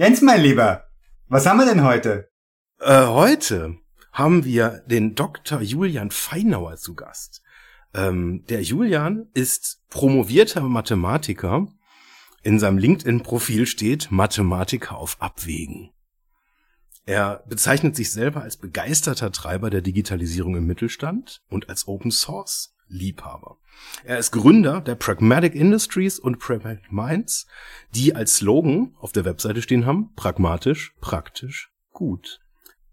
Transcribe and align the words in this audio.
Jens, 0.00 0.22
mein 0.22 0.40
Lieber, 0.40 0.86
was 1.28 1.44
haben 1.44 1.58
wir 1.58 1.66
denn 1.66 1.84
heute? 1.84 2.30
Äh, 2.78 3.04
heute 3.04 3.76
haben 4.12 4.46
wir 4.46 4.82
den 4.86 5.14
Dr. 5.14 5.60
Julian 5.60 6.10
Feinauer 6.10 6.78
zu 6.78 6.94
Gast. 6.94 7.42
Ähm, 7.92 8.46
der 8.48 8.62
Julian 8.62 9.28
ist 9.34 9.82
promovierter 9.90 10.62
Mathematiker. 10.62 11.66
In 12.42 12.58
seinem 12.58 12.78
LinkedIn-Profil 12.78 13.66
steht 13.66 14.10
Mathematiker 14.10 14.96
auf 14.96 15.20
Abwägen. 15.20 15.90
Er 17.04 17.44
bezeichnet 17.46 17.94
sich 17.94 18.10
selber 18.10 18.40
als 18.40 18.56
begeisterter 18.56 19.32
Treiber 19.32 19.68
der 19.68 19.82
Digitalisierung 19.82 20.56
im 20.56 20.66
Mittelstand 20.66 21.42
und 21.50 21.68
als 21.68 21.86
Open 21.86 22.10
Source 22.10 22.74
Liebhaber. 22.90 23.56
Er 24.04 24.18
ist 24.18 24.32
Gründer 24.32 24.80
der 24.80 24.94
Pragmatic 24.96 25.54
Industries 25.54 26.18
und 26.18 26.38
Pragmatic 26.38 26.92
Minds, 26.92 27.46
die 27.94 28.14
als 28.14 28.36
Slogan 28.36 28.94
auf 28.98 29.12
der 29.12 29.24
Webseite 29.24 29.62
stehen 29.62 29.86
haben, 29.86 30.12
pragmatisch, 30.14 30.94
praktisch, 31.00 31.72
gut. 31.92 32.40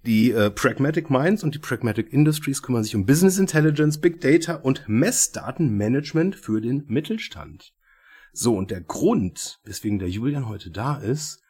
Die 0.05 0.31
äh, 0.31 0.49
Pragmatic 0.49 1.09
Minds 1.09 1.43
und 1.43 1.53
die 1.53 1.59
Pragmatic 1.59 2.13
Industries 2.13 2.61
kümmern 2.61 2.83
sich 2.83 2.95
um 2.95 3.05
Business 3.05 3.37
Intelligence, 3.37 3.99
Big 3.99 4.21
Data 4.21 4.55
und 4.55 4.87
Messdatenmanagement 4.87 6.35
für 6.35 6.61
den 6.61 6.85
Mittelstand. 6.87 7.73
So, 8.31 8.55
und 8.55 8.71
der 8.71 8.81
Grund, 8.81 9.59
weswegen 9.65 9.99
der 9.99 10.09
Julian 10.09 10.47
heute 10.47 10.69
da 10.69 10.95
ist, 10.95 11.41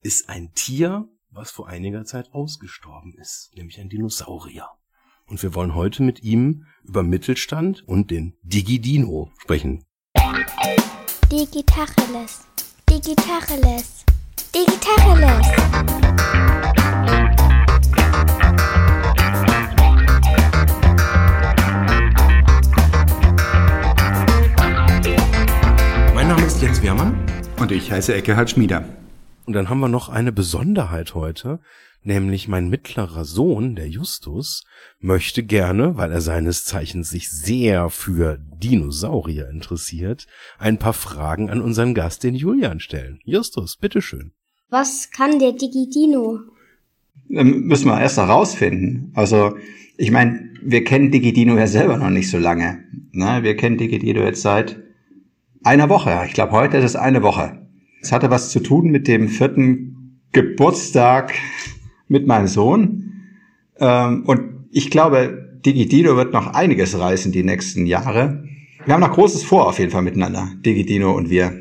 ist 0.00 0.28
ein 0.28 0.52
Tier, 0.54 1.06
was 1.30 1.50
vor 1.50 1.68
einiger 1.68 2.04
Zeit 2.04 2.32
ausgestorben 2.32 3.14
ist, 3.20 3.52
nämlich 3.54 3.78
ein 3.78 3.88
Dinosaurier. 3.88 4.68
Und 5.30 5.44
wir 5.44 5.54
wollen 5.54 5.76
heute 5.76 6.02
mit 6.02 6.24
ihm 6.24 6.66
über 6.82 7.04
Mittelstand 7.04 7.84
und 7.86 8.10
den 8.10 8.34
Digidino 8.42 9.30
sprechen. 9.38 9.84
Digitacheles. 11.30 12.46
Digitacheles. 12.90 14.04
Digitacheles. 14.52 15.46
Mein 26.12 26.26
Name 26.26 26.44
ist 26.44 26.60
Jens 26.60 26.82
Wehrmann. 26.82 27.24
Und 27.56 27.70
ich 27.70 27.92
heiße 27.92 28.12
Eckehard 28.14 28.50
Schmieder. 28.50 28.84
Und 29.50 29.54
dann 29.54 29.68
haben 29.68 29.80
wir 29.80 29.88
noch 29.88 30.08
eine 30.08 30.30
Besonderheit 30.30 31.16
heute 31.16 31.58
nämlich 32.02 32.48
mein 32.48 32.68
mittlerer 32.68 33.24
Sohn, 33.24 33.74
der 33.74 33.88
Justus, 33.88 34.64
möchte 35.00 35.42
gerne, 35.42 35.96
weil 35.96 36.12
er 36.12 36.20
seines 36.20 36.64
Zeichens 36.64 37.10
sich 37.10 37.30
sehr 37.30 37.90
für 37.90 38.38
Dinosaurier 38.38 39.48
interessiert, 39.50 40.26
ein 40.58 40.78
paar 40.78 40.92
Fragen 40.92 41.50
an 41.50 41.60
unseren 41.60 41.94
Gast, 41.94 42.22
den 42.24 42.34
Julian, 42.34 42.80
stellen. 42.80 43.20
Justus, 43.24 43.76
bitteschön. 43.76 44.32
Was 44.68 45.10
kann 45.10 45.38
der 45.38 45.52
Digidino? 45.52 46.38
Ähm, 47.28 47.62
müssen 47.66 47.88
wir 47.88 48.00
erst 48.00 48.18
herausfinden. 48.18 49.12
Also, 49.14 49.56
ich 49.98 50.10
meine, 50.10 50.48
wir 50.62 50.84
kennen 50.84 51.10
Digidino 51.10 51.58
ja 51.58 51.66
selber 51.66 51.96
noch 51.96 52.10
nicht 52.10 52.30
so 52.30 52.38
lange. 52.38 52.84
Ne? 53.12 53.42
Wir 53.42 53.56
kennen 53.56 53.78
Digidino 53.78 54.22
jetzt 54.22 54.42
seit 54.42 54.80
einer 55.62 55.88
Woche. 55.88 56.22
Ich 56.26 56.32
glaube, 56.32 56.52
heute 56.52 56.78
ist 56.78 56.84
es 56.84 56.96
eine 56.96 57.22
Woche. 57.22 57.59
Es 58.02 58.12
hatte 58.12 58.30
was 58.30 58.50
zu 58.50 58.60
tun 58.60 58.90
mit 58.90 59.08
dem 59.08 59.28
vierten 59.28 60.20
Geburtstag 60.32 61.34
mit 62.08 62.26
meinem 62.26 62.46
Sohn. 62.46 63.12
Ähm, 63.78 64.24
und 64.26 64.66
ich 64.70 64.90
glaube, 64.90 65.58
Digidino 65.64 66.16
wird 66.16 66.32
noch 66.32 66.54
einiges 66.54 66.98
reißen 66.98 67.32
die 67.32 67.42
nächsten 67.42 67.86
Jahre. 67.86 68.44
Wir 68.84 68.94
haben 68.94 69.00
noch 69.00 69.12
Großes 69.12 69.42
vor 69.42 69.68
auf 69.68 69.78
jeden 69.78 69.90
Fall 69.90 70.02
miteinander, 70.02 70.48
Digidino 70.64 71.14
und 71.14 71.28
wir. 71.28 71.52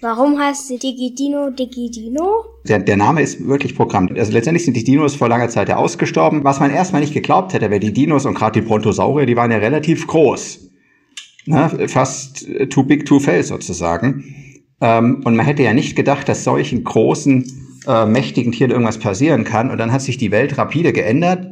Warum 0.00 0.38
heißt 0.38 0.68
sie 0.68 0.78
Digidino 0.78 1.50
Digidino? 1.50 2.44
Der, 2.68 2.80
der 2.80 2.96
Name 2.96 3.22
ist 3.22 3.46
wirklich 3.46 3.74
Programm. 3.74 4.08
Also 4.16 4.32
letztendlich 4.32 4.64
sind 4.64 4.76
die 4.76 4.84
Dinos 4.84 5.14
vor 5.14 5.28
langer 5.28 5.48
Zeit 5.48 5.68
ja 5.68 5.76
ausgestorben. 5.76 6.44
Was 6.44 6.60
man 6.60 6.70
erstmal 6.70 7.00
nicht 7.00 7.14
geglaubt 7.14 7.54
hätte, 7.54 7.70
wäre 7.70 7.80
die 7.80 7.92
Dinos 7.92 8.26
und 8.26 8.34
gerade 8.34 8.60
die 8.60 8.66
Brontosaurier, 8.66 9.26
die 9.26 9.36
waren 9.36 9.50
ja 9.50 9.58
relativ 9.58 10.06
groß. 10.06 10.70
Ne? 11.46 11.88
Fast 11.88 12.46
too 12.70 12.82
big 12.82 13.06
to 13.06 13.20
fail 13.20 13.42
sozusagen. 13.42 14.45
Ähm, 14.80 15.22
und 15.24 15.36
man 15.36 15.46
hätte 15.46 15.62
ja 15.62 15.72
nicht 15.72 15.96
gedacht, 15.96 16.28
dass 16.28 16.44
solchen 16.44 16.84
großen 16.84 17.44
äh, 17.86 18.06
mächtigen 18.06 18.52
Tieren 18.52 18.70
irgendwas 18.70 18.98
passieren 18.98 19.44
kann. 19.44 19.70
Und 19.70 19.78
dann 19.78 19.92
hat 19.92 20.02
sich 20.02 20.18
die 20.18 20.30
Welt 20.30 20.58
rapide 20.58 20.92
geändert 20.92 21.46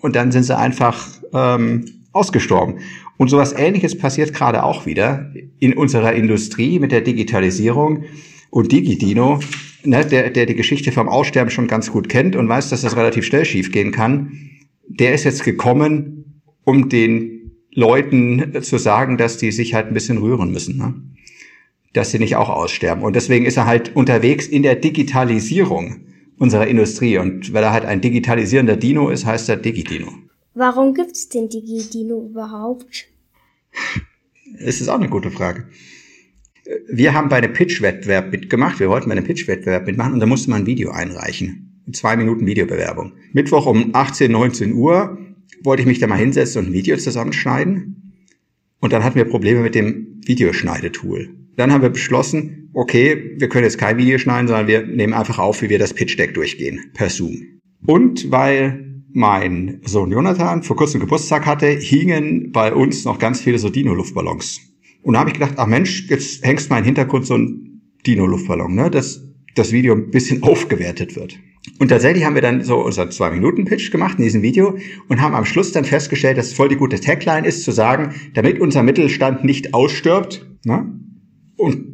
und 0.00 0.16
dann 0.16 0.32
sind 0.32 0.44
sie 0.44 0.56
einfach 0.56 1.08
ähm, 1.32 1.84
ausgestorben. 2.12 2.76
Und 3.16 3.28
sowas 3.28 3.52
Ähnliches 3.52 3.98
passiert 3.98 4.32
gerade 4.32 4.64
auch 4.64 4.86
wieder 4.86 5.30
in 5.58 5.74
unserer 5.74 6.14
Industrie 6.14 6.78
mit 6.78 6.92
der 6.92 7.02
Digitalisierung. 7.02 8.04
Und 8.50 8.72
Digidino, 8.72 9.40
ne, 9.84 10.04
der, 10.04 10.30
der 10.30 10.46
die 10.46 10.54
Geschichte 10.54 10.90
vom 10.90 11.08
Aussterben 11.08 11.50
schon 11.50 11.68
ganz 11.68 11.92
gut 11.92 12.08
kennt 12.08 12.34
und 12.34 12.48
weiß, 12.48 12.70
dass 12.70 12.82
das 12.82 12.96
relativ 12.96 13.24
schnell 13.24 13.44
schiefgehen 13.44 13.92
kann, 13.92 14.32
der 14.88 15.14
ist 15.14 15.24
jetzt 15.24 15.44
gekommen, 15.44 16.42
um 16.64 16.88
den 16.88 17.52
Leuten 17.72 18.62
zu 18.62 18.78
sagen, 18.78 19.16
dass 19.16 19.36
die 19.36 19.52
sich 19.52 19.74
halt 19.74 19.86
ein 19.86 19.94
bisschen 19.94 20.18
rühren 20.18 20.50
müssen. 20.50 20.78
Ne? 20.78 20.94
Dass 21.92 22.10
sie 22.10 22.18
nicht 22.18 22.36
auch 22.36 22.48
aussterben. 22.48 23.04
Und 23.04 23.16
deswegen 23.16 23.46
ist 23.46 23.56
er 23.56 23.66
halt 23.66 23.96
unterwegs 23.96 24.46
in 24.46 24.62
der 24.62 24.76
Digitalisierung 24.76 26.06
unserer 26.38 26.66
Industrie. 26.66 27.18
Und 27.18 27.52
weil 27.52 27.62
er 27.62 27.72
halt 27.72 27.84
ein 27.84 28.00
digitalisierender 28.00 28.76
Dino 28.76 29.10
ist, 29.10 29.26
heißt 29.26 29.48
er 29.48 29.56
Digidino. 29.56 30.12
Warum 30.54 30.94
gibt's 30.94 31.28
den 31.28 31.48
Digidino 31.48 32.26
überhaupt? 32.28 33.06
Das 34.58 34.80
ist 34.80 34.88
auch 34.88 34.98
eine 34.98 35.08
gute 35.08 35.30
Frage. 35.30 35.68
Wir 36.88 37.14
haben 37.14 37.28
bei 37.28 37.36
einem 37.36 37.52
Pitch-Wettbewerb 37.52 38.30
mitgemacht. 38.30 38.80
Wir 38.80 38.88
wollten 38.88 39.08
bei 39.08 39.16
einem 39.16 39.24
Pitch-Wettbewerb 39.24 39.86
mitmachen 39.86 40.14
und 40.14 40.20
da 40.20 40.26
musste 40.26 40.50
man 40.50 40.62
ein 40.62 40.66
Video 40.66 40.90
einreichen. 40.90 41.82
Zwei 41.92 42.16
Minuten 42.16 42.46
Videobewerbung. 42.46 43.12
Mittwoch 43.32 43.66
um 43.66 43.90
18, 43.94 44.30
19 44.30 44.74
Uhr 44.74 45.18
wollte 45.62 45.82
ich 45.82 45.86
mich 45.86 45.98
da 45.98 46.06
mal 46.06 46.18
hinsetzen 46.18 46.60
und 46.60 46.70
ein 46.70 46.72
Video 46.72 46.96
zusammenschneiden. 46.96 48.14
Und 48.80 48.92
dann 48.92 49.02
hatten 49.02 49.16
wir 49.16 49.24
Probleme 49.24 49.60
mit 49.60 49.74
dem 49.74 50.20
Videoschneidetool. 50.24 51.39
Dann 51.56 51.72
haben 51.72 51.82
wir 51.82 51.90
beschlossen, 51.90 52.70
okay, 52.74 53.34
wir 53.36 53.48
können 53.48 53.64
jetzt 53.64 53.78
kein 53.78 53.98
Video 53.98 54.18
schneiden, 54.18 54.48
sondern 54.48 54.66
wir 54.66 54.86
nehmen 54.86 55.12
einfach 55.12 55.38
auf, 55.38 55.62
wie 55.62 55.68
wir 55.68 55.78
das 55.78 55.94
Pitch 55.94 56.18
Deck 56.18 56.34
durchgehen, 56.34 56.90
per 56.94 57.10
Zoom. 57.10 57.60
Und 57.86 58.30
weil 58.30 58.86
mein 59.12 59.80
Sohn 59.84 60.12
Jonathan 60.12 60.62
vor 60.62 60.76
kurzem 60.76 61.00
Geburtstag 61.00 61.46
hatte, 61.46 61.66
hingen 61.66 62.52
bei 62.52 62.72
uns 62.72 63.04
noch 63.04 63.18
ganz 63.18 63.40
viele 63.40 63.58
so 63.58 63.68
Dino-Luftballons. 63.68 64.60
Und 65.02 65.14
da 65.14 65.20
habe 65.20 65.30
ich 65.30 65.34
gedacht, 65.34 65.54
ach 65.56 65.66
Mensch, 65.66 66.08
jetzt 66.08 66.44
hängst 66.44 66.70
mal 66.70 66.78
im 66.78 66.84
Hintergrund 66.84 67.26
so 67.26 67.36
ein 67.36 67.82
Dino-Luftballon, 68.06 68.74
ne, 68.74 68.90
dass 68.90 69.22
das 69.54 69.72
Video 69.72 69.94
ein 69.94 70.10
bisschen 70.10 70.42
aufgewertet 70.42 71.16
wird. 71.16 71.38
Und 71.78 71.88
tatsächlich 71.88 72.24
haben 72.24 72.34
wir 72.34 72.42
dann 72.42 72.62
so 72.62 72.78
unser 72.78 73.10
Zwei-Minuten-Pitch 73.10 73.90
gemacht 73.90 74.18
in 74.18 74.24
diesem 74.24 74.42
Video 74.42 74.78
und 75.08 75.20
haben 75.20 75.34
am 75.34 75.44
Schluss 75.44 75.72
dann 75.72 75.84
festgestellt, 75.84 76.38
dass 76.38 76.48
es 76.48 76.52
voll 76.54 76.68
die 76.68 76.76
gute 76.76 77.00
Tagline 77.00 77.46
ist, 77.46 77.64
zu 77.64 77.72
sagen, 77.72 78.14
damit 78.34 78.60
unser 78.60 78.82
Mittelstand 78.82 79.44
nicht 79.44 79.74
ausstirbt, 79.74 80.46
ne, 80.64 80.86
und 81.60 81.90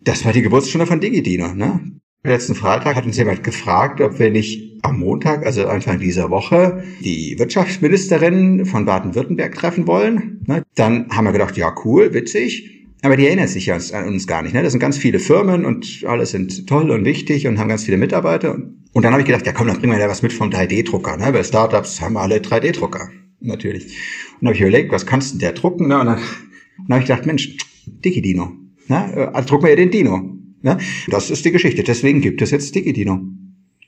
das 0.00 0.24
war 0.24 0.32
die 0.32 0.42
Geburtsstunde 0.42 0.86
von 0.86 1.00
Digidino. 1.00 1.54
Ne? 1.54 1.80
Letzten 2.24 2.54
Freitag 2.54 2.96
hat 2.96 3.04
uns 3.04 3.16
jemand 3.16 3.42
gefragt, 3.42 4.00
ob 4.00 4.18
wir 4.18 4.30
nicht 4.30 4.80
am 4.82 4.98
Montag, 4.98 5.44
also 5.44 5.66
Anfang 5.66 5.98
dieser 5.98 6.30
Woche, 6.30 6.84
die 7.00 7.36
Wirtschaftsministerin 7.38 8.64
von 8.64 8.84
Baden-Württemberg 8.84 9.54
treffen 9.54 9.86
wollen. 9.86 10.40
Ne? 10.46 10.62
Dann 10.74 11.08
haben 11.10 11.24
wir 11.24 11.32
gedacht, 11.32 11.56
ja 11.56 11.74
cool, 11.84 12.14
witzig. 12.14 12.86
Aber 13.02 13.16
die 13.16 13.26
erinnert 13.26 13.48
sich 13.48 13.66
ja 13.66 13.76
an 13.92 14.06
uns 14.06 14.28
gar 14.28 14.42
nicht. 14.42 14.54
Ne? 14.54 14.62
Das 14.62 14.72
sind 14.72 14.80
ganz 14.80 14.96
viele 14.96 15.18
Firmen 15.18 15.64
und 15.64 16.04
alle 16.06 16.24
sind 16.26 16.68
toll 16.68 16.90
und 16.90 17.04
wichtig 17.04 17.48
und 17.48 17.58
haben 17.58 17.68
ganz 17.68 17.84
viele 17.84 17.96
Mitarbeiter. 17.96 18.54
Und 18.54 19.02
dann 19.04 19.12
habe 19.12 19.22
ich 19.22 19.26
gedacht, 19.26 19.46
ja 19.46 19.52
komm, 19.52 19.66
dann 19.66 19.78
bringen 19.78 19.92
wir 19.92 19.98
ja 19.98 20.08
was 20.08 20.22
mit 20.22 20.32
vom 20.32 20.50
3D-Drucker. 20.50 21.16
Ne? 21.16 21.32
Bei 21.32 21.42
Startups 21.42 22.00
haben 22.00 22.16
alle 22.16 22.36
3D-Drucker, 22.36 23.08
natürlich. 23.40 23.84
Und 23.84 24.42
dann 24.42 24.48
habe 24.48 24.54
ich 24.54 24.60
überlegt, 24.60 24.92
was 24.92 25.06
kannst 25.06 25.32
denn 25.32 25.40
der 25.40 25.52
drucken? 25.52 25.88
Ne? 25.88 25.98
Und 25.98 26.06
dann, 26.06 26.18
dann 26.18 26.88
habe 26.90 27.00
ich 27.00 27.08
gedacht, 27.08 27.26
Mensch, 27.26 27.56
Digidino. 27.86 28.61
Ne? 28.88 29.30
Also 29.32 29.48
drucken 29.48 29.64
wir 29.64 29.70
ja 29.70 29.76
den 29.76 29.90
Dino. 29.90 30.38
Ne? 30.62 30.78
Das 31.08 31.30
ist 31.30 31.44
die 31.44 31.52
Geschichte. 31.52 31.82
Deswegen 31.82 32.20
gibt 32.20 32.40
es 32.42 32.50
jetzt 32.50 32.74
Digidino. 32.74 33.20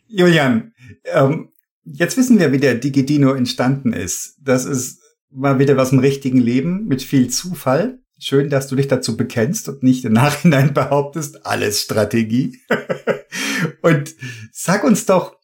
Julian, 0.08 0.72
ähm, 1.12 1.50
jetzt 1.84 2.16
wissen 2.16 2.38
wir, 2.38 2.52
wie 2.52 2.58
der 2.58 2.74
Digidino 2.74 3.32
entstanden 3.32 3.92
ist. 3.92 4.36
Das 4.42 4.64
ist 4.64 5.00
mal 5.30 5.58
wieder 5.58 5.76
was 5.76 5.92
im 5.92 5.98
richtigen 5.98 6.38
Leben 6.38 6.86
mit 6.86 7.02
viel 7.02 7.28
Zufall. 7.28 7.98
Schön, 8.18 8.48
dass 8.48 8.68
du 8.68 8.76
dich 8.76 8.88
dazu 8.88 9.16
bekennst 9.16 9.68
und 9.68 9.82
nicht 9.82 10.04
im 10.04 10.12
Nachhinein 10.12 10.72
behauptest, 10.74 11.46
alles 11.46 11.80
Strategie. 11.80 12.58
und 13.82 14.14
sag 14.52 14.84
uns 14.84 15.06
doch, 15.06 15.36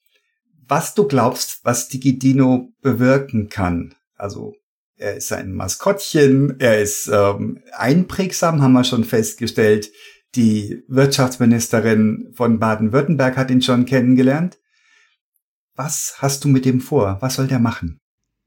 was 0.69 0.94
du 0.94 1.06
glaubst, 1.06 1.61
was 1.64 1.88
Digidino 1.88 2.73
bewirken 2.81 3.49
kann. 3.49 3.94
Also 4.14 4.55
er 5.00 5.17
ist 5.17 5.32
ein 5.32 5.55
Maskottchen, 5.55 6.61
er 6.61 6.81
ist 6.81 7.11
ähm, 7.12 7.61
einprägsam, 7.73 8.61
haben 8.61 8.73
wir 8.73 8.85
schon 8.85 9.05
festgestellt. 9.05 9.91
Die 10.35 10.82
Wirtschaftsministerin 10.88 12.32
von 12.35 12.58
Baden-Württemberg 12.58 13.37
hat 13.37 13.50
ihn 13.50 13.62
schon 13.62 13.87
kennengelernt. 13.87 14.58
Was 15.75 16.17
hast 16.19 16.44
du 16.44 16.49
mit 16.49 16.67
dem 16.67 16.81
vor? 16.81 17.17
Was 17.20 17.37
soll 17.37 17.49
der 17.49 17.58
machen? 17.58 17.99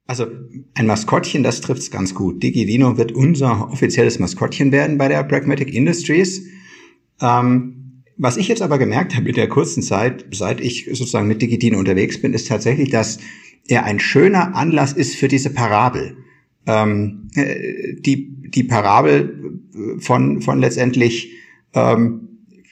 Also 0.06 0.28
ein 0.76 0.86
Maskottchen, 0.86 1.44
das 1.44 1.62
trifft's 1.62 1.90
ganz 1.90 2.14
gut. 2.14 2.44
Digidino 2.44 2.98
wird 2.98 3.14
unser 3.14 3.70
offizielles 3.72 4.20
Maskottchen 4.20 4.72
werden 4.72 4.98
bei 4.98 5.08
der 5.08 5.24
Pragmatic 5.24 5.74
Industries. 5.74 6.46
Ähm, 7.20 8.04
Was 8.16 8.38
ich 8.38 8.48
jetzt 8.48 8.62
aber 8.62 8.78
gemerkt 8.78 9.16
habe 9.16 9.30
in 9.30 9.36
der 9.36 9.50
kurzen 9.50 9.82
Zeit, 9.82 10.26
seit 10.32 10.62
ich 10.62 10.86
sozusagen 10.86 11.28
mit 11.28 11.42
Digitino 11.42 11.80
unterwegs 11.80 12.22
bin, 12.22 12.34
ist 12.34 12.48
tatsächlich, 12.48 12.92
dass 12.92 13.18
er 13.68 13.86
ein 13.86 14.00
schöner 14.00 14.56
Anlass 14.56 14.94
ist 14.94 15.16
für 15.16 15.28
diese 15.28 15.50
Parabel. 15.50 16.18
Ähm, 16.65 17.30
äh, 17.36 17.95
die, 18.00 18.50
die 18.50 18.63
Parabel 18.63 19.60
von, 20.00 20.42
von 20.42 20.60
letztendlich 20.60 21.31
ähm, 21.74 22.30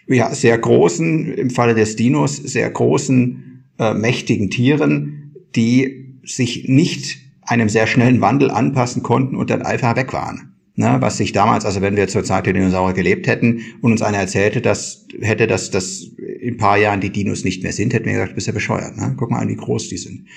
ja, 0.07 0.33
sehr 0.33 0.57
großen, 0.57 1.33
im 1.33 1.49
Falle 1.49 1.75
des 1.75 1.95
Dinos, 1.95 2.37
sehr 2.37 2.69
großen, 2.69 3.63
äh, 3.79 3.93
mächtigen 3.93 4.49
Tieren, 4.49 5.33
die 5.55 6.19
sich 6.23 6.67
nicht 6.67 7.17
einem 7.41 7.69
sehr 7.69 7.87
schnellen 7.87 8.21
Wandel 8.21 8.51
anpassen 8.51 9.03
konnten 9.03 9.35
und 9.35 9.49
dann 9.49 9.61
einfach 9.61 9.95
weg 9.95 10.13
waren. 10.13 10.47
Ne, 10.75 10.97
was 11.01 11.17
sich 11.17 11.33
damals, 11.33 11.65
also 11.65 11.81
wenn 11.81 11.97
wir 11.97 12.07
zur 12.07 12.23
Zeit 12.23 12.45
der 12.45 12.53
Dinosaurier 12.53 12.93
gelebt 12.95 13.27
hätten 13.27 13.61
und 13.81 13.91
uns 13.91 14.01
einer 14.01 14.19
erzählte, 14.19 14.61
dass 14.61 15.05
hätte, 15.19 15.45
dass 15.45 15.69
das 15.69 16.03
in 16.39 16.53
ein 16.53 16.57
paar 16.57 16.77
Jahren 16.77 17.01
die 17.01 17.09
Dinos 17.09 17.43
nicht 17.43 17.61
mehr 17.61 17.73
sind, 17.73 17.93
hätten 17.93 18.05
wir 18.05 18.13
gesagt, 18.13 18.35
bist 18.35 18.47
ja 18.47 18.53
bescheuert. 18.53 18.95
Ne? 18.95 19.13
Guck 19.17 19.31
mal 19.31 19.39
an, 19.39 19.49
wie 19.49 19.57
groß 19.57 19.89
die 19.89 19.97
sind 19.97 20.27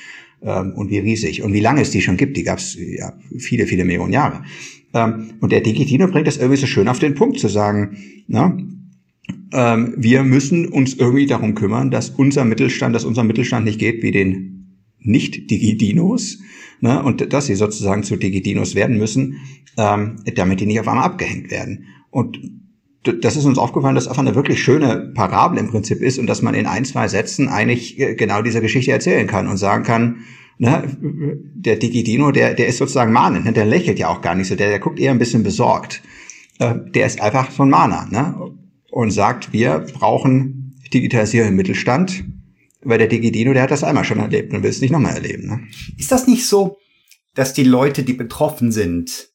und 0.41 0.91
wie 0.91 0.99
riesig 0.99 1.43
und 1.43 1.53
wie 1.53 1.61
lange 1.61 1.81
es 1.81 1.91
die 1.91 2.03
schon 2.03 2.17
gibt. 2.17 2.37
Die 2.37 2.43
gab 2.43 2.59
es 2.59 2.77
ja 2.79 3.15
viele, 3.39 3.67
viele 3.67 3.85
Millionen 3.85 4.13
Jahre. 4.13 4.43
Ähm, 4.95 5.33
und 5.41 5.53
der 5.53 5.61
Digitino 5.61 6.07
bringt 6.09 6.27
das 6.27 6.37
irgendwie 6.37 6.61
so 6.61 6.67
schön 6.67 6.89
auf 6.89 6.99
den 6.99 7.15
Punkt 7.15 7.39
zu 7.39 7.49
sagen, 7.49 7.97
ne? 8.29 8.57
ähm, 9.53 9.95
wir 9.97 10.23
müssen 10.23 10.69
uns 10.69 10.95
irgendwie 10.95 11.27
darum 11.27 11.55
kümmern, 11.55 11.91
dass 11.91 12.11
unser 12.11 12.45
Mittelstand, 12.45 12.95
dass 12.95 13.05
unser 13.05 13.25
Mittelstand 13.25 13.65
nicht 13.65 13.79
geht 13.79 14.03
wie 14.03 14.13
den 14.13 14.79
Nicht-Digidinos, 15.01 16.39
ne? 16.81 17.03
und 17.03 17.33
dass 17.33 17.47
sie 17.47 17.55
sozusagen 17.55 18.05
zu 18.05 18.17
Digidinos 18.17 18.75
werden 18.75 18.99
müssen, 18.99 19.39
ähm, 19.77 20.17
damit 20.37 20.61
die 20.61 20.67
nicht 20.67 20.81
auf 20.81 20.89
einmal 20.89 21.05
abgehängt 21.05 21.51
werden. 21.51 21.87
Und 22.11 22.39
das 23.05 23.37
ist 23.37 23.45
uns 23.45 23.59
aufgefallen, 23.59 23.95
dass 23.95 24.09
einfach 24.09 24.23
eine 24.23 24.35
wirklich 24.35 24.63
schöne 24.63 25.13
Parabel 25.15 25.59
im 25.59 25.71
Prinzip 25.71 26.01
ist 26.01 26.19
und 26.19 26.27
dass 26.27 26.43
man 26.43 26.55
in 26.55 26.67
ein, 26.67 26.85
zwei 26.85 27.09
Sätzen 27.09 27.49
eigentlich 27.49 27.99
äh, 27.99 28.15
genau 28.15 28.43
diese 28.43 28.61
Geschichte 28.61 28.93
erzählen 28.93 29.27
kann 29.27 29.47
und 29.47 29.59
sagen 29.59 29.85
kann, 29.85 30.25
ne, 30.59 30.97
der 31.55 31.77
Digidino, 31.77 32.31
der, 32.31 32.55
der 32.55 32.67
ist 32.67 32.79
sozusagen 32.79 33.13
mahnend, 33.13 33.45
ne, 33.45 33.53
der 33.53 33.67
lächelt 33.67 33.99
ja 33.99 34.09
auch 34.09 34.23
gar 34.23 34.35
nicht 34.35 34.49
so, 34.49 34.57
der, 34.57 34.71
der 34.71 34.81
guckt 34.81 34.99
eher 34.99 35.11
ein 35.11 35.19
bisschen 35.19 35.43
besorgt. 35.43 36.03
Äh, 36.59 36.75
der 36.95 37.07
ist 37.07 37.21
einfach 37.21 37.51
von 37.51 37.69
Mana 37.69 38.07
ne, 38.11 38.53
und 38.91 39.11
sagt, 39.11 39.53
wir 39.53 39.85
brauchen 39.93 40.75
Digitalisierung 40.93 41.51
im 41.51 41.57
Mittelstand, 41.57 42.25
weil 42.83 42.99
der 42.99 43.09
Digidino, 43.09 43.53
der 43.53 43.63
hat 43.63 43.71
das 43.71 43.85
einmal 43.85 44.05
schon 44.05 44.21
erlebt 44.21 44.53
und 44.53 44.63
will 44.63 44.71
es 44.71 44.81
nicht 44.81 44.93
nochmal 44.93 45.15
erleben. 45.15 45.49
Ne? 45.49 45.61
Ist 45.99 46.13
das 46.13 46.27
nicht 46.27 46.47
so, 46.47 46.79
dass 47.35 47.53
die 47.53 47.65
Leute, 47.65 48.03
die 48.03 48.13
betroffen 48.13 48.73
sind, 48.73 49.31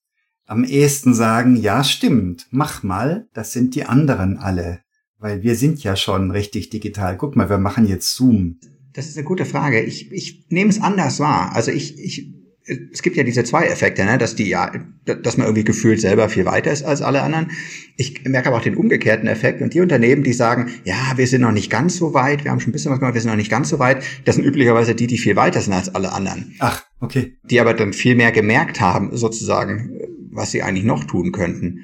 am 0.49 0.63
ehesten 0.63 1.13
sagen, 1.13 1.55
ja, 1.55 1.83
stimmt, 1.83 2.47
mach 2.49 2.81
mal, 2.81 3.27
das 3.33 3.53
sind 3.53 3.75
die 3.75 3.85
anderen 3.85 4.37
alle. 4.37 4.79
Weil 5.19 5.43
wir 5.43 5.55
sind 5.55 5.83
ja 5.83 5.95
schon 5.95 6.31
richtig 6.31 6.71
digital. 6.71 7.17
Guck 7.17 7.35
mal, 7.35 7.49
wir 7.49 7.59
machen 7.59 7.85
jetzt 7.85 8.15
Zoom. 8.15 8.57
Das 8.93 9.07
ist 9.07 9.17
eine 9.17 9.27
gute 9.27 9.45
Frage. 9.45 9.81
Ich, 9.81 10.11
ich 10.11 10.47
nehme 10.49 10.71
es 10.71 10.81
anders 10.81 11.19
wahr. 11.19 11.51
Also 11.53 11.71
ich, 11.71 11.99
ich, 11.99 12.33
es 12.65 13.03
gibt 13.03 13.15
ja 13.15 13.23
diese 13.23 13.43
zwei 13.43 13.65
Effekte, 13.65 14.03
ne? 14.05 14.17
dass 14.17 14.35
die 14.35 14.49
ja, 14.49 14.71
dass 15.05 15.37
man 15.37 15.45
irgendwie 15.45 15.65
gefühlt 15.65 16.01
selber 16.01 16.29
viel 16.29 16.45
weiter 16.45 16.71
ist 16.71 16.83
als 16.83 17.03
alle 17.03 17.21
anderen. 17.21 17.51
Ich 17.97 18.23
merke 18.25 18.47
aber 18.47 18.57
auch 18.57 18.63
den 18.63 18.75
umgekehrten 18.75 19.27
Effekt 19.27 19.61
und 19.61 19.75
die 19.75 19.81
Unternehmen, 19.81 20.23
die 20.23 20.33
sagen, 20.33 20.71
ja, 20.83 21.13
wir 21.15 21.27
sind 21.27 21.41
noch 21.41 21.51
nicht 21.51 21.69
ganz 21.69 21.97
so 21.97 22.15
weit, 22.15 22.43
wir 22.43 22.49
haben 22.49 22.59
schon 22.59 22.69
ein 22.69 22.73
bisschen 22.73 22.91
was 22.91 22.99
gemacht, 22.99 23.13
wir 23.13 23.21
sind 23.21 23.29
noch 23.29 23.37
nicht 23.37 23.51
ganz 23.51 23.69
so 23.69 23.77
weit, 23.77 24.03
das 24.25 24.35
sind 24.35 24.45
üblicherweise 24.45 24.95
die, 24.95 25.05
die 25.05 25.19
viel 25.19 25.35
weiter 25.35 25.61
sind 25.61 25.73
als 25.73 25.93
alle 25.93 26.11
anderen. 26.11 26.55
Ach, 26.57 26.83
okay. 27.01 27.37
Die 27.43 27.59
aber 27.59 27.75
dann 27.75 27.93
viel 27.93 28.15
mehr 28.15 28.31
gemerkt 28.31 28.81
haben, 28.81 29.15
sozusagen, 29.15 29.91
was 30.31 30.51
sie 30.51 30.63
eigentlich 30.63 30.85
noch 30.85 31.03
tun 31.03 31.31
könnten. 31.31 31.81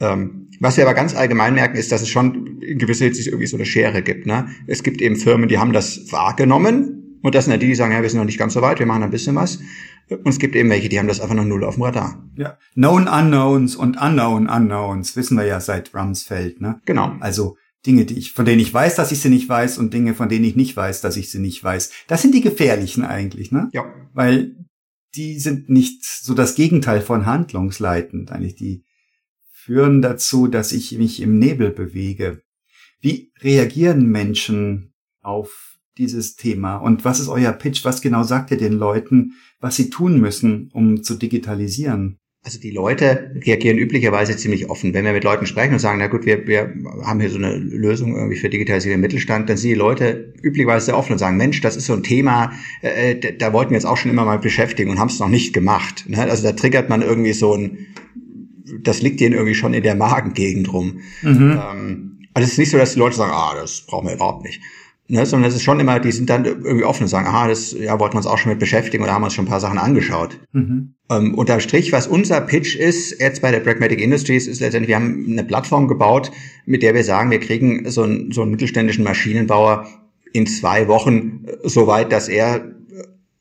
Ähm, 0.00 0.48
was 0.60 0.76
wir 0.76 0.84
aber 0.84 0.94
ganz 0.94 1.14
allgemein 1.14 1.54
merken, 1.54 1.76
ist, 1.76 1.92
dass 1.92 2.02
es 2.02 2.08
schon 2.08 2.60
in 2.60 2.78
gewisser 2.78 3.06
Hinsicht 3.06 3.28
irgendwie 3.28 3.46
so 3.46 3.56
eine 3.56 3.66
Schere 3.66 4.02
gibt. 4.02 4.26
Ne? 4.26 4.48
Es 4.66 4.82
gibt 4.82 5.00
eben 5.00 5.16
Firmen, 5.16 5.48
die 5.48 5.58
haben 5.58 5.72
das 5.72 6.10
wahrgenommen 6.12 7.18
und 7.22 7.34
das 7.34 7.44
sind 7.44 7.52
ja 7.52 7.58
die, 7.58 7.66
die 7.66 7.74
sagen, 7.74 7.92
ja, 7.92 8.02
wir 8.02 8.08
sind 8.08 8.18
noch 8.18 8.26
nicht 8.26 8.38
ganz 8.38 8.54
so 8.54 8.62
weit, 8.62 8.78
wir 8.78 8.86
machen 8.86 9.02
ein 9.02 9.10
bisschen 9.10 9.36
was. 9.36 9.58
Und 10.08 10.28
es 10.28 10.38
gibt 10.38 10.56
eben 10.56 10.70
welche, 10.70 10.88
die 10.88 10.98
haben 10.98 11.08
das 11.08 11.20
einfach 11.20 11.34
noch 11.34 11.44
null 11.44 11.64
auf 11.64 11.74
dem 11.74 11.82
Radar. 11.82 12.24
Ja, 12.36 12.56
Known 12.74 13.08
Unknowns 13.08 13.76
und 13.76 14.00
Unknown 14.00 14.48
Unknowns 14.48 15.16
wissen 15.16 15.36
wir 15.36 15.44
ja 15.44 15.60
seit 15.60 15.94
Rumsfeld. 15.94 16.60
Ne? 16.60 16.80
Genau. 16.86 17.16
Also 17.20 17.56
Dinge, 17.86 18.04
die 18.04 18.18
ich, 18.18 18.32
von 18.32 18.44
denen 18.44 18.60
ich 18.60 18.72
weiß, 18.72 18.96
dass 18.96 19.12
ich 19.12 19.20
sie 19.20 19.28
nicht 19.28 19.48
weiß 19.48 19.78
und 19.78 19.92
Dinge, 19.94 20.14
von 20.14 20.28
denen 20.28 20.44
ich 20.44 20.56
nicht 20.56 20.76
weiß, 20.76 21.00
dass 21.00 21.16
ich 21.16 21.30
sie 21.30 21.38
nicht 21.38 21.62
weiß. 21.62 21.92
Das 22.06 22.22
sind 22.22 22.34
die 22.34 22.40
gefährlichen 22.40 23.04
eigentlich, 23.04 23.52
ne? 23.52 23.68
Ja. 23.72 23.84
Weil 24.14 24.56
die 25.14 25.38
sind 25.38 25.68
nicht 25.68 26.04
so 26.04 26.34
das 26.34 26.54
Gegenteil 26.54 27.00
von 27.00 27.26
handlungsleitend. 27.26 28.30
Eigentlich 28.30 28.56
die 28.56 28.84
führen 29.50 30.02
dazu, 30.02 30.46
dass 30.46 30.72
ich 30.72 30.96
mich 30.96 31.20
im 31.20 31.38
Nebel 31.38 31.70
bewege. 31.70 32.42
Wie 33.00 33.32
reagieren 33.40 34.06
Menschen 34.06 34.94
auf 35.20 35.78
dieses 35.98 36.36
Thema? 36.36 36.76
Und 36.76 37.04
was 37.04 37.20
ist 37.20 37.28
euer 37.28 37.52
Pitch? 37.52 37.84
Was 37.84 38.00
genau 38.00 38.22
sagt 38.22 38.50
ihr 38.50 38.56
den 38.56 38.72
Leuten, 38.72 39.34
was 39.60 39.76
sie 39.76 39.90
tun 39.90 40.20
müssen, 40.20 40.70
um 40.72 41.02
zu 41.02 41.14
digitalisieren? 41.14 42.18
Also 42.48 42.60
die 42.60 42.70
Leute 42.70 43.30
reagieren 43.44 43.76
üblicherweise 43.76 44.34
ziemlich 44.34 44.70
offen. 44.70 44.94
Wenn 44.94 45.04
wir 45.04 45.12
mit 45.12 45.22
Leuten 45.22 45.44
sprechen 45.44 45.74
und 45.74 45.80
sagen, 45.80 45.98
na 45.98 46.06
gut, 46.06 46.24
wir, 46.24 46.46
wir 46.46 46.72
haben 47.04 47.20
hier 47.20 47.28
so 47.28 47.36
eine 47.36 47.58
Lösung 47.58 48.16
irgendwie 48.16 48.36
für 48.36 48.48
Digitalisierung 48.48 48.94
im 48.94 49.00
Mittelstand, 49.02 49.50
dann 49.50 49.58
sind 49.58 49.68
die 49.68 49.74
Leute 49.74 50.32
üblicherweise 50.40 50.86
sehr 50.86 50.96
offen 50.96 51.12
und 51.12 51.18
sagen, 51.18 51.36
Mensch, 51.36 51.60
das 51.60 51.76
ist 51.76 51.84
so 51.84 51.92
ein 51.92 52.02
Thema, 52.02 52.52
äh, 52.80 53.34
da 53.36 53.52
wollten 53.52 53.72
wir 53.72 53.76
uns 53.76 53.84
auch 53.84 53.98
schon 53.98 54.10
immer 54.10 54.24
mal 54.24 54.38
beschäftigen 54.38 54.88
und 54.88 54.98
haben 54.98 55.10
es 55.10 55.18
noch 55.18 55.28
nicht 55.28 55.52
gemacht. 55.52 56.06
Ne? 56.08 56.22
Also 56.22 56.42
da 56.42 56.52
triggert 56.52 56.88
man 56.88 57.02
irgendwie 57.02 57.34
so 57.34 57.52
ein, 57.52 57.86
das 58.80 59.02
liegt 59.02 59.20
denen 59.20 59.34
irgendwie 59.34 59.54
schon 59.54 59.74
in 59.74 59.82
der 59.82 59.94
Magengegend 59.94 60.72
rum. 60.72 61.00
Mhm. 61.20 61.60
Ähm, 61.62 62.18
also 62.32 62.46
es 62.46 62.52
ist 62.52 62.58
nicht 62.58 62.70
so, 62.70 62.78
dass 62.78 62.94
die 62.94 62.98
Leute 62.98 63.16
sagen, 63.16 63.32
ah, 63.34 63.56
das 63.60 63.84
brauchen 63.86 64.06
wir 64.06 64.14
überhaupt 64.14 64.42
nicht. 64.42 64.62
Ne, 65.10 65.24
sondern 65.24 65.48
es 65.48 65.56
ist 65.56 65.62
schon 65.62 65.80
immer, 65.80 66.00
die 66.00 66.12
sind 66.12 66.28
dann 66.28 66.44
irgendwie 66.44 66.84
offen 66.84 67.04
und 67.04 67.08
sagen, 67.08 67.26
aha, 67.26 67.48
das 67.48 67.72
ja, 67.72 67.98
wollten 67.98 68.12
wir 68.12 68.18
uns 68.18 68.26
auch 68.26 68.36
schon 68.36 68.50
mit 68.50 68.58
beschäftigen 68.58 69.02
oder 69.02 69.14
haben 69.14 69.24
uns 69.24 69.32
schon 69.32 69.46
ein 69.46 69.48
paar 69.48 69.58
Sachen 69.58 69.78
angeschaut. 69.78 70.38
Mhm. 70.52 70.96
Ähm, 71.08 71.34
unterm 71.34 71.60
Strich, 71.60 71.92
was 71.92 72.06
unser 72.06 72.42
Pitch 72.42 72.76
ist, 72.76 73.18
jetzt 73.18 73.40
bei 73.40 73.50
der 73.50 73.60
Pragmatic 73.60 74.02
Industries, 74.02 74.46
ist 74.46 74.60
letztendlich, 74.60 74.88
wir 74.88 74.96
haben 74.96 75.24
eine 75.26 75.44
Plattform 75.44 75.88
gebaut, 75.88 76.30
mit 76.66 76.82
der 76.82 76.92
wir 76.92 77.04
sagen, 77.04 77.30
wir 77.30 77.40
kriegen 77.40 77.90
so 77.90 78.02
einen, 78.02 78.32
so 78.32 78.42
einen 78.42 78.50
mittelständischen 78.50 79.02
Maschinenbauer 79.02 79.86
in 80.34 80.46
zwei 80.46 80.88
Wochen 80.88 81.46
so 81.64 81.86
weit, 81.86 82.12
dass 82.12 82.28
er 82.28 82.56
äh, 82.56 82.60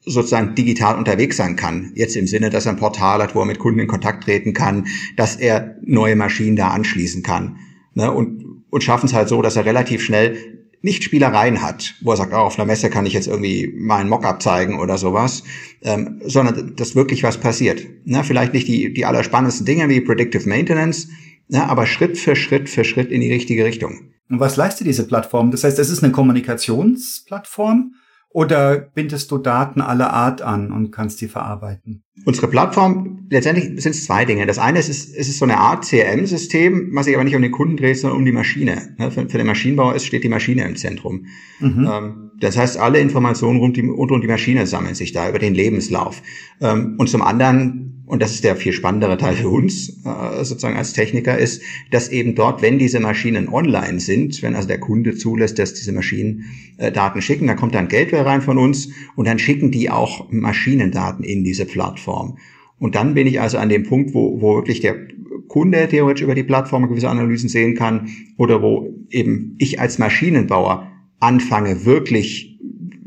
sozusagen 0.06 0.56
digital 0.56 0.98
unterwegs 0.98 1.36
sein 1.36 1.58
kann. 1.58 1.92
Jetzt 1.96 2.16
im 2.16 2.28
Sinne, 2.28 2.50
dass 2.50 2.66
er 2.66 2.72
ein 2.72 2.80
Portal 2.80 3.22
hat, 3.22 3.36
wo 3.36 3.42
er 3.42 3.46
mit 3.46 3.60
Kunden 3.60 3.82
in 3.82 3.88
Kontakt 3.88 4.24
treten 4.24 4.54
kann, 4.54 4.88
dass 5.18 5.36
er 5.36 5.76
neue 5.84 6.16
Maschinen 6.16 6.56
da 6.56 6.70
anschließen 6.70 7.24
kann. 7.24 7.58
Ne? 7.94 8.10
Und, 8.10 8.64
und 8.70 8.84
schaffen 8.86 9.08
es 9.08 9.14
halt 9.14 9.28
so, 9.28 9.42
dass 9.42 9.58
er 9.58 9.66
relativ 9.66 10.02
schnell 10.02 10.38
nicht 10.82 11.04
Spielereien 11.04 11.62
hat, 11.62 11.96
wo 12.02 12.12
er 12.12 12.18
sagt, 12.18 12.34
oh, 12.34 12.38
auf 12.38 12.58
einer 12.58 12.66
Messe 12.66 12.90
kann 12.90 13.06
ich 13.06 13.14
jetzt 13.14 13.28
irgendwie 13.28 13.74
mal 13.76 13.98
einen 13.98 14.10
Mockup 14.10 14.42
zeigen 14.42 14.80
oder 14.80 14.98
sowas, 14.98 15.44
ähm, 15.82 16.22
sondern 16.26 16.76
dass 16.76 16.96
wirklich 16.96 17.24
was 17.24 17.38
passiert. 17.38 17.82
Na, 18.06 18.24
vielleicht 18.24 18.54
nicht 18.54 18.68
die, 18.68 18.94
die 18.94 19.06
allerspannendsten 19.06 19.66
Dinge 19.66 19.90
wie 19.90 20.02
Predictive 20.02 20.48
Maintenance, 20.48 21.08
na, 21.48 21.68
aber 21.68 21.86
Schritt 21.86 22.18
für 22.18 22.36
Schritt 22.36 22.70
für 22.70 22.84
Schritt 22.84 23.12
in 23.12 23.22
die 23.22 23.32
richtige 23.32 23.66
Richtung. 23.66 24.12
Und 24.30 24.40
was 24.40 24.58
leistet 24.58 24.88
diese 24.88 25.08
Plattform? 25.08 25.52
Das 25.52 25.64
heißt, 25.64 25.80
es 25.80 25.90
ist 25.90 26.04
eine 26.04 26.12
Kommunikationsplattform 26.12 27.94
oder 28.30 28.78
bindest 28.78 29.32
du 29.32 29.38
Daten 29.38 29.82
aller 29.82 30.14
Art 30.14 30.42
an 30.42 30.72
und 30.72 30.92
kannst 30.92 31.22
die 31.22 31.28
verarbeiten? 31.28 32.04
Unsere 32.26 32.48
Plattform, 32.48 33.26
letztendlich 33.30 33.82
sind 33.82 33.96
es 33.96 34.06
zwei 34.06 34.26
Dinge. 34.26 34.46
Das 34.46 34.60
eine 34.60 34.80
ist, 34.80 34.90
es 34.90 35.30
ist 35.30 35.40
so 35.40 35.46
eine 35.46 35.58
Art 35.58 35.86
CRM-System, 35.86 36.92
was 36.94 37.06
sich 37.06 37.16
aber 37.16 37.24
nicht 37.24 37.36
um 37.36 37.42
den 37.42 37.52
Kunden 37.52 37.78
dreht, 37.78 37.98
sondern 37.98 38.20
um 38.20 38.26
die 38.26 38.32
Maschine. 38.32 38.96
Für, 39.12 39.26
den 39.26 39.48
Maschinenbauer 39.48 39.96
ist, 39.96 40.06
steht 40.06 40.24
die 40.24 40.30
Maschine 40.30 40.66
im 40.66 40.76
Zentrum. 40.76 41.26
Mhm. 41.60 41.90
Ähm, 41.90 42.32
das 42.40 42.58
heißt, 42.58 42.78
alle 42.78 43.00
Informationen 43.00 43.60
rund, 43.60 43.78
rund 43.78 44.12
um 44.12 44.22
die 44.22 44.28
Maschine 44.28 44.68
sammeln 44.68 44.96
sich 44.96 45.14
da 45.14 45.30
über 45.30 45.40
den 45.40 45.54
Lebenslauf. 45.54 46.22
Ähm, 46.62 46.96
und 46.98 47.10
zum 47.10 47.22
anderen 47.22 47.97
und 48.08 48.22
das 48.22 48.34
ist 48.34 48.46
der 48.46 48.56
viel 48.56 48.72
spannendere 48.72 49.18
Teil 49.18 49.36
für 49.36 49.50
uns 49.50 49.90
äh, 50.06 50.44
sozusagen 50.44 50.78
als 50.78 50.94
Techniker, 50.94 51.38
ist, 51.38 51.62
dass 51.92 52.08
eben 52.08 52.36
dort, 52.36 52.62
wenn 52.62 52.80
diese 52.80 53.02
Maschinen 53.02 53.50
online 53.50 54.00
sind, 54.00 54.42
wenn 54.42 54.56
also 54.56 54.68
der 54.68 54.80
Kunde 54.80 55.16
zulässt, 55.16 55.60
dass 55.60 55.74
diese 55.74 55.92
Maschinen 55.92 56.46
äh, 56.78 56.90
Daten 56.90 57.22
schicken, 57.22 57.48
dann 57.48 57.58
kommt 57.58 57.76
dann 57.76 57.90
Geldware 57.90 58.26
rein 58.26 58.42
von 58.42 58.58
uns 58.58 58.90
und 59.18 59.28
dann 59.28 59.40
schicken 59.40 59.72
die 59.72 59.90
auch 59.90 60.32
Maschinendaten 60.32 61.26
in 61.26 61.44
diese 61.44 61.66
Plattform. 61.66 62.38
Und 62.80 62.96
dann 62.96 63.14
bin 63.14 63.28
ich 63.28 63.42
also 63.42 63.58
an 63.58 63.68
dem 63.68 63.84
Punkt, 63.84 64.14
wo, 64.14 64.42
wo 64.42 64.56
wirklich 64.56 64.80
der 64.80 64.96
Kunde 65.50 65.86
theoretisch 65.90 66.24
über 66.24 66.36
die 66.36 66.44
Plattform 66.44 66.88
gewisse 66.88 67.10
Analysen 67.10 67.50
sehen 67.50 67.76
kann 67.76 68.10
oder 68.38 68.62
wo 68.62 68.94
eben 69.10 69.56
ich 69.58 69.82
als 69.82 69.98
Maschinenbauer 69.98 70.92
anfange, 71.20 71.86
wirklich 71.86 72.57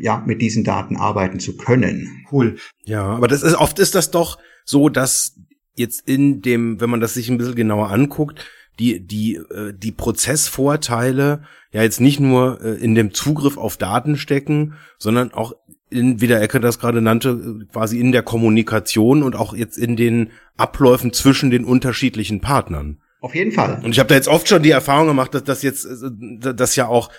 ja, 0.01 0.23
mit 0.27 0.41
diesen 0.43 0.65
Daten 0.65 0.97
arbeiten 0.97 1.41
zu 1.41 1.57
können. 1.57 2.25
Cool. 2.33 2.57
Ja, 2.85 3.05
aber 3.05 3.29
das 3.29 3.43
ist, 3.43 3.55
oft 3.55 3.79
ist 3.79 3.95
das 3.95 4.11
doch 4.11 4.39
so, 4.65 4.89
dass 4.89 5.37
jetzt 5.75 6.09
in 6.09 6.43
dem, 6.43 6.81
wenn 6.81 6.91
man 6.91 7.01
das 7.01 7.15
sich 7.15 7.29
ein 7.29 7.39
bisschen 7.39 7.55
genauer 7.55 7.91
anguckt, 7.91 8.47
die, 8.79 9.07
die, 9.07 9.37
äh, 9.37 9.75
die 9.77 9.93
Prozessvorteile 9.93 11.43
ja 11.73 11.83
jetzt 11.83 12.01
nicht 12.01 12.19
nur 12.19 12.61
äh, 12.63 12.75
in 12.75 12.95
dem 12.95 13.13
Zugriff 13.13 13.57
auf 13.57 13.77
Daten 13.77 14.17
stecken, 14.17 14.75
sondern 14.99 15.33
auch 15.33 15.55
in, 15.91 16.21
wie 16.21 16.27
der 16.27 16.41
Ecke 16.41 16.61
das 16.61 16.79
gerade 16.79 17.01
nannte, 17.01 17.67
quasi 17.73 17.99
in 17.99 18.13
der 18.13 18.23
Kommunikation 18.23 19.23
und 19.23 19.37
auch 19.37 19.55
jetzt 19.55 19.77
in 19.77 19.97
den 19.97 20.31
Abläufen 20.57 21.13
zwischen 21.13 21.51
den 21.51 21.65
unterschiedlichen 21.65 22.41
Partnern. 22.41 23.01
Auf 23.21 23.35
jeden 23.35 23.53
Fall. 23.53 23.81
Und 23.85 23.91
ich 23.91 23.99
habe 23.99 24.09
da 24.09 24.15
jetzt 24.15 24.29
oft 24.29 24.49
schon 24.49 24.63
die 24.63 24.71
Erfahrung 24.71 25.09
gemacht, 25.09 25.35
dass 25.35 25.45
das 25.45 25.63
jetzt, 25.63 25.85
äh, 25.85 26.55
dass 26.55 26.77
ja 26.77 26.87
auch 26.87 27.11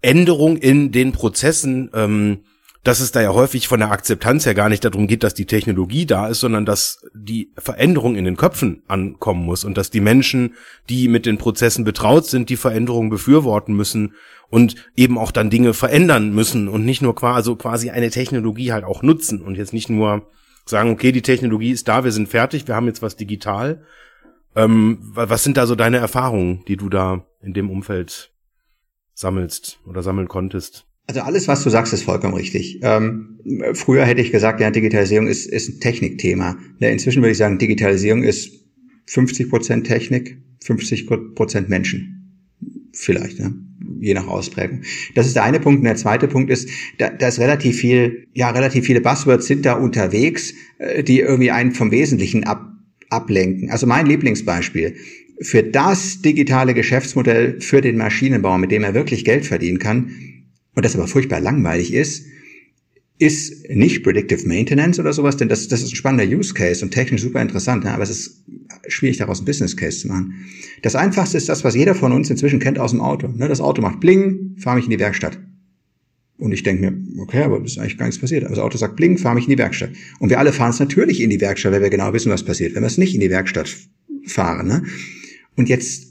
Änderung 0.00 0.56
in 0.56 0.92
den 0.92 1.12
Prozessen, 1.12 1.90
ähm, 1.94 2.40
dass 2.84 3.00
es 3.00 3.12
da 3.12 3.20
ja 3.20 3.34
häufig 3.34 3.68
von 3.68 3.80
der 3.80 3.90
Akzeptanz 3.90 4.46
her 4.46 4.54
gar 4.54 4.68
nicht 4.68 4.84
darum 4.84 5.06
geht, 5.08 5.22
dass 5.22 5.34
die 5.34 5.46
Technologie 5.46 6.06
da 6.06 6.28
ist, 6.28 6.40
sondern 6.40 6.64
dass 6.64 7.04
die 7.12 7.52
Veränderung 7.58 8.16
in 8.16 8.24
den 8.24 8.36
Köpfen 8.36 8.82
ankommen 8.86 9.44
muss 9.44 9.64
und 9.64 9.76
dass 9.76 9.90
die 9.90 10.00
Menschen, 10.00 10.54
die 10.88 11.08
mit 11.08 11.26
den 11.26 11.38
Prozessen 11.38 11.84
betraut 11.84 12.26
sind, 12.26 12.48
die 12.48 12.56
Veränderung 12.56 13.10
befürworten 13.10 13.74
müssen 13.74 14.14
und 14.48 14.76
eben 14.96 15.18
auch 15.18 15.32
dann 15.32 15.50
Dinge 15.50 15.74
verändern 15.74 16.32
müssen 16.32 16.68
und 16.68 16.84
nicht 16.84 17.02
nur 17.02 17.14
quasi, 17.14 17.36
also 17.36 17.56
quasi 17.56 17.90
eine 17.90 18.10
Technologie 18.10 18.72
halt 18.72 18.84
auch 18.84 19.02
nutzen 19.02 19.42
und 19.42 19.56
jetzt 19.56 19.72
nicht 19.72 19.90
nur 19.90 20.26
sagen, 20.64 20.90
okay, 20.90 21.12
die 21.12 21.22
Technologie 21.22 21.72
ist 21.72 21.88
da, 21.88 22.04
wir 22.04 22.12
sind 22.12 22.28
fertig, 22.28 22.68
wir 22.68 22.76
haben 22.76 22.86
jetzt 22.86 23.02
was 23.02 23.16
digital. 23.16 23.82
Ähm, 24.54 24.98
was 25.00 25.44
sind 25.44 25.56
da 25.56 25.66
so 25.66 25.74
deine 25.74 25.98
Erfahrungen, 25.98 26.64
die 26.68 26.76
du 26.76 26.88
da 26.88 27.24
in 27.42 27.52
dem 27.52 27.70
Umfeld 27.70 28.32
sammelst 29.18 29.80
oder 29.84 30.02
sammeln 30.02 30.28
konntest? 30.28 30.86
Also 31.08 31.22
alles, 31.22 31.48
was 31.48 31.64
du 31.64 31.70
sagst, 31.70 31.92
ist 31.92 32.02
vollkommen 32.04 32.34
richtig. 32.34 32.80
Ähm, 32.82 33.40
früher 33.74 34.04
hätte 34.04 34.20
ich 34.20 34.30
gesagt, 34.30 34.60
ja, 34.60 34.70
Digitalisierung 34.70 35.26
ist, 35.26 35.46
ist 35.46 35.68
ein 35.68 35.80
Technikthema. 35.80 36.56
Ja, 36.78 36.88
inzwischen 36.88 37.22
würde 37.22 37.32
ich 37.32 37.38
sagen, 37.38 37.58
Digitalisierung 37.58 38.22
ist 38.22 38.52
50 39.06 39.48
Prozent 39.48 39.86
Technik, 39.86 40.38
50 40.62 41.06
Prozent 41.34 41.68
Menschen. 41.68 42.14
Vielleicht, 42.92 43.40
ne? 43.40 43.54
je 44.00 44.14
nach 44.14 44.28
Ausprägung. 44.28 44.82
Das 45.14 45.26
ist 45.26 45.34
der 45.34 45.44
eine 45.44 45.60
Punkt. 45.60 45.80
Und 45.80 45.84
der 45.84 45.96
zweite 45.96 46.28
Punkt 46.28 46.50
ist, 46.50 46.68
da, 46.98 47.08
da 47.08 47.28
ist 47.28 47.40
relativ 47.40 47.76
viel, 47.76 48.26
ja, 48.34 48.50
relativ 48.50 48.86
viele 48.86 49.00
Buzzwords 49.00 49.46
sind 49.46 49.66
da 49.66 49.74
unterwegs, 49.74 50.54
äh, 50.78 51.02
die 51.02 51.20
irgendwie 51.20 51.50
einen 51.50 51.72
vom 51.72 51.90
Wesentlichen 51.90 52.44
ab, 52.44 52.70
ablenken. 53.10 53.70
Also 53.70 53.86
mein 53.86 54.06
Lieblingsbeispiel. 54.06 54.94
Für 55.40 55.62
das 55.62 56.20
digitale 56.22 56.74
Geschäftsmodell 56.74 57.60
für 57.60 57.80
den 57.80 57.96
Maschinenbau, 57.96 58.58
mit 58.58 58.70
dem 58.70 58.82
er 58.82 58.94
wirklich 58.94 59.24
Geld 59.24 59.46
verdienen 59.46 59.78
kann, 59.78 60.10
und 60.74 60.84
das 60.84 60.94
aber 60.94 61.08
furchtbar 61.08 61.40
langweilig 61.40 61.92
ist, 61.92 62.24
ist 63.18 63.68
nicht 63.68 64.04
Predictive 64.04 64.46
Maintenance 64.46 65.00
oder 65.00 65.12
sowas, 65.12 65.36
denn 65.36 65.48
das, 65.48 65.66
das 65.66 65.82
ist 65.82 65.92
ein 65.92 65.96
spannender 65.96 66.24
Use 66.24 66.54
Case 66.54 66.84
und 66.84 66.92
technisch 66.92 67.22
super 67.22 67.42
interessant, 67.42 67.84
aber 67.84 68.04
es 68.04 68.10
ist 68.10 68.44
schwierig 68.86 69.16
daraus 69.16 69.40
ein 69.40 69.44
Business 69.44 69.76
Case 69.76 70.00
zu 70.00 70.08
machen. 70.08 70.34
Das 70.82 70.94
einfachste 70.94 71.36
ist 71.36 71.48
das, 71.48 71.64
was 71.64 71.74
jeder 71.74 71.96
von 71.96 72.12
uns 72.12 72.30
inzwischen 72.30 72.60
kennt 72.60 72.78
aus 72.78 72.92
dem 72.92 73.00
Auto. 73.00 73.26
Ne? 73.26 73.48
Das 73.48 73.60
Auto 73.60 73.82
macht 73.82 73.98
Bling, 73.98 74.54
fahre 74.56 74.76
mich 74.76 74.84
in 74.84 74.92
die 74.92 75.00
Werkstatt. 75.00 75.38
Und 76.38 76.52
ich 76.52 76.62
denke 76.62 76.90
mir, 76.90 77.20
okay, 77.20 77.42
aber 77.42 77.60
ist 77.64 77.78
eigentlich 77.78 77.98
gar 77.98 78.06
nichts 78.06 78.20
passiert. 78.20 78.44
Aber 78.44 78.54
das 78.54 78.62
Auto 78.62 78.78
sagt 78.78 78.94
Bling, 78.94 79.18
fahre 79.18 79.34
mich 79.34 79.44
in 79.44 79.50
die 79.50 79.58
Werkstatt. 79.58 79.90
Und 80.20 80.30
wir 80.30 80.38
alle 80.38 80.52
fahren 80.52 80.70
es 80.70 80.78
natürlich 80.78 81.20
in 81.20 81.30
die 81.30 81.40
Werkstatt, 81.40 81.72
weil 81.72 81.82
wir 81.82 81.90
genau 81.90 82.12
wissen, 82.12 82.30
was 82.30 82.44
passiert, 82.44 82.76
wenn 82.76 82.84
wir 82.84 82.86
es 82.86 82.98
nicht 82.98 83.14
in 83.14 83.20
die 83.20 83.30
Werkstatt 83.30 83.76
fahren. 84.24 84.68
Ne? 84.68 84.84
Und 85.58 85.68
jetzt 85.68 86.08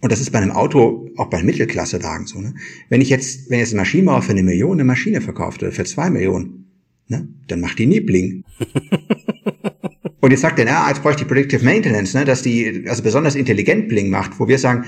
und 0.00 0.10
das 0.10 0.20
ist 0.20 0.30
bei 0.30 0.38
einem 0.38 0.50
Auto, 0.50 1.08
auch 1.16 1.28
bei 1.28 1.42
Mittelklassewagen 1.42 2.26
so, 2.26 2.40
ne? 2.40 2.54
Wenn 2.88 3.00
ich 3.00 3.10
jetzt, 3.10 3.50
wenn 3.50 3.58
jetzt 3.58 3.74
ein 3.74 3.76
Maschinenbauer 3.76 4.22
für 4.22 4.32
eine 4.32 4.42
Million 4.42 4.72
eine 4.72 4.84
Maschine 4.84 5.20
verkauft 5.20 5.62
oder 5.62 5.72
für 5.72 5.84
zwei 5.84 6.08
Millionen, 6.08 6.70
ne? 7.08 7.28
Dann 7.48 7.60
macht 7.60 7.78
die 7.78 7.86
nie 7.86 8.00
Bling. 8.00 8.44
Und 10.22 10.32
jetzt 10.32 10.40
sagt 10.40 10.58
er, 10.58 10.66
na, 10.66 10.88
jetzt 10.88 11.02
bräuchte 11.02 11.22
ich 11.22 11.28
Predictive 11.28 11.64
Maintenance, 11.64 12.14
ne? 12.14 12.24
Dass 12.24 12.42
die, 12.42 12.84
also 12.88 13.02
besonders 13.02 13.34
intelligent 13.34 13.88
Bling 13.88 14.08
macht, 14.08 14.40
wo 14.40 14.48
wir 14.48 14.58
sagen, 14.58 14.86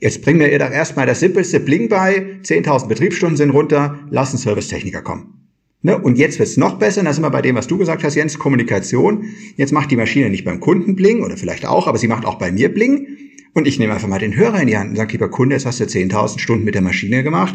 jetzt 0.00 0.22
bringen 0.22 0.38
wir 0.38 0.50
ihr 0.50 0.60
doch 0.60 0.70
erstmal 0.70 1.06
das 1.06 1.18
simpelste 1.20 1.58
Bling 1.58 1.88
bei, 1.88 2.38
10.000 2.42 2.86
Betriebsstunden 2.86 3.36
sind 3.36 3.50
runter, 3.50 3.98
lass 4.10 4.32
ein 4.32 4.38
Servicetechniker 4.38 5.02
kommen. 5.02 5.48
Ne? 5.82 5.98
Und 5.98 6.18
jetzt 6.18 6.38
wird's 6.38 6.56
noch 6.56 6.78
besser, 6.78 7.02
da 7.02 7.12
sind 7.12 7.24
wir 7.24 7.30
bei 7.30 7.42
dem, 7.42 7.56
was 7.56 7.66
du 7.66 7.78
gesagt 7.78 8.04
hast, 8.04 8.14
Jens, 8.14 8.38
Kommunikation. 8.38 9.24
Jetzt 9.56 9.72
macht 9.72 9.90
die 9.90 9.96
Maschine 9.96 10.30
nicht 10.30 10.44
beim 10.44 10.60
Kunden 10.60 10.94
Bling, 10.94 11.22
oder 11.24 11.36
vielleicht 11.36 11.66
auch, 11.66 11.88
aber 11.88 11.98
sie 11.98 12.06
macht 12.06 12.24
auch 12.24 12.36
bei 12.38 12.52
mir 12.52 12.72
Bling. 12.72 13.08
Und 13.54 13.66
ich 13.66 13.78
nehme 13.78 13.92
einfach 13.92 14.08
mal 14.08 14.18
den 14.18 14.34
Hörer 14.34 14.60
in 14.60 14.66
die 14.66 14.78
Hand 14.78 14.90
und 14.90 14.96
sage, 14.96 15.12
lieber 15.12 15.28
Kunde, 15.30 15.54
jetzt 15.54 15.66
hast 15.66 15.80
du 15.80 15.84
10.000 15.84 16.38
Stunden 16.38 16.64
mit 16.64 16.74
der 16.74 16.82
Maschine 16.82 17.22
gemacht. 17.22 17.54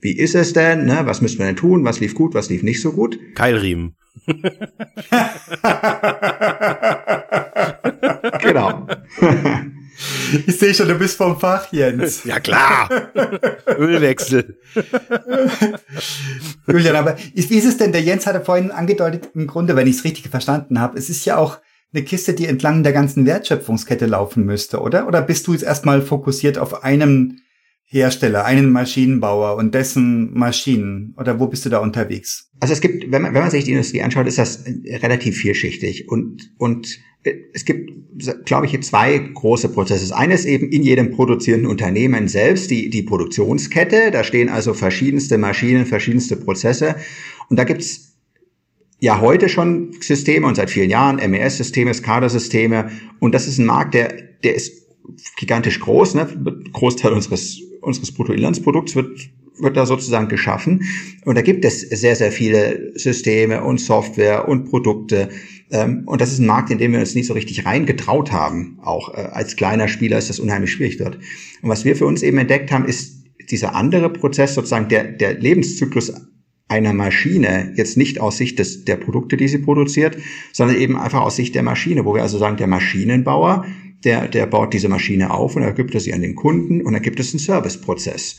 Wie 0.00 0.16
ist 0.16 0.34
es 0.34 0.52
denn? 0.52 0.84
Ne? 0.84 1.00
Was 1.04 1.22
müssen 1.22 1.38
wir 1.38 1.46
denn 1.46 1.56
tun? 1.56 1.84
Was 1.84 2.00
lief 2.00 2.14
gut? 2.14 2.34
Was 2.34 2.50
lief 2.50 2.62
nicht 2.62 2.82
so 2.82 2.92
gut? 2.92 3.18
Keilriemen. 3.34 3.96
genau. 8.40 8.86
Ich 10.46 10.58
sehe 10.58 10.74
schon, 10.74 10.88
du 10.88 10.94
bist 10.94 11.16
vom 11.16 11.38
Fach, 11.40 11.72
Jens. 11.72 12.22
Ja 12.26 12.38
klar. 12.40 12.90
Ölwechsel. 13.78 14.58
Julian, 16.66 16.96
aber 16.96 17.16
wie 17.34 17.56
ist 17.56 17.64
es 17.64 17.78
denn? 17.78 17.92
Der 17.92 18.02
Jens 18.02 18.26
hatte 18.26 18.42
vorhin 18.42 18.70
angedeutet, 18.70 19.30
im 19.34 19.46
Grunde, 19.46 19.74
wenn 19.76 19.86
ich 19.86 19.96
es 19.96 20.04
richtig 20.04 20.28
verstanden 20.28 20.80
habe, 20.80 20.98
es 20.98 21.08
ist 21.08 21.24
ja 21.24 21.38
auch 21.38 21.58
eine 21.96 22.04
Kiste, 22.04 22.34
die 22.34 22.46
entlang 22.46 22.82
der 22.82 22.92
ganzen 22.92 23.24
Wertschöpfungskette 23.24 24.06
laufen 24.06 24.44
müsste, 24.44 24.80
oder? 24.80 25.08
Oder 25.08 25.22
bist 25.22 25.46
du 25.46 25.52
jetzt 25.52 25.64
erstmal 25.64 26.02
fokussiert 26.02 26.58
auf 26.58 26.84
einem 26.84 27.38
Hersteller, 27.84 28.44
einen 28.44 28.70
Maschinenbauer 28.70 29.56
und 29.56 29.74
dessen 29.74 30.36
Maschinen? 30.36 31.14
Oder 31.18 31.40
wo 31.40 31.46
bist 31.46 31.64
du 31.64 31.70
da 31.70 31.78
unterwegs? 31.78 32.50
Also 32.60 32.74
es 32.74 32.80
gibt, 32.80 33.10
wenn 33.10 33.22
man, 33.22 33.32
wenn 33.32 33.42
man 33.42 33.50
sich 33.50 33.64
die 33.64 33.70
Industrie 33.70 34.02
anschaut, 34.02 34.26
ist 34.26 34.38
das 34.38 34.64
relativ 34.86 35.38
vielschichtig 35.38 36.08
und, 36.08 36.50
und 36.58 36.98
äh, 37.22 37.34
es 37.54 37.64
gibt, 37.64 37.90
glaube 38.44 38.66
ich, 38.66 38.80
zwei 38.82 39.18
große 39.18 39.70
Prozesse. 39.70 40.14
Eines 40.14 40.44
eben 40.44 40.70
in 40.70 40.82
jedem 40.82 41.10
produzierenden 41.10 41.70
Unternehmen 41.70 42.28
selbst, 42.28 42.70
die, 42.70 42.90
die 42.90 43.02
Produktionskette. 43.02 44.10
Da 44.10 44.22
stehen 44.22 44.48
also 44.48 44.74
verschiedenste 44.74 45.38
Maschinen, 45.38 45.86
verschiedenste 45.86 46.36
Prozesse. 46.36 46.96
Und 47.48 47.58
da 47.58 47.64
gibt's 47.64 48.05
ja 49.00 49.20
heute 49.20 49.48
schon 49.48 49.92
Systeme 50.00 50.46
und 50.46 50.54
seit 50.54 50.70
vielen 50.70 50.90
Jahren 50.90 51.16
MES-Systeme, 51.16 51.92
SCADA-Systeme 51.92 52.90
und 53.20 53.34
das 53.34 53.46
ist 53.46 53.58
ein 53.58 53.66
Markt, 53.66 53.94
der, 53.94 54.14
der 54.42 54.54
ist 54.54 54.86
gigantisch 55.36 55.80
groß. 55.80 56.14
Ne? 56.14 56.28
Großteil 56.72 57.12
unseres, 57.12 57.60
unseres 57.80 58.12
Bruttoinlandsprodukts 58.12 58.96
wird, 58.96 59.30
wird 59.58 59.76
da 59.76 59.86
sozusagen 59.86 60.28
geschaffen. 60.28 60.84
Und 61.24 61.36
da 61.36 61.42
gibt 61.42 61.64
es 61.64 61.80
sehr, 61.80 62.16
sehr 62.16 62.32
viele 62.32 62.92
Systeme 62.98 63.62
und 63.62 63.80
Software 63.80 64.48
und 64.48 64.68
Produkte. 64.68 65.28
Ähm, 65.70 66.02
und 66.06 66.20
das 66.20 66.32
ist 66.32 66.40
ein 66.40 66.46
Markt, 66.46 66.70
in 66.70 66.78
dem 66.78 66.92
wir 66.92 67.00
uns 67.00 67.14
nicht 67.14 67.26
so 67.26 67.34
richtig 67.34 67.64
reingetraut 67.64 68.32
haben. 68.32 68.78
Auch 68.82 69.14
äh, 69.14 69.28
als 69.32 69.56
kleiner 69.56 69.88
Spieler 69.88 70.18
ist 70.18 70.30
das 70.30 70.40
unheimlich 70.40 70.72
schwierig 70.72 70.98
dort. 70.98 71.16
Und 71.62 71.68
was 71.68 71.84
wir 71.84 71.96
für 71.96 72.06
uns 72.06 72.22
eben 72.22 72.38
entdeckt 72.38 72.70
haben, 72.72 72.86
ist 72.86 73.24
dieser 73.50 73.74
andere 73.74 74.10
Prozess, 74.12 74.54
sozusagen 74.54 74.88
der, 74.88 75.04
der 75.04 75.34
Lebenszyklus 75.34 76.12
einer 76.68 76.92
Maschine, 76.92 77.72
jetzt 77.76 77.96
nicht 77.96 78.20
aus 78.20 78.38
Sicht 78.38 78.58
des, 78.58 78.84
der 78.84 78.96
Produkte, 78.96 79.36
die 79.36 79.48
sie 79.48 79.58
produziert, 79.58 80.16
sondern 80.52 80.76
eben 80.76 80.98
einfach 80.98 81.20
aus 81.20 81.36
Sicht 81.36 81.54
der 81.54 81.62
Maschine, 81.62 82.04
wo 82.04 82.14
wir 82.14 82.22
also 82.22 82.38
sagen, 82.38 82.56
der 82.56 82.66
Maschinenbauer, 82.66 83.66
der, 84.04 84.28
der 84.28 84.46
baut 84.46 84.74
diese 84.74 84.88
Maschine 84.88 85.32
auf 85.32 85.56
und 85.56 85.62
er 85.62 85.72
gibt 85.72 85.94
es 85.94 86.04
sie 86.04 86.12
an 86.12 86.22
den 86.22 86.34
Kunden 86.34 86.82
und 86.82 86.92
dann 86.92 87.02
gibt 87.02 87.20
es 87.20 87.32
einen 87.32 87.38
Serviceprozess. 87.38 88.38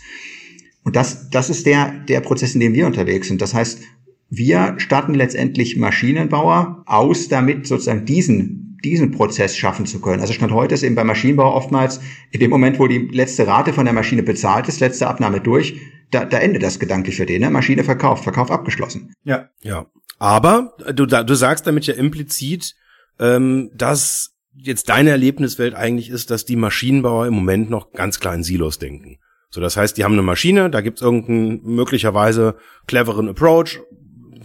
Und 0.84 0.96
das, 0.96 1.30
das 1.30 1.50
ist 1.50 1.66
der, 1.66 1.92
der 2.08 2.22
Prozess, 2.22 2.54
in 2.54 2.62
dem 2.62 2.74
wir 2.74 2.86
unterwegs 2.86 3.28
sind. 3.28 3.42
Das 3.42 3.54
heißt, 3.54 3.82
wir 4.30 4.76
starten 4.78 5.14
letztendlich 5.14 5.78
Maschinenbauer 5.78 6.84
aus, 6.86 7.30
damit 7.30 7.66
sozusagen 7.66 8.06
diesen, 8.06 8.67
diesen 8.90 9.12
Prozess 9.12 9.56
schaffen 9.56 9.86
zu 9.86 10.00
können. 10.02 10.22
Also 10.22 10.34
Stand 10.34 10.52
heute 10.52 10.76
ist 10.76 10.84
eben 10.84 10.96
beim 10.96 11.08
Maschinenbau 11.08 11.54
oftmals 11.54 12.00
in 12.32 12.40
dem 12.40 12.50
Moment, 12.50 12.80
wo 12.80 12.88
die 12.88 13.10
letzte 13.12 13.48
Rate 13.48 13.74
von 13.74 13.86
der 13.86 13.94
Maschine 13.94 14.24
bezahlt 14.24 14.68
ist, 14.68 14.80
letzte 14.80 15.08
Abnahme 15.08 15.42
durch, 15.42 15.80
da, 16.12 16.26
da 16.26 16.40
endet 16.40 16.64
das 16.64 16.80
gedanklich 16.80 17.16
für 17.16 17.26
den. 17.26 17.42
Ne? 17.42 17.50
Maschine 17.50 17.84
verkauft, 17.84 18.24
Verkauf 18.24 18.52
abgeschlossen. 18.52 19.14
Ja. 19.24 19.50
Ja. 19.62 19.88
Aber 20.20 20.76
du, 20.94 21.06
du 21.06 21.36
sagst 21.36 21.68
damit 21.68 21.86
ja 21.86 21.94
implizit, 21.94 22.76
ähm, 23.20 23.72
dass 23.76 24.36
jetzt 24.56 24.90
deine 24.90 25.12
Erlebniswelt 25.12 25.76
eigentlich 25.76 26.10
ist, 26.10 26.32
dass 26.32 26.46
die 26.46 26.56
Maschinenbauer 26.56 27.28
im 27.28 27.34
Moment 27.34 27.70
noch 27.70 27.92
ganz 27.92 28.20
klar 28.20 28.34
in 28.34 28.44
Silos 28.44 28.80
denken. 28.80 29.20
So, 29.50 29.62
das 29.62 29.78
heißt, 29.78 29.98
die 29.98 30.04
haben 30.04 30.14
eine 30.14 30.24
Maschine, 30.24 30.70
da 30.70 30.82
gibt's 30.82 31.02
irgendeinen 31.02 31.62
möglicherweise 31.64 32.56
cleveren 32.86 33.30
Approach, 33.30 33.80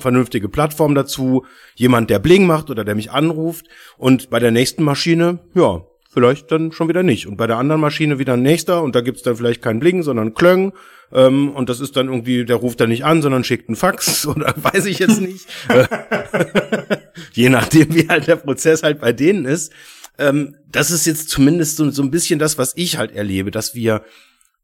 vernünftige 0.03 0.49
Plattform 0.49 0.95
dazu, 0.95 1.47
jemand, 1.75 2.11
der 2.11 2.19
Bling 2.19 2.47
macht 2.47 2.69
oder 2.69 2.85
der 2.85 2.95
mich 2.95 3.11
anruft 3.11 3.67
und 3.97 4.29
bei 4.29 4.39
der 4.39 4.51
nächsten 4.51 4.83
Maschine, 4.83 5.39
ja, 5.55 5.83
vielleicht 6.13 6.53
dann 6.53 6.73
schon 6.73 6.89
wieder 6.89 7.03
nicht. 7.03 7.27
Und 7.27 7.37
bei 7.37 7.47
der 7.47 7.57
anderen 7.57 7.81
Maschine 7.81 8.19
wieder 8.19 8.35
ein 8.35 8.43
nächster 8.43 8.83
und 8.83 8.95
da 8.95 9.01
gibt's 9.01 9.23
dann 9.23 9.37
vielleicht 9.37 9.63
kein 9.63 9.81
Bling, 9.81 10.03
sondern 10.03 10.35
Klöng. 10.35 10.73
Ähm, 11.11 11.51
und 11.51 11.69
das 11.69 11.81
ist 11.81 11.97
dann 11.97 12.09
irgendwie, 12.09 12.45
der 12.45 12.57
ruft 12.57 12.81
dann 12.81 12.91
nicht 12.91 13.05
an, 13.05 13.23
sondern 13.23 13.45
schickt 13.45 13.69
einen 13.69 13.77
Fax 13.77 14.27
oder 14.27 14.55
weiß 14.57 14.85
ich 14.87 14.99
jetzt 14.99 15.21
nicht. 15.21 15.47
Je 17.33 17.49
nachdem, 17.49 17.95
wie 17.95 18.09
halt 18.09 18.27
der 18.27 18.37
Prozess 18.37 18.83
halt 18.83 19.01
bei 19.01 19.13
denen 19.13 19.47
ist. 19.47 19.73
Ähm, 20.19 20.57
das 20.71 20.91
ist 20.91 21.07
jetzt 21.07 21.31
zumindest 21.31 21.77
so, 21.77 21.91
so 21.91 22.03
ein 22.03 22.11
bisschen 22.11 22.39
das, 22.39 22.59
was 22.59 22.75
ich 22.77 22.99
halt 22.99 23.13
erlebe, 23.13 23.51
dass 23.51 23.75
wir 23.75 24.03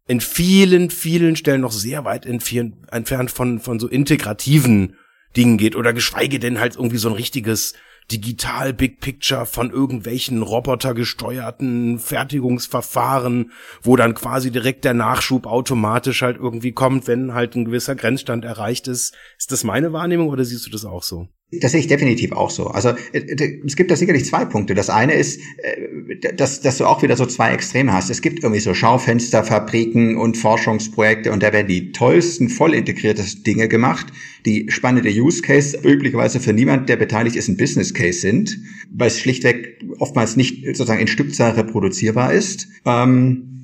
in 0.06 0.20
vielen, 0.20 0.90
vielen 0.90 1.36
Stellen 1.36 1.60
noch 1.60 1.72
sehr 1.72 2.04
weit 2.04 2.26
entfernt 2.26 3.30
von, 3.30 3.60
von 3.60 3.78
so 3.78 3.88
integrativen 3.88 4.96
Dingen 5.36 5.58
geht 5.58 5.76
oder 5.76 5.92
geschweige 5.92 6.38
denn 6.38 6.58
halt 6.58 6.76
irgendwie 6.76 6.98
so 6.98 7.08
ein 7.08 7.14
richtiges 7.14 7.74
digital 8.10 8.72
Big 8.72 9.00
Picture 9.00 9.44
von 9.44 9.70
irgendwelchen 9.70 10.42
robotergesteuerten 10.42 11.98
Fertigungsverfahren, 11.98 13.52
wo 13.82 13.96
dann 13.96 14.14
quasi 14.14 14.50
direkt 14.50 14.84
der 14.84 14.94
Nachschub 14.94 15.46
automatisch 15.46 16.22
halt 16.22 16.38
irgendwie 16.38 16.72
kommt, 16.72 17.06
wenn 17.06 17.34
halt 17.34 17.54
ein 17.54 17.66
gewisser 17.66 17.94
Grenzstand 17.94 18.44
erreicht 18.44 18.88
ist. 18.88 19.14
Ist 19.36 19.52
das 19.52 19.64
meine 19.64 19.92
Wahrnehmung 19.92 20.28
oder 20.28 20.44
siehst 20.44 20.66
du 20.66 20.70
das 20.70 20.84
auch 20.84 21.02
so? 21.02 21.28
Das 21.50 21.72
sehe 21.72 21.80
ich 21.80 21.86
definitiv 21.86 22.32
auch 22.32 22.50
so. 22.50 22.66
Also 22.66 22.90
äh, 23.12 23.58
es 23.64 23.74
gibt 23.74 23.90
da 23.90 23.96
sicherlich 23.96 24.26
zwei 24.26 24.44
Punkte. 24.44 24.74
Das 24.74 24.90
eine 24.90 25.14
ist, 25.14 25.40
äh, 25.58 26.34
dass, 26.34 26.60
dass 26.60 26.76
du 26.76 26.84
auch 26.84 27.02
wieder 27.02 27.16
so 27.16 27.24
zwei 27.24 27.52
Extreme 27.52 27.90
hast. 27.92 28.10
Es 28.10 28.20
gibt 28.20 28.42
irgendwie 28.42 28.60
so 28.60 28.74
Schaufensterfabriken 28.74 30.18
und 30.18 30.36
Forschungsprojekte 30.36 31.32
und 31.32 31.42
da 31.42 31.54
werden 31.54 31.66
die 31.66 31.92
tollsten, 31.92 32.50
voll 32.50 32.74
integriertesten 32.74 33.44
Dinge 33.44 33.66
gemacht, 33.68 34.08
die 34.44 34.66
spannende 34.70 35.08
Use 35.08 35.40
Case 35.40 35.78
üblicherweise 35.82 36.38
für 36.38 36.52
niemand, 36.52 36.90
der 36.90 36.96
beteiligt 36.96 37.36
ist, 37.36 37.48
ein 37.48 37.56
Business 37.56 37.94
Case 37.94 38.20
sind, 38.20 38.58
weil 38.92 39.08
es 39.08 39.18
schlichtweg 39.18 39.82
oftmals 39.98 40.36
nicht 40.36 40.66
sozusagen 40.66 41.00
in 41.00 41.06
Stückzahl 41.06 41.52
reproduzierbar 41.52 42.30
ist. 42.30 42.68
Ähm, 42.84 43.57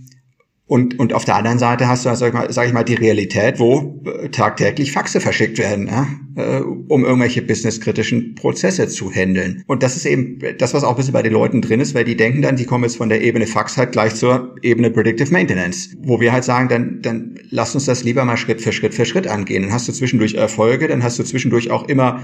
und, 0.67 0.99
und 0.99 1.13
auf 1.13 1.27
der 1.27 1.37
anderen 1.37 1.59
Seite 1.59 1.89
hast 1.89 2.07
du, 2.07 2.15
sag 2.15 2.29
ich 2.29 2.35
mal, 2.35 2.51
sag 2.51 2.67
ich 2.67 2.73
mal 2.73 2.85
die 2.85 2.95
Realität, 2.95 3.59
wo 3.59 4.03
äh, 4.07 4.31
tagtäglich 4.31 4.93
Faxe 4.93 5.21
verschickt 5.21 5.59
werden, 5.59 5.89
ja, 5.89 6.07
äh, 6.37 6.61
um 6.61 7.05
irgendwelche 7.05 7.43
businesskritischen 7.43 8.35
Prozesse 8.35 8.89
zu 8.89 9.11
handeln. 9.11 9.63
Und 9.67 9.83
das 9.83 9.95
ist 9.95 10.07
eben 10.07 10.39
das, 10.59 10.73
was 10.73 10.83
auch 10.83 10.91
ein 10.91 10.97
bisschen 10.97 11.13
bei 11.13 11.23
den 11.23 11.35
Leuten 11.35 11.61
drin 11.61 11.81
ist, 11.81 11.95
weil 11.95 12.05
die 12.05 12.17
denken 12.17 12.41
dann, 12.41 12.57
die 12.57 12.65
kommen 12.65 12.85
jetzt 12.85 12.97
von 12.97 13.11
der 13.11 13.21
Ebene 13.21 13.47
Fax 13.47 13.77
halt 13.77 13.93
gleich 13.93 14.15
zur 14.15 14.57
Ebene 14.63 14.91
Predictive 14.91 15.31
Maintenance, 15.31 15.95
wo 15.99 16.19
wir 16.19 16.33
halt 16.33 16.45
sagen, 16.45 16.69
dann, 16.71 17.03
dann 17.03 17.39
lass 17.51 17.75
uns 17.75 17.85
das 17.85 18.03
lieber 18.03 18.25
mal 18.25 18.39
Schritt 18.39 18.63
für 18.63 18.73
Schritt 18.73 18.95
für 18.95 19.05
Schritt 19.05 19.27
angehen. 19.27 19.65
Dann 19.65 19.73
hast 19.73 19.87
du 19.89 19.93
zwischendurch 19.93 20.33
Erfolge, 20.33 20.89
dann 20.89 21.03
hast 21.03 21.19
du 21.19 21.25
zwischendurch 21.25 21.71
auch 21.71 21.89
immer 21.89 22.23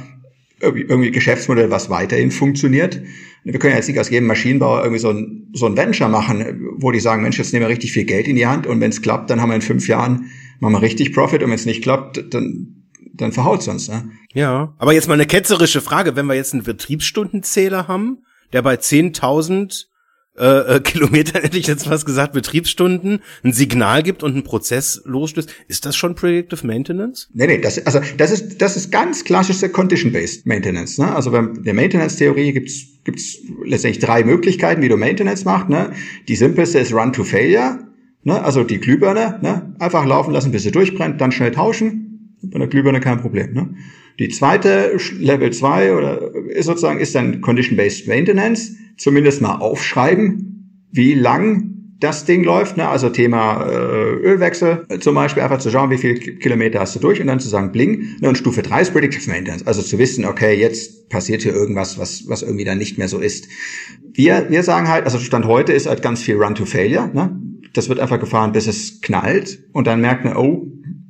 irgendwie 0.61 1.11
Geschäftsmodell, 1.11 1.71
was 1.71 1.91
weiterhin 1.91 2.31
funktioniert. 2.31 3.01
Wir 3.45 3.59
können 3.59 3.75
jetzt 3.75 3.89
nicht 3.89 3.99
aus 3.99 4.11
jedem 4.11 4.27
Maschinenbauer 4.27 4.81
irgendwie 4.81 5.01
so 5.01 5.11
ein, 5.11 5.49
so 5.55 5.67
ein 5.67 5.77
Venture 5.77 6.09
machen, 6.09 6.75
wo 6.77 6.91
die 6.91 7.01
sagen, 7.01 7.23
Mensch, 7.23 7.39
jetzt 7.39 7.53
nehmen 7.53 7.65
wir 7.65 7.71
richtig 7.71 7.93
viel 7.93 8.05
Geld 8.05 8.29
in 8.29 8.37
die 8.37 8.47
Hand 8.47 8.67
und 8.67 8.81
wenn 8.81 8.91
es 8.91 9.01
klappt, 9.01 9.31
dann 9.31 9.41
haben 9.41 9.49
wir 9.49 9.57
in 9.57 9.63
fünf 9.63 9.89
Jahren, 9.89 10.31
machen 10.59 10.75
wir 10.75 10.83
richtig 10.83 11.15
Profit 11.15 11.43
und 11.43 11.49
wenn 11.49 11.57
es 11.57 11.67
nicht 11.67 11.83
klappt, 11.83 12.35
dann 12.35 12.81
dann 13.21 13.33
verhaut 13.33 13.67
uns. 13.69 13.89
Ne? 13.89 14.11
Ja, 14.33 14.75
aber 14.79 14.93
jetzt 14.93 15.09
mal 15.09 15.15
eine 15.15 15.27
ketzerische 15.27 15.81
Frage, 15.81 16.17
wenn 16.17 16.27
wir 16.27 16.35
jetzt 16.35 16.55
einen 16.55 16.63
Betriebsstundenzähler 16.63 17.89
haben, 17.89 18.19
der 18.53 18.63
bei 18.63 18.75
10.000 18.75 19.87
äh, 20.41 20.77
äh, 20.77 20.81
Kilometer, 20.85 21.41
hätte 21.43 21.59
ich 21.59 21.67
jetzt 21.67 21.89
was 21.89 22.05
gesagt, 22.05 22.33
Betriebsstunden, 22.33 23.21
ein 23.45 23.53
Signal 23.53 24.03
gibt 24.03 24.23
und 24.23 24.33
einen 24.33 24.43
Prozess 24.43 25.03
losstößt. 25.05 25.51
Ist 25.69 25.87
das 25.87 25.97
schon 25.97 26.15
Predictive 26.15 26.67
Maintenance? 26.67 27.29
Nee, 27.35 27.47
nee, 27.47 27.59
das, 27.59 27.85
also 27.87 28.01
das 28.17 28.31
ist, 28.31 28.61
das 28.61 28.77
ist 28.77 28.91
ganz 28.91 29.25
klassische 29.25 29.69
Condition-Based 29.69 30.47
Maintenance. 30.47 31.01
Ne? 31.01 31.15
Also 31.15 31.31
bei 31.31 31.43
der 31.43 31.75
Maintenance-Theorie 31.75 32.53
gibt's 32.53 32.87
gibt's 33.05 33.39
letztendlich 33.65 34.05
drei 34.05 34.25
Möglichkeiten, 34.25 34.83
wie 34.83 34.89
du 34.89 34.97
Maintenance 34.97 35.45
machst. 35.45 35.69
Ne? 35.69 35.93
Die 36.29 36.37
simpelste 36.37 36.79
ist 36.79 36.93
Run 36.93 37.13
to 37.13 37.25
Failure. 37.25 37.79
Ne? 38.25 38.43
Also 38.43 38.65
die 38.65 38.79
Glühbirne, 38.79 39.39
ne? 39.43 39.75
einfach 39.79 40.05
laufen 40.05 40.33
lassen, 40.33 40.53
bis 40.53 40.63
sie 40.63 40.71
durchbrennt, 40.71 41.21
dann 41.21 41.33
schnell 41.33 41.51
tauschen. 41.51 42.37
Bei 42.43 42.59
der 42.59 42.69
Glühbirne 42.69 43.01
kein 43.01 43.21
Problem. 43.21 43.53
Ne? 43.53 43.75
Die 44.19 44.29
zweite, 44.29 44.97
Level 45.19 45.51
2 45.51 45.95
oder 45.95 46.31
sozusagen, 46.61 47.01
ist 47.01 47.15
dann 47.15 47.41
Condition-Based 47.41 48.09
Maintenance 48.09 48.73
zumindest 48.97 49.41
mal 49.41 49.57
aufschreiben, 49.57 50.89
wie 50.93 51.15
lang 51.15 51.71
das 52.01 52.25
Ding 52.25 52.45
läuft, 52.45 52.79
ne? 52.79 52.89
also 52.89 53.11
Thema 53.11 53.67
äh, 53.67 53.75
Ölwechsel 53.75 54.87
zum 55.01 55.15
Beispiel, 55.15 55.43
einfach 55.43 55.59
zu 55.59 55.71
schauen, 55.71 55.91
wie 55.91 55.99
viele 55.99 56.15
Kilometer 56.15 56.81
hast 56.81 56.97
du 56.97 56.99
durch 56.99 57.21
und 57.21 57.27
dann 57.27 57.41
zu 57.41 57.49
sagen, 57.49 57.73
bling. 57.73 58.17
Ne? 58.21 58.29
Und 58.29 58.39
Stufe 58.39 58.63
3 58.63 58.81
ist 58.81 58.93
Predictive 58.93 59.31
Maintenance, 59.31 59.67
also 59.67 59.83
zu 59.83 59.99
wissen, 59.99 60.25
okay, 60.25 60.59
jetzt 60.59 61.11
passiert 61.11 61.43
hier 61.43 61.53
irgendwas, 61.53 61.99
was, 61.99 62.25
was 62.27 62.43
irgendwie 62.43 62.65
dann 62.65 62.79
nicht 62.79 62.97
mehr 62.97 63.09
so 63.09 63.19
ist. 63.19 63.49
Wir, 64.13 64.47
wir 64.49 64.63
sagen 64.63 64.89
halt, 64.89 65.05
also 65.05 65.19
Stand 65.19 65.45
heute 65.45 65.73
ist 65.73 65.87
halt 65.87 66.01
ganz 66.01 66.23
viel 66.23 66.37
Run 66.37 66.55
to 66.55 66.65
Failure. 66.65 67.11
Ne? 67.13 67.39
Das 67.75 67.91
wird 67.91 68.01
einfach 68.01 68.19
gefahren, 68.19 68.53
bis 68.53 68.67
es 68.67 69.01
knallt 69.03 69.63
und 69.73 69.87
dann 69.87 70.01
merkt 70.01 70.25
man, 70.25 70.37
oh, 70.37 70.67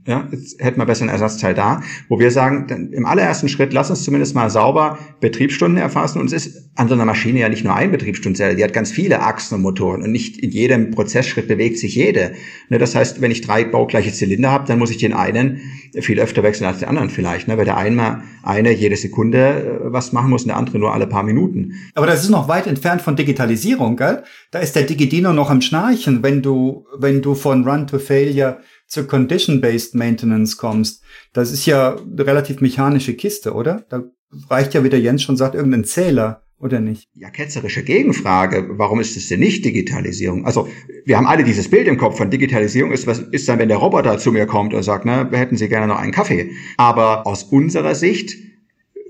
ja, 0.07 0.26
jetzt 0.33 0.61
hätten 0.62 0.80
wir 0.80 0.87
besser 0.87 1.02
einen 1.02 1.11
Ersatzteil 1.11 1.54
da, 1.54 1.83
wo 2.09 2.19
wir 2.19 2.30
sagen, 2.30 2.90
im 2.92 3.04
allerersten 3.04 3.49
Schritt, 3.49 3.73
lass 3.73 3.90
uns 3.90 4.02
zumindest 4.02 4.35
mal 4.35 4.49
sauber 4.49 4.99
Betriebsstunden 5.21 5.78
erfassen. 5.78 6.21
Und 6.21 6.33
es 6.33 6.47
ist 6.47 6.71
an 6.75 6.88
so 6.88 6.95
einer 6.95 7.04
Maschine 7.04 7.40
ja 7.40 7.49
nicht 7.49 7.64
nur 7.64 7.75
ein 7.75 7.90
Betriebsstundenzeller, 7.90 8.54
die 8.54 8.64
hat 8.64 8.73
ganz 8.73 8.90
viele 8.90 9.21
Achsen 9.21 9.57
und 9.57 9.62
Motoren 9.62 10.02
und 10.02 10.11
nicht 10.11 10.38
in 10.38 10.50
jedem 10.50 10.90
Prozessschritt 10.92 11.49
bewegt 11.49 11.78
sich 11.78 11.95
jede. 11.95 12.33
Ne, 12.71 12.78
das 12.78 12.95
heißt, 12.95 13.21
wenn 13.21 13.30
ich 13.30 13.42
drei 13.42 13.64
baugleiche 13.64 14.12
Zylinder 14.12 14.50
habe, 14.50 14.66
dann 14.66 14.78
muss 14.78 14.90
ich 14.90 14.97
den 14.97 15.12
einen 15.12 15.61
viel 16.00 16.19
öfter 16.19 16.42
wechseln 16.42 16.66
als 16.66 16.78
den 16.78 16.88
anderen 16.88 17.11
vielleicht, 17.11 17.49
ne, 17.49 17.59
weil 17.59 17.66
der 17.66 17.76
einmal 17.76 18.23
eine 18.42 18.73
jede 18.73 18.97
Sekunde 18.97 19.38
äh, 19.38 19.92
was 19.92 20.12
machen 20.12 20.30
muss 20.30 20.42
und 20.42 20.48
der 20.48 20.57
andere 20.57 20.79
nur 20.79 20.94
alle 20.94 21.07
paar 21.07 21.24
Minuten. 21.24 21.74
Aber 21.94 22.07
das 22.07 22.22
ist 22.22 22.31
noch 22.31 22.48
weit 22.48 22.66
entfernt 22.66 23.03
von 23.03 23.16
Digitalisierung, 23.16 23.96
gell? 23.96 24.22
Da 24.51 24.61
ist 24.61 24.74
der 24.74 24.85
Digidino 24.85 25.35
noch 25.35 25.51
am 25.51 25.61
Schnarchen, 25.61 26.22
wenn 26.22 26.40
du, 26.40 26.87
wenn 26.98 27.20
du 27.20 27.35
von 27.35 27.68
Run 27.68 27.87
to 27.87 27.98
Failure 27.98 28.61
zur 28.90 29.07
Condition-Based 29.07 29.94
Maintenance 29.94 30.57
kommst, 30.57 31.03
das 31.33 31.53
ist 31.53 31.64
ja 31.64 31.96
eine 31.96 32.26
relativ 32.26 32.61
mechanische 32.61 33.14
Kiste, 33.14 33.55
oder? 33.55 33.87
Da 33.88 34.03
reicht 34.48 34.74
ja, 34.74 34.85
wie 34.85 34.90
der 34.90 35.00
Jens 35.00 35.22
schon 35.22 35.37
sagt, 35.37 35.55
irgendein 35.55 35.85
Zähler, 35.85 36.42
oder 36.59 36.79
nicht? 36.79 37.09
Ja, 37.14 37.31
ketzerische 37.31 37.83
Gegenfrage. 37.83 38.66
Warum 38.72 39.00
ist 39.00 39.16
es 39.16 39.29
denn 39.29 39.40
nicht 39.40 39.64
Digitalisierung? 39.64 40.44
Also, 40.44 40.68
wir 41.07 41.16
haben 41.16 41.26
alle 41.26 41.42
dieses 41.42 41.70
Bild 41.70 41.88
im 41.88 41.96
Kopf 41.96 42.18
von 42.18 42.31
Digitalisierung 42.31 42.92
ist, 42.92 43.07
was 43.07 43.20
ist 43.20 43.48
dann, 43.48 43.59
wenn 43.59 43.68
der 43.68 43.79
Roboter 43.79 44.18
zu 44.18 44.31
mir 44.31 44.44
kommt 44.44 44.74
und 44.74 44.83
sagt, 44.83 45.07
na, 45.07 45.26
hätten 45.31 45.57
Sie 45.57 45.68
gerne 45.68 45.87
noch 45.87 45.98
einen 45.98 46.12
Kaffee? 46.12 46.50
Aber 46.76 47.26
aus 47.26 47.44
unserer 47.44 47.94
Sicht 47.94 48.37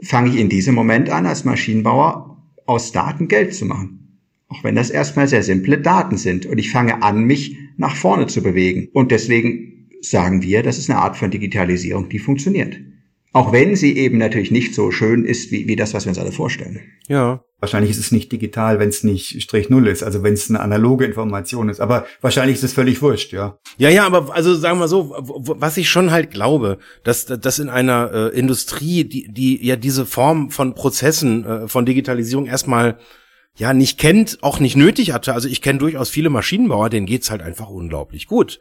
fange 0.03 0.31
ich 0.31 0.37
in 0.37 0.49
diesem 0.49 0.77
Moment 0.77 1.11
an, 1.11 1.27
als 1.27 1.45
Maschinenbauer 1.45 2.41
aus 2.67 2.93
Daten 2.93 3.27
Geld 3.27 3.53
zu 3.53 3.65
machen. 3.65 4.21
Auch 4.47 4.63
wenn 4.63 4.77
das 4.77 4.91
erstmal 4.91 5.27
sehr 5.27 5.43
simple 5.43 5.79
Daten 5.79 6.19
sind. 6.19 6.47
Und 6.47 6.59
ich 6.59 6.71
fange 6.71 7.03
an, 7.03 7.25
mich 7.25 7.57
nach 7.77 7.97
vorne 7.97 8.29
zu 8.29 8.43
bewegen. 8.43 8.89
Und 8.93 9.11
deswegen 9.11 9.70
sagen 10.01 10.43
wir, 10.43 10.63
das 10.63 10.79
ist 10.79 10.91
eine 10.91 10.99
Art 10.99 11.17
von 11.17 11.31
Digitalisierung, 11.31 12.09
die 12.09 12.19
funktioniert. 12.19 12.77
Auch 13.33 13.53
wenn 13.53 13.77
sie 13.77 13.97
eben 13.97 14.19
natürlich 14.19 14.51
nicht 14.51 14.75
so 14.75 14.91
schön 14.91 15.25
ist, 15.25 15.53
wie, 15.53 15.69
wie 15.69 15.77
das, 15.77 15.95
was 15.95 16.05
wir 16.05 16.11
uns 16.11 16.19
alle 16.19 16.33
vorstellen. 16.33 16.81
Ja. 17.09 17.45
Wahrscheinlich 17.61 17.91
ist 17.91 17.99
es 17.99 18.11
nicht 18.11 18.33
digital, 18.33 18.79
wenn 18.79 18.89
es 18.89 19.05
nicht 19.05 19.41
Strich 19.43 19.69
Null 19.69 19.87
ist, 19.87 20.03
also 20.03 20.23
wenn 20.23 20.33
es 20.33 20.49
eine 20.49 20.61
analoge 20.61 21.05
Information 21.05 21.69
ist. 21.69 21.79
Aber 21.79 22.07
wahrscheinlich 22.23 22.57
ist 22.57 22.65
es 22.65 22.73
völlig 22.73 23.03
wurscht, 23.03 23.33
ja. 23.33 23.59
Ja, 23.77 23.91
ja, 23.91 24.07
aber 24.07 24.35
also 24.35 24.55
sagen 24.55 24.81
wir 24.81 24.89
so, 24.89 25.15
was 25.17 25.77
ich 25.77 25.89
schon 25.89 26.11
halt 26.11 26.31
glaube, 26.31 26.79
dass, 27.05 27.27
dass 27.27 27.59
in 27.59 27.69
einer 27.69 28.11
äh, 28.13 28.39
Industrie, 28.39 29.05
die, 29.05 29.31
die 29.31 29.65
ja 29.65 29.77
diese 29.77 30.07
Form 30.07 30.51
von 30.51 30.75
Prozessen, 30.75 31.45
äh, 31.45 31.69
von 31.69 31.85
Digitalisierung 31.85 32.47
erstmal 32.47 32.99
ja 33.57 33.75
nicht 33.75 33.99
kennt, 33.99 34.39
auch 34.43 34.59
nicht 34.59 34.77
nötig 34.77 35.13
hatte. 35.13 35.35
Also 35.35 35.47
ich 35.47 35.61
kenne 35.61 35.79
durchaus 35.79 36.09
viele 36.09 36.31
Maschinenbauer, 36.31 36.89
denen 36.89 37.07
geht's 37.07 37.31
halt 37.31 37.43
einfach 37.43 37.69
unglaublich 37.69 38.27
gut. 38.27 38.59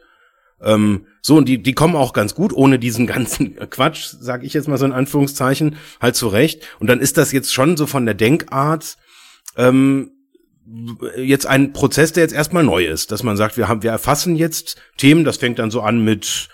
Ähm, 0.62 1.06
so, 1.22 1.36
und 1.36 1.48
die, 1.48 1.62
die 1.62 1.74
kommen 1.74 1.96
auch 1.96 2.12
ganz 2.12 2.34
gut, 2.34 2.52
ohne 2.52 2.78
diesen 2.78 3.06
ganzen 3.06 3.56
Quatsch, 3.70 4.14
sag 4.20 4.44
ich 4.44 4.52
jetzt 4.52 4.68
mal 4.68 4.78
so 4.78 4.86
in 4.86 4.92
Anführungszeichen, 4.92 5.76
halt 6.00 6.16
zurecht. 6.16 6.62
Und 6.78 6.88
dann 6.88 7.00
ist 7.00 7.16
das 7.16 7.32
jetzt 7.32 7.52
schon 7.52 7.76
so 7.76 7.86
von 7.86 8.04
der 8.04 8.14
Denkart 8.14 8.96
ähm, 9.56 10.12
jetzt 11.16 11.46
ein 11.46 11.72
Prozess, 11.72 12.12
der 12.12 12.22
jetzt 12.22 12.34
erstmal 12.34 12.62
neu 12.62 12.84
ist, 12.84 13.10
dass 13.10 13.22
man 13.22 13.36
sagt, 13.36 13.56
wir 13.56 13.68
haben, 13.68 13.82
wir 13.82 13.90
erfassen 13.90 14.36
jetzt 14.36 14.80
Themen, 14.96 15.24
das 15.24 15.38
fängt 15.38 15.58
dann 15.58 15.70
so 15.70 15.80
an 15.80 16.04
mit 16.04 16.48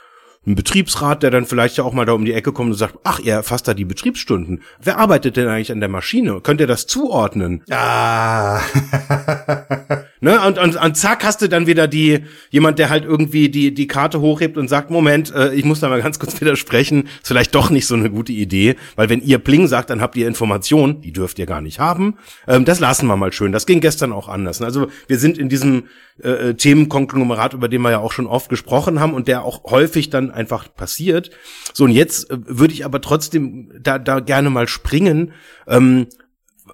ein 0.47 0.55
Betriebsrat, 0.55 1.23
der 1.23 1.31
dann 1.31 1.45
vielleicht 1.45 1.77
ja 1.77 1.85
auch 1.85 1.93
mal 1.93 2.07
da 2.07 2.13
um 2.13 2.25
die 2.25 2.33
Ecke 2.33 2.53
kommt 2.53 2.71
und 2.71 2.77
sagt, 2.77 2.99
ach, 3.03 3.21
er 3.23 3.35
erfasst 3.37 3.67
da 3.67 3.75
die 3.75 3.85
Betriebsstunden. 3.85 4.63
Wer 4.81 4.99
arbeitet 4.99 5.37
denn 5.37 5.49
eigentlich 5.49 5.73
an 5.73 5.81
der 5.81 5.89
Maschine? 5.89 6.41
Könnt 6.41 6.61
ihr 6.61 6.69
das 6.69 6.87
zuordnen? 6.87 7.65
Ah. 7.69 8.61
Ne? 10.21 10.41
Und, 10.41 10.59
und, 10.59 10.77
und 10.77 10.97
zack 10.97 11.25
hast 11.25 11.43
du 11.43 11.49
dann 11.49 11.67
wieder 11.67 11.89
die, 11.89 12.21
jemand, 12.51 12.79
der 12.79 12.89
halt 12.89 13.05
irgendwie 13.05 13.49
die, 13.49 13.75
die 13.75 13.87
Karte 13.87 14.21
hochhebt 14.21 14.57
und 14.57 14.69
sagt, 14.69 14.91
Moment, 14.91 15.35
äh, 15.35 15.55
ich 15.55 15.65
muss 15.65 15.81
da 15.81 15.89
mal 15.89 16.01
ganz 16.01 16.19
kurz 16.19 16.41
widersprechen, 16.41 17.09
ist 17.23 17.29
vielleicht 17.29 17.55
doch 17.55 17.71
nicht 17.71 17.87
so 17.87 17.95
eine 17.95 18.11
gute 18.11 18.33
Idee, 18.33 18.77
weil 18.97 19.09
wenn 19.09 19.23
ihr 19.23 19.39
Pling 19.39 19.67
sagt, 19.67 19.91
dann 19.91 20.01
habt 20.01 20.17
ihr 20.17 20.27
Informationen, 20.27 21.01
die 21.01 21.13
dürft 21.13 21.39
ihr 21.39 21.47
gar 21.47 21.61
nicht 21.61 21.79
haben. 21.79 22.17
Ähm, 22.49 22.65
das 22.65 22.81
lassen 22.81 23.07
wir 23.07 23.17
mal 23.17 23.33
schön. 23.33 23.53
Das 23.53 23.67
ging 23.67 23.81
gestern 23.81 24.13
auch 24.13 24.29
anders. 24.29 24.63
Also 24.63 24.89
wir 25.07 25.19
sind 25.19 25.39
in 25.39 25.49
diesem 25.49 25.85
äh, 26.23 26.31
äh, 26.31 26.55
Themenkonglomerat, 26.55 27.53
über 27.53 27.69
den 27.69 27.83
wir 27.83 27.91
ja 27.91 27.99
auch 27.99 28.13
schon 28.13 28.27
oft 28.27 28.49
gesprochen 28.49 29.01
haben 29.01 29.13
und 29.13 29.29
der 29.29 29.45
auch 29.45 29.65
häufig 29.65 30.09
dann 30.09 30.31
einfach 30.31 30.73
passiert. 30.75 31.31
So, 31.75 31.85
und 31.85 31.91
jetzt 31.91 32.31
äh, 32.31 32.39
würde 32.47 32.73
ich 32.73 32.87
aber 32.87 33.03
trotzdem 33.03 33.71
da, 33.79 33.99
da 33.99 34.21
gerne 34.21 34.49
mal 34.49 34.67
springen. 34.67 35.33
Ähm, 35.67 36.07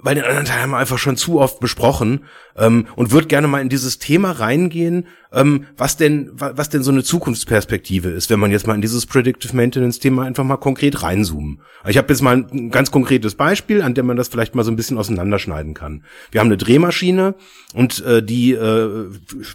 weil 0.03 0.17
den 0.17 0.25
anderen 0.25 0.45
Teil 0.45 0.61
haben 0.61 0.71
wir 0.71 0.79
einfach 0.79 0.99
schon 0.99 1.17
zu 1.17 1.41
oft 1.41 1.61
besprochen 1.61 2.25
ähm, 2.57 2.87
und 2.97 3.13
würde 3.13 3.29
gerne 3.29 3.47
mal 3.47 3.61
in 3.61 3.69
dieses 3.69 3.99
Thema 3.99 4.33
reingehen, 4.33 5.07
ähm, 5.33 5.67
was 5.77 5.97
denn 5.97 6.31
was 6.35 6.69
denn 6.69 6.83
so 6.83 6.91
eine 6.91 7.05
Zukunftsperspektive 7.05 8.11
ist, 8.11 8.29
wenn 8.29 8.41
man 8.41 8.51
jetzt 8.51 8.67
mal 8.67 8.75
in 8.75 8.83
dieses 8.83 9.07
Predictive 9.07 9.57
Maintenance 9.57 10.01
Thema 10.01 10.25
einfach 10.25 10.45
mal 10.45 10.57
konkret 10.57 11.03
reinzoomen. 11.03 11.63
Ich 11.87 11.97
habe 11.97 12.09
jetzt 12.13 12.21
mal 12.21 12.37
ein 12.37 12.71
ganz 12.71 12.91
konkretes 12.91 13.37
Beispiel, 13.37 13.81
an 13.81 13.95
dem 13.95 14.07
man 14.07 14.17
das 14.17 14.29
vielleicht 14.29 14.55
mal 14.55 14.65
so 14.65 14.71
ein 14.71 14.77
bisschen 14.77 14.99
auseinanderschneiden 14.99 15.75
kann. 15.75 16.05
Wir 16.31 16.41
haben 16.41 16.49
eine 16.49 16.59
Drehmaschine 16.59 17.35
und 17.73 18.05
äh, 18.05 18.23
die 18.23 18.53
äh, 18.53 19.07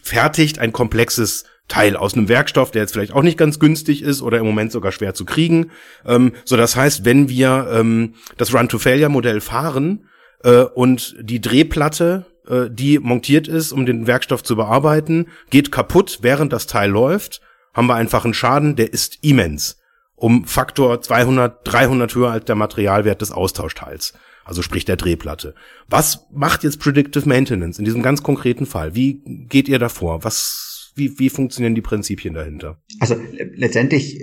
fertigt 0.02 0.60
ein 0.60 0.72
komplexes 0.72 1.44
Teil 1.68 1.98
aus 1.98 2.14
einem 2.14 2.30
Werkstoff, 2.30 2.72
der 2.72 2.84
jetzt 2.84 2.94
vielleicht 2.94 3.12
auch 3.12 3.24
nicht 3.24 3.38
ganz 3.38 3.60
günstig 3.60 4.02
ist 4.02 4.22
oder 4.22 4.40
im 4.40 4.46
Moment 4.46 4.72
sogar 4.72 4.94
schwer 4.94 5.14
zu 5.14 5.26
kriegen. 5.26 5.72
Ähm, 6.06 6.32
so, 6.46 6.56
das 6.56 6.78
heißt, 6.78 7.04
wenn 7.04 7.28
wir 7.28 7.68
ähm, 7.72 8.14
das 8.38 8.54
Run-to-Failure-Modell 8.54 9.42
fahren, 9.42 10.08
äh, 10.44 10.62
und 10.62 11.16
die 11.22 11.42
Drehplatte, 11.42 12.26
äh, 12.48 12.70
die 12.70 13.00
montiert 13.00 13.48
ist, 13.48 13.72
um 13.72 13.86
den 13.86 14.08
Werkstoff 14.08 14.44
zu 14.44 14.56
bearbeiten, 14.56 15.28
geht 15.50 15.72
kaputt, 15.72 16.20
während 16.22 16.54
das 16.54 16.68
Teil 16.68 16.90
läuft, 16.90 17.42
haben 17.74 17.88
wir 17.88 17.96
einfach 17.96 18.26
einen 18.26 18.34
Schaden, 18.34 18.76
der 18.76 18.92
ist 18.94 19.20
immens. 19.24 19.78
um 20.16 20.46
Faktor 20.46 21.00
200, 21.02 21.60
300 21.64 22.16
höher 22.16 22.32
als 22.32 22.46
der 22.46 22.56
Materialwert 22.56 23.22
des 23.22 23.32
Austauschteils. 23.32 24.14
Also 24.44 24.62
sprich 24.62 24.86
der 24.86 24.96
Drehplatte. 24.96 25.54
Was 25.88 26.26
macht 26.32 26.64
jetzt 26.64 26.80
Predictive 26.80 27.28
Maintenance 27.28 27.78
in 27.78 27.86
diesem 27.86 28.02
ganz 28.02 28.24
konkreten 28.24 28.66
Fall? 28.66 28.96
Wie 28.96 29.22
geht 29.26 29.68
ihr 29.68 29.78
davor? 29.78 30.24
Was, 30.24 30.92
wie, 30.96 31.20
wie 31.20 31.30
funktionieren 31.30 31.76
die 31.76 31.82
Prinzipien 31.82 32.34
dahinter? 32.34 32.82
Also 33.00 33.16
letztendlich 33.56 34.20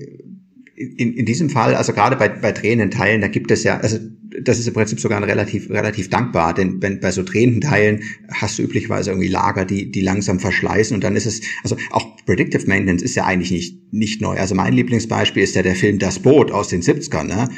in, 0.77 1.15
in 1.15 1.25
diesem 1.25 1.51
Fall, 1.51 1.75
also 1.75 1.93
gerade 1.93 2.17
bei, 2.17 2.29
bei 2.29 2.53
drehenden 2.53 2.91
Teilen, 2.91 3.21
da 3.21 3.29
gibt 3.29 3.51
es 3.51 3.63
ja, 3.65 3.79
also 3.79 3.99
das 4.43 4.59
ist 4.59 4.67
im 4.67 4.75
Prinzip 4.75 4.99
sogar 4.99 5.23
relativ, 5.23 5.71
relativ 5.71 6.11
dankbar, 6.11 6.55
denn 6.55 6.83
wenn, 6.83 7.01
bei 7.01 7.13
so 7.13 7.23
drehenden 7.23 7.61
Teilen 7.61 8.03
hast 8.33 8.59
du 8.59 8.63
üblicherweise 8.63 9.11
irgendwie 9.11 9.29
Lager, 9.29 9.65
die, 9.65 9.91
die 9.91 10.01
langsam 10.01 10.41
verschleißen 10.41 10.95
und 10.95 11.05
dann 11.05 11.15
ist 11.15 11.27
es, 11.27 11.43
also 11.63 11.77
auch 11.91 12.17
Predictive 12.27 12.67
Maintenance 12.67 13.03
ist 13.03 13.15
ja 13.15 13.25
eigentlich 13.25 13.53
nicht, 13.53 13.93
nicht 13.93 14.21
neu. 14.21 14.37
Also 14.37 14.55
mein 14.55 14.73
Lieblingsbeispiel 14.73 15.43
ist 15.43 15.55
ja 15.55 15.63
der 15.63 15.77
Film 15.77 15.99
Das 15.99 16.19
Boot 16.19 16.51
aus 16.51 16.69
den 16.69 16.83
70ern, 16.83 17.25
ne? 17.25 17.49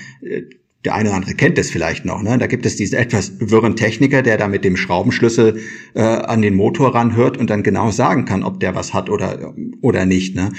Der 0.87 0.95
eine 0.95 1.09
oder 1.09 1.17
andere 1.17 1.35
kennt 1.35 1.59
es 1.59 1.69
vielleicht 1.69 2.05
noch. 2.05 2.23
Ne? 2.23 2.39
Da 2.39 2.47
gibt 2.47 2.65
es 2.65 2.77
diesen 2.77 2.97
etwas 2.97 3.33
wirren 3.41 3.75
Techniker, 3.75 4.23
der 4.23 4.39
da 4.39 4.47
mit 4.47 4.65
dem 4.65 4.77
Schraubenschlüssel 4.77 5.59
äh, 5.95 6.01
an 6.01 6.43
den 6.43 6.55
Motor 6.55 6.95
ranhört 6.95 7.37
und 7.37 7.51
dann 7.51 7.65
genau 7.65 7.91
sagen 7.91 8.25
kann, 8.25 8.45
ob 8.45 8.61
der 8.61 8.77
was 8.77 8.95
hat 8.95 9.11
oder 9.11 9.53
oder 9.81 10.07
nicht. 10.07 10.37
Ne? 10.37 10.53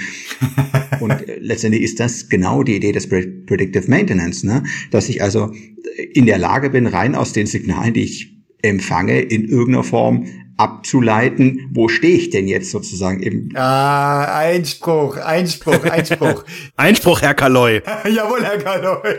und 1.00 1.12
äh, 1.12 1.38
letztendlich 1.40 1.82
ist 1.82 1.98
das 1.98 2.28
genau 2.28 2.62
die 2.62 2.76
Idee 2.76 2.92
des 2.92 3.08
Predictive 3.08 3.88
Maintenance, 3.88 4.44
ne? 4.44 4.64
dass 4.90 5.08
ich 5.08 5.22
also 5.22 5.50
in 6.12 6.26
der 6.26 6.36
Lage 6.36 6.68
bin, 6.68 6.86
rein 6.86 7.14
aus 7.14 7.32
den 7.32 7.46
Signalen, 7.46 7.94
die 7.94 8.02
ich 8.02 8.36
empfange, 8.60 9.20
in 9.20 9.48
irgendeiner 9.48 9.84
Form 9.84 10.26
abzuleiten, 10.58 11.70
wo 11.72 11.88
stehe 11.88 12.16
ich 12.16 12.30
denn 12.30 12.48
jetzt 12.48 12.70
sozusagen 12.70 13.22
im 13.22 13.50
Ah, 13.54 14.38
Einspruch, 14.38 15.16
Einspruch, 15.16 15.84
Einspruch. 15.84 16.44
Einspruch, 16.76 17.22
Herr 17.22 17.34
Kaloy. 17.34 17.80
Jawohl, 18.04 18.44
Herr 18.44 18.58
Kaloy. 18.58 19.14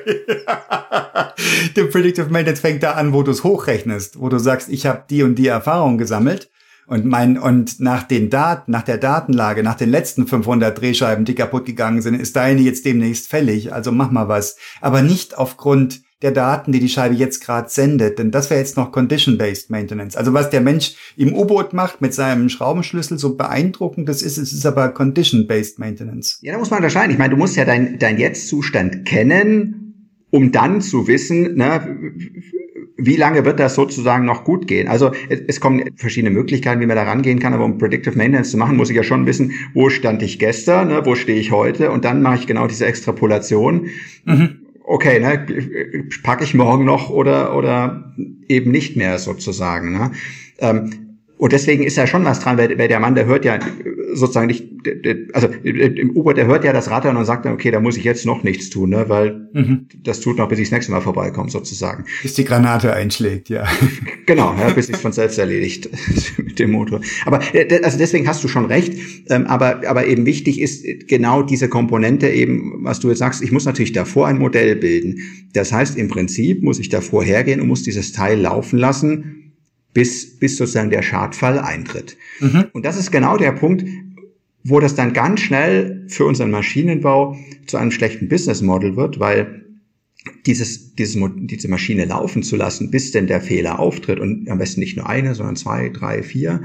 Der 1.76 1.84
Predictive 1.92 2.30
Maintenance 2.30 2.60
fängt 2.60 2.84
da 2.84 2.92
an, 2.92 3.14
wo 3.14 3.24
du 3.24 3.32
es 3.32 3.44
hochrechnest, 3.44 4.20
wo 4.20 4.30
du 4.30 4.38
sagst, 4.38 4.70
ich 4.70 4.86
habe 4.86 5.06
die 5.10 5.24
und 5.24 5.36
die 5.36 5.48
Erfahrung 5.48 5.98
gesammelt 5.98 6.50
und 6.88 7.06
mein 7.06 7.38
und 7.38 7.80
nach 7.80 8.04
den 8.04 8.30
Daten, 8.30 8.72
nach 8.72 8.84
der 8.84 8.98
Datenlage, 8.98 9.64
nach 9.64 9.76
den 9.76 9.90
letzten 9.90 10.28
500 10.28 10.80
Drehscheiben, 10.80 11.24
die 11.24 11.36
kaputt 11.36 11.66
gegangen 11.66 12.02
sind, 12.02 12.16
ist 12.20 12.36
deine 12.36 12.62
jetzt 12.62 12.84
demnächst 12.84 13.30
fällig. 13.30 13.72
Also 13.72 13.92
mach 13.92 14.12
mal 14.12 14.28
was, 14.28 14.58
aber 14.82 15.02
nicht 15.02 15.38
aufgrund 15.38 16.02
der 16.22 16.32
Daten, 16.32 16.74
die 16.74 16.80
die 16.80 16.90
Scheibe 16.90 17.16
jetzt 17.16 17.46
gerade 17.46 17.70
sendet. 17.70 18.20
Denn 18.20 18.32
das 18.32 18.50
wäre 18.50 18.60
jetzt 18.60 18.76
noch 18.76 18.92
Condition-Based 18.92 19.70
Maintenance. 19.70 20.18
Also 20.18 20.34
was 20.34 20.50
der 20.50 20.62
Mensch 20.62 20.96
im 21.16 21.34
U-Boot 21.34 21.74
macht 21.74 22.02
mit 22.02 22.14
seinem 22.14 22.50
Schraubenschlüssel, 22.50 23.18
so 23.18 23.36
beeindruckend 23.36 24.10
das 24.10 24.22
ist, 24.22 24.38
es 24.38 24.52
ist 24.52 24.66
aber 24.66 24.90
Condition-Based 24.90 25.80
Maintenance. 25.80 26.40
Ja, 26.42 26.54
da 26.54 26.60
muss 26.60 26.70
man 26.70 26.78
unterscheiden. 26.78 27.12
Ich 27.12 27.18
meine, 27.18 27.32
du 27.32 27.38
musst 27.38 27.56
ja 27.56 27.64
dein, 27.64 28.00
dein 28.00 28.18
Jetzt-Zustand 28.18 29.06
kennen, 29.06 30.20
um 30.30 30.52
dann 30.52 30.82
zu 30.82 31.08
wissen, 31.08 31.56
ne, 31.56 32.12
wie 32.98 33.16
lange 33.16 33.46
wird 33.46 33.62
das 33.62 33.76
sozusagen 33.76 34.26
noch 34.26 34.44
gut 34.44 34.68
gehen? 34.68 34.90
Also 34.90 35.12
es, 35.30 35.40
es, 35.48 35.60
kommen 35.62 35.90
verschiedene 35.96 36.32
Möglichkeiten, 36.32 36.82
wie 36.82 36.86
man 36.86 36.98
da 36.98 37.04
rangehen 37.04 37.40
kann, 37.40 37.54
aber 37.54 37.64
um 37.64 37.78
Predictive 37.78 38.18
Maintenance 38.18 38.52
zu 38.52 38.58
machen, 38.58 38.76
muss 38.76 38.90
ich 38.90 38.98
ja 38.98 39.04
schon 39.04 39.26
wissen, 39.26 39.54
wo 39.74 39.90
stand 39.90 40.22
ich 40.22 40.38
gestern, 40.38 40.90
ne, 40.90 41.02
wo 41.06 41.16
stehe 41.16 41.40
ich 41.40 41.52
heute 41.52 41.92
und 41.92 42.04
dann 42.04 42.22
mache 42.22 42.36
ich 42.36 42.48
genau 42.48 42.68
diese 42.68 42.86
Extrapolation. 42.86 43.88
Mhm 44.26 44.59
okay, 44.90 45.20
ne, 45.20 45.46
packe 46.24 46.44
ich 46.44 46.56
morgen 46.56 46.84
noch 46.84 47.10
oder, 47.10 47.56
oder 47.56 48.12
eben 48.48 48.72
nicht 48.72 48.98
mehr 48.98 49.20
sozusagen. 49.20 49.94
Ne? 49.94 50.12
Ähm, 50.60 51.18
und 51.38 51.54
deswegen 51.54 51.84
ist 51.84 51.96
ja 51.96 52.08
schon 52.08 52.26
was 52.26 52.40
dran, 52.40 52.58
weil, 52.58 52.78
weil 52.78 52.88
der 52.88 53.00
Mann, 53.00 53.16
der 53.16 53.26
hört 53.26 53.46
ja 53.46 53.60
sozusagen 54.14 54.48
nicht, 54.48 54.68
also 55.34 55.48
im 55.64 56.16
U-Boot, 56.16 56.38
der 56.38 56.48
hört 56.48 56.64
ja 56.64 56.74
das 56.74 56.90
Rattern 56.90 57.18
und 57.18 57.26
sagt 57.26 57.46
dann, 57.46 57.54
okay, 57.54 57.72
da 57.72 57.80
muss 57.80 57.98
ich 57.98 58.04
jetzt 58.04 58.26
noch 58.26 58.44
nichts 58.44 58.70
tun, 58.70 58.90
ne, 58.90 59.06
weil 59.08 59.50
mhm. 59.54 59.88
das 60.04 60.20
tut 60.20 60.38
noch, 60.38 60.48
bis 60.50 60.60
ich 60.60 60.68
das 60.68 60.72
nächste 60.74 60.92
Mal 60.92 61.02
vorbeikomme, 61.02 61.50
sozusagen. 61.50 62.06
Bis 62.22 62.34
die 62.34 62.46
Granate 62.46 62.94
einschlägt, 62.94 63.50
ja. 63.50 63.66
Genau, 64.26 64.54
ja, 64.60 64.70
bis 64.70 64.90
es 64.90 65.02
von 65.02 65.12
selbst 65.12 65.40
erledigt 65.40 65.90
mit 66.38 66.60
dem 66.60 66.72
Motor. 66.72 67.02
Aber 67.26 67.40
äh, 67.54 67.82
also 67.84 67.98
deswegen 67.98 68.28
hast 68.28 68.44
du 68.44 68.48
schon 68.48 68.66
recht, 68.66 68.94
ähm, 69.30 69.48
aber, 69.48 69.82
aber 69.88 70.06
eben 70.06 70.26
wichtig 70.26 70.62
ist 70.62 70.86
genau 71.08 71.42
diese 71.42 71.68
Komponente 71.68 72.30
eben, 72.30 72.84
was 72.84 73.00
du 73.00 73.10
jetzt 73.10 73.20
sagst, 73.20 73.42
ich 73.42 73.52
muss 73.52 73.66
natürlich 73.66 73.92
davor 73.92 74.28
ein 74.28 74.38
Modell 74.38 74.76
bilden. 74.76 75.20
Das 75.54 75.72
heißt, 75.72 75.98
im 75.98 76.10
Prinzip 76.10 76.62
muss 76.62 76.80
ich 76.80 76.90
davor 76.90 77.24
hergehen 77.24 77.60
und 77.60 77.68
muss 77.68 77.84
dieses 77.84 78.12
Teil 78.12 78.40
laufen 78.40 78.78
lassen, 78.78 79.39
bis, 79.94 80.38
bis 80.40 80.58
sozusagen 80.58 80.90
der 80.90 81.02
Schadfall 81.02 81.60
eintritt. 81.60 82.18
Mhm. 82.40 82.66
Und 82.74 82.86
das 82.86 82.98
ist 82.98 83.12
genau 83.12 83.38
der 83.38 83.52
Punkt, 83.52 83.86
wo 84.64 84.80
das 84.80 84.96
dann 84.96 85.14
ganz 85.14 85.40
schnell 85.42 86.06
für 86.08 86.26
unseren 86.26 86.52
Maschinenbau 86.52 87.38
zu 87.66 87.78
einem 87.78 87.92
schlechten 87.92 88.28
Business 88.30 88.62
Model 88.62 88.96
wird, 88.96 89.20
weil 89.20 89.66
dieses, 90.46 90.96
dieses, 90.96 91.18
diese 91.38 91.68
Maschine 91.70 92.06
laufen 92.06 92.44
zu 92.44 92.56
lassen, 92.56 92.92
bis 92.92 93.12
denn 93.12 93.28
der 93.28 93.42
Fehler 93.42 93.80
auftritt 93.80 94.20
und 94.20 94.50
am 94.50 94.58
besten 94.58 94.82
nicht 94.82 94.98
nur 94.98 95.08
eine, 95.08 95.34
sondern 95.34 95.56
zwei, 95.56 95.90
drei, 95.90 96.24
vier, 96.24 96.62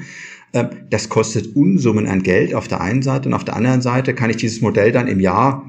äh, 0.52 0.66
das 0.90 1.08
kostet 1.08 1.54
Unsummen 1.54 2.06
an 2.06 2.22
Geld 2.22 2.54
auf 2.54 2.68
der 2.68 2.80
einen 2.80 3.02
Seite 3.02 3.28
und 3.28 3.34
auf 3.34 3.44
der 3.44 3.56
anderen 3.56 3.80
Seite 3.80 4.14
kann 4.14 4.30
ich 4.30 4.36
dieses 4.36 4.60
Modell 4.60 4.92
dann 4.92 5.08
im 5.08 5.20
Jahr 5.20 5.64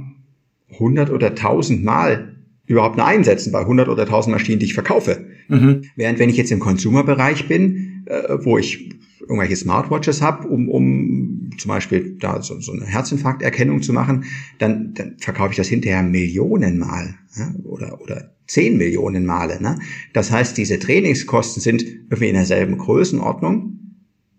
100 0.74 1.12
oder 1.12 1.28
1000 1.28 1.84
Mal 1.84 2.36
überhaupt 2.66 2.98
nur 2.98 3.06
einsetzen 3.06 3.52
bei 3.52 3.60
100 3.60 3.88
oder 3.88 4.04
1000 4.04 4.34
Maschinen, 4.34 4.60
die 4.60 4.66
ich 4.66 4.74
verkaufe. 4.74 5.28
Mhm. 5.48 5.84
Während 5.96 6.20
wenn 6.20 6.30
ich 6.30 6.38
jetzt 6.38 6.52
im 6.52 6.60
Consumer-Bereich 6.60 7.48
bin, 7.48 8.04
äh, 8.06 8.38
wo 8.44 8.58
ich 8.58 8.90
irgendwelche 9.22 9.56
Smartwatches 9.56 10.22
habe, 10.22 10.48
um, 10.48 10.70
um 10.70 11.50
zum 11.58 11.70
Beispiel 11.70 12.18
da 12.20 12.42
so, 12.42 12.60
so 12.60 12.72
eine 12.74 12.86
Herzinfarkterkennung 12.86 13.82
zu 13.82 13.94
machen, 13.94 14.26
dann, 14.60 14.94
dann 14.94 15.16
verkaufe 15.20 15.52
ich 15.52 15.58
das 15.58 15.68
hinterher 15.68 16.04
Millionenmal 16.04 17.16
ja, 17.38 17.54
oder, 17.64 18.02
oder 18.02 18.36
zehn 18.48 18.78
Millionen 18.78 19.26
Male. 19.26 19.62
Ne? 19.62 19.80
Das 20.14 20.32
heißt, 20.32 20.58
diese 20.58 20.80
Trainingskosten 20.80 21.62
sind 21.62 21.84
irgendwie 21.84 22.30
in 22.30 22.36
derselben 22.36 22.78
Größenordnung, 22.78 23.80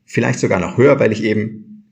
vielleicht 0.05 0.39
sogar 0.39 0.61
noch 0.61 0.79
höher, 0.79 1.01
weil 1.01 1.13
ich 1.13 1.25
eben 1.25 1.85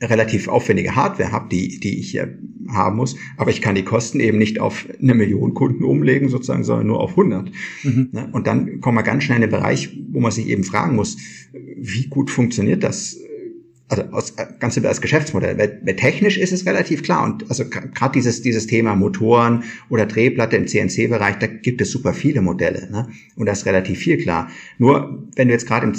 relativ 0.00 0.48
aufwendige 0.48 0.94
Hardware 0.94 1.32
habe, 1.32 1.48
die, 1.48 1.80
die 1.80 1.98
ich 1.98 2.12
hier 2.12 2.38
haben 2.68 2.96
muss, 2.96 3.16
aber 3.36 3.50
ich 3.50 3.60
kann 3.60 3.74
die 3.74 3.84
Kosten 3.84 4.20
eben 4.20 4.38
nicht 4.38 4.60
auf 4.60 4.86
eine 5.00 5.14
Million 5.14 5.54
Kunden 5.54 5.84
umlegen 5.84 6.28
sozusagen, 6.28 6.64
sondern 6.64 6.86
nur 6.86 7.00
auf 7.00 7.10
100. 7.10 7.50
Mhm. 7.82 8.08
Ne? 8.12 8.28
Und 8.32 8.46
dann 8.46 8.80
kommen 8.80 8.98
wir 8.98 9.02
ganz 9.02 9.24
schnell 9.24 9.36
in 9.36 9.42
den 9.42 9.50
Bereich, 9.50 9.98
wo 10.10 10.20
man 10.20 10.30
sich 10.30 10.48
eben 10.48 10.64
fragen 10.64 10.96
muss, 10.96 11.16
wie 11.52 12.08
gut 12.08 12.30
funktioniert 12.30 12.82
das 12.82 13.18
also 13.88 14.02
aus, 14.12 14.34
ganz 14.58 14.74
simpel 14.74 14.88
als 14.88 15.00
Geschäftsmodell. 15.00 15.56
Weil, 15.58 15.80
weil 15.82 15.96
technisch 15.96 16.36
ist 16.36 16.52
es 16.52 16.66
relativ 16.66 17.02
klar 17.02 17.24
und 17.24 17.48
also 17.50 17.64
gerade 17.68 18.12
dieses 18.12 18.42
dieses 18.42 18.66
Thema 18.66 18.94
Motoren 18.94 19.64
oder 19.88 20.06
Drehplatte 20.06 20.56
im 20.56 20.66
CNC-Bereich, 20.66 21.36
da 21.36 21.46
gibt 21.46 21.80
es 21.80 21.90
super 21.90 22.12
viele 22.12 22.42
Modelle 22.42 22.90
ne? 22.90 23.08
und 23.36 23.46
da 23.46 23.52
ist 23.52 23.66
relativ 23.66 23.98
viel 23.98 24.18
klar. 24.18 24.50
Nur 24.78 25.26
wenn 25.36 25.48
wir 25.48 25.54
jetzt 25.54 25.66
gerade 25.66 25.90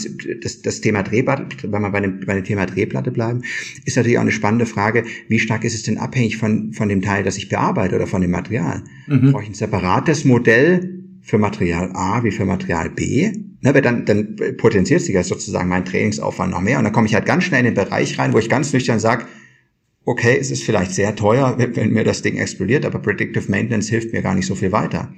das, 0.42 0.62
das 0.62 0.82
Thema 0.82 1.04
Drehplatte, 1.04 1.48
wenn 1.64 1.82
wir 1.82 1.90
bei 1.90 2.02
dem, 2.02 2.20
bei 2.26 2.36
dem 2.36 2.44
Thema 2.44 2.66
Drehplatte 2.66 3.12
bleiben, 3.12 3.42
ist 3.86 3.98
natürlich 3.98 4.18
auch 4.18 4.24
eine 4.24 4.32
spannende 4.32 4.66
Frage, 4.66 5.04
wie 5.28 5.40
stark 5.40 5.64
ist 5.64 5.74
es 5.74 5.84
denn 5.84 5.98
abhängig 5.98 6.38
von 6.38 6.74
von 6.74 6.90
dem 6.90 7.02
Teil, 7.02 7.24
das 7.24 7.38
ich 7.38 7.50
bearbeite 7.50 7.96
oder 7.96 8.08
von 8.08 8.22
dem 8.22 8.32
Material? 8.32 8.84
Mhm. 9.08 9.32
Brauche 9.32 9.44
ich 9.44 9.50
ein 9.50 9.56
separates 9.56 10.26
Modell 10.26 11.04
für 11.22 11.38
Material 11.38 11.92
A 11.94 12.24
wie 12.24 12.32
für 12.32 12.46
Material 12.46 12.90
B. 12.90 13.32
Ne, 13.62 13.74
weil 13.74 13.82
dann, 13.82 14.06
dann 14.06 14.38
potenziert 14.58 15.02
sich 15.02 15.14
ja 15.14 15.24
sozusagen 15.24 15.68
mein 15.68 15.84
Trainingsaufwand 15.84 16.52
noch 16.52 16.62
mehr. 16.62 16.78
Und 16.78 16.86
dann 16.86 16.94
komme 16.94 17.08
ich 17.08 17.14
halt 17.14 17.26
ganz 17.26 17.44
schnell 17.44 17.60
in 17.60 17.66
den 17.66 17.74
Bereich 17.74 18.18
rein, 18.18 18.32
wo 18.32 18.40
ich 18.40 18.50
ganz 18.50 18.72
nüchtern 18.72 19.00
sage, 19.00 19.26
okay, 20.06 20.38
es 20.40 20.50
ist 20.50 20.64
vielleicht 20.64 20.92
sehr 20.92 21.16
teuer, 21.16 21.56
wenn 21.58 21.92
mir 21.92 22.04
das 22.04 22.22
Ding 22.22 22.38
explodiert, 22.38 22.86
aber 22.86 23.00
Predictive 23.00 23.52
Maintenance 23.52 23.90
hilft 23.90 24.14
mir 24.14 24.22
gar 24.22 24.34
nicht 24.34 24.48
so 24.48 24.56
viel 24.56 24.72
weiter. 24.72 25.14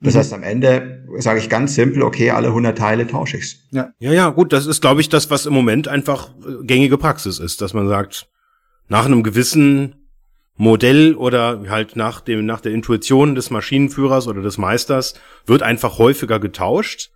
Das 0.00 0.14
mhm. 0.14 0.18
heißt, 0.18 0.32
am 0.32 0.42
Ende 0.42 1.06
sage 1.18 1.38
ich 1.38 1.48
ganz 1.48 1.74
simpel, 1.74 2.02
okay, 2.02 2.30
alle 2.30 2.48
100 2.48 2.76
Teile 2.76 3.06
tausche 3.06 3.36
ich's. 3.36 3.58
Ja. 3.70 3.92
ja, 4.00 4.12
ja, 4.12 4.30
gut, 4.30 4.52
das 4.52 4.66
ist, 4.66 4.80
glaube 4.80 5.00
ich, 5.00 5.08
das, 5.08 5.30
was 5.30 5.46
im 5.46 5.52
Moment 5.52 5.86
einfach 5.86 6.30
äh, 6.40 6.64
gängige 6.64 6.98
Praxis 6.98 7.38
ist, 7.38 7.60
dass 7.60 7.72
man 7.72 7.86
sagt, 7.86 8.28
nach 8.88 9.06
einem 9.06 9.22
gewissen 9.22 9.94
Modell 10.56 11.14
oder 11.14 11.62
halt 11.68 11.94
nach 11.94 12.20
dem, 12.20 12.44
nach 12.44 12.60
der 12.60 12.72
Intuition 12.72 13.34
des 13.34 13.50
Maschinenführers 13.50 14.26
oder 14.26 14.42
des 14.42 14.58
Meisters 14.58 15.14
wird 15.46 15.62
einfach 15.62 15.98
häufiger 15.98 16.40
getauscht. 16.40 17.11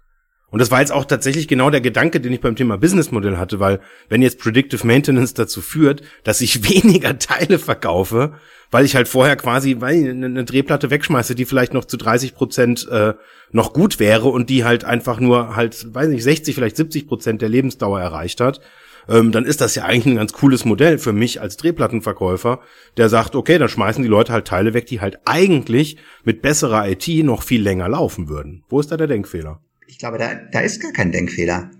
Und 0.57 0.61
das 0.61 0.71
war 0.71 0.81
jetzt 0.81 0.91
auch 0.91 1.05
tatsächlich 1.05 1.49
genau 1.49 1.69
der 1.69 1.83
Gedanke, 1.83 2.19
den 2.19 2.33
ich 2.33 2.41
beim 2.41 2.57
Thema 2.57 2.79
Businessmodell 2.79 3.37
hatte, 3.37 3.61
weil 3.61 3.79
wenn 4.09 4.23
jetzt 4.23 4.39
Predictive 4.39 4.87
Maintenance 4.87 5.35
dazu 5.35 5.61
führt, 5.61 6.01
dass 6.25 6.41
ich 6.41 6.65
weniger 6.71 7.19
Teile 7.19 7.59
verkaufe, 7.59 8.33
weil 8.71 8.87
ich 8.87 8.97
halt 8.97 9.07
vorher 9.07 9.37
quasi 9.37 9.83
weil 9.83 10.09
eine 10.09 10.47
Drehplatte 10.47 10.89
wegschmeiße, 10.89 11.35
die 11.35 11.45
vielleicht 11.45 11.75
noch 11.75 11.85
zu 11.85 11.99
30 11.99 12.35
Prozent 12.35 12.89
äh, 12.91 13.13
noch 13.53 13.75
gut 13.75 14.01
wäre 14.01 14.29
und 14.29 14.49
die 14.49 14.65
halt 14.65 14.87
einfach 14.87 15.21
nur 15.21 15.57
halt, 15.57 15.93
weiß 15.93 16.09
nicht, 16.09 16.23
60, 16.23 16.55
vielleicht 16.55 16.79
70 16.79 17.07
Prozent 17.07 17.43
der 17.43 17.51
Lebensdauer 17.51 18.01
erreicht 18.01 18.41
hat, 18.41 18.63
ähm, 19.11 19.33
dann 19.33 19.45
ist 19.45 19.61
das 19.61 19.75
ja 19.75 19.85
eigentlich 19.85 20.07
ein 20.07 20.17
ganz 20.17 20.33
cooles 20.33 20.65
Modell 20.65 20.97
für 20.97 21.13
mich 21.13 21.39
als 21.39 21.59
Drehplattenverkäufer, 21.59 22.61
der 22.97 23.11
sagt, 23.11 23.37
okay, 23.37 23.59
dann 23.59 23.69
schmeißen 23.69 24.03
die 24.03 24.09
Leute 24.09 24.33
halt 24.33 24.47
Teile 24.47 24.73
weg, 24.73 24.87
die 24.87 25.03
halt 25.03 25.19
eigentlich 25.27 25.99
mit 26.25 26.41
besserer 26.41 26.89
IT 26.89 27.07
noch 27.27 27.43
viel 27.43 27.61
länger 27.61 27.91
laufen 27.91 28.31
würden. 28.31 28.65
Wo 28.71 28.81
ist 28.81 28.91
da 28.91 28.97
der 28.97 29.07
Denkfehler? 29.07 29.61
Ich 29.87 29.99
glaube, 29.99 30.19
da, 30.19 30.35
da 30.35 30.61
ist 30.61 30.81
gar 30.81 30.93
kein 30.93 31.13
Denkfehler. 31.13 31.71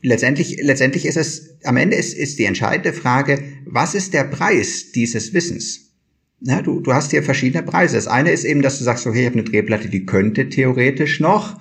Letztendlich, 0.00 0.58
letztendlich 0.60 1.06
ist 1.06 1.16
es, 1.16 1.58
am 1.64 1.76
Ende 1.76 1.96
ist, 1.96 2.14
ist 2.14 2.38
die 2.38 2.44
entscheidende 2.44 2.92
Frage, 2.92 3.42
was 3.66 3.94
ist 3.94 4.14
der 4.14 4.24
Preis 4.24 4.90
dieses 4.92 5.32
Wissens? 5.32 5.92
Ja, 6.40 6.60
du, 6.60 6.80
du 6.80 6.92
hast 6.92 7.12
hier 7.12 7.22
verschiedene 7.22 7.62
Preise. 7.62 7.94
Das 7.94 8.08
eine 8.08 8.32
ist 8.32 8.44
eben, 8.44 8.62
dass 8.62 8.78
du 8.78 8.84
sagst, 8.84 9.06
okay, 9.06 9.20
ich 9.20 9.26
habe 9.26 9.38
eine 9.38 9.44
Drehplatte, 9.44 9.88
die 9.88 10.04
könnte 10.04 10.48
theoretisch 10.48 11.20
noch, 11.20 11.60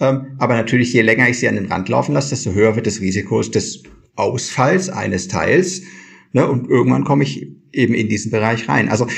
ähm, 0.00 0.36
aber 0.38 0.54
natürlich, 0.54 0.92
je 0.92 1.02
länger 1.02 1.28
ich 1.28 1.38
sie 1.38 1.48
an 1.48 1.56
den 1.56 1.66
Rand 1.66 1.88
laufen 1.88 2.12
lasse, 2.12 2.30
desto 2.30 2.52
höher 2.52 2.76
wird 2.76 2.86
das 2.86 3.00
Risiko 3.00 3.40
des 3.42 3.82
Ausfalls 4.16 4.90
eines 4.90 5.28
Teils. 5.28 5.82
Ne? 6.32 6.48
Und 6.48 6.68
irgendwann 6.68 7.04
komme 7.04 7.24
ich 7.24 7.48
eben 7.72 7.94
in 7.94 8.08
diesen 8.08 8.30
Bereich 8.30 8.68
rein. 8.68 8.88
Also 8.88 9.08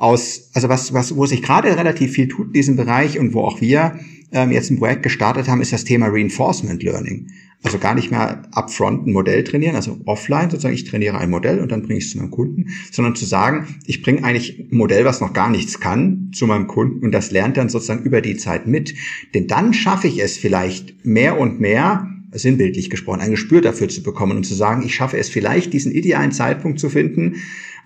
aus, 0.00 0.50
also 0.54 0.68
was, 0.68 0.94
was, 0.94 1.14
wo 1.14 1.26
sich 1.26 1.42
gerade 1.42 1.76
relativ 1.76 2.12
viel 2.12 2.26
tut 2.26 2.48
in 2.48 2.52
diesem 2.54 2.76
Bereich 2.76 3.18
und 3.18 3.34
wo 3.34 3.42
auch 3.42 3.60
wir 3.60 4.00
ähm, 4.32 4.50
jetzt 4.50 4.70
ein 4.70 4.78
Projekt 4.78 5.02
gestartet 5.02 5.46
haben, 5.46 5.60
ist 5.60 5.72
das 5.72 5.84
Thema 5.84 6.06
Reinforcement 6.08 6.82
Learning. 6.82 7.28
Also 7.62 7.78
gar 7.78 7.94
nicht 7.94 8.10
mehr 8.10 8.48
upfront 8.52 9.06
ein 9.06 9.12
Modell 9.12 9.44
trainieren, 9.44 9.76
also 9.76 9.98
offline 10.06 10.48
sozusagen, 10.48 10.74
ich 10.74 10.84
trainiere 10.84 11.18
ein 11.18 11.28
Modell 11.28 11.60
und 11.60 11.70
dann 11.70 11.82
bringe 11.82 11.98
ich 11.98 12.06
es 12.06 12.12
zu 12.12 12.18
meinem 12.18 12.30
Kunden, 12.30 12.70
sondern 12.90 13.14
zu 13.14 13.26
sagen, 13.26 13.76
ich 13.84 14.00
bringe 14.00 14.24
eigentlich 14.24 14.58
ein 14.58 14.78
Modell, 14.78 15.04
was 15.04 15.20
noch 15.20 15.34
gar 15.34 15.50
nichts 15.50 15.78
kann, 15.78 16.30
zu 16.32 16.46
meinem 16.46 16.66
Kunden 16.66 17.04
und 17.04 17.12
das 17.12 17.30
lernt 17.30 17.58
dann 17.58 17.68
sozusagen 17.68 18.04
über 18.04 18.22
die 18.22 18.38
Zeit 18.38 18.66
mit. 18.66 18.94
Denn 19.34 19.46
dann 19.46 19.74
schaffe 19.74 20.08
ich 20.08 20.22
es 20.22 20.38
vielleicht 20.38 21.04
mehr 21.04 21.38
und 21.38 21.60
mehr, 21.60 22.08
sinnbildlich 22.32 22.88
gesprochen, 22.88 23.20
ein 23.20 23.32
Gespür 23.32 23.60
dafür 23.60 23.88
zu 23.88 24.02
bekommen 24.02 24.38
und 24.38 24.44
zu 24.44 24.54
sagen, 24.54 24.82
ich 24.86 24.94
schaffe 24.94 25.18
es 25.18 25.28
vielleicht, 25.28 25.72
diesen 25.74 25.92
idealen 25.92 26.32
Zeitpunkt 26.32 26.78
zu 26.78 26.88
finden, 26.88 27.34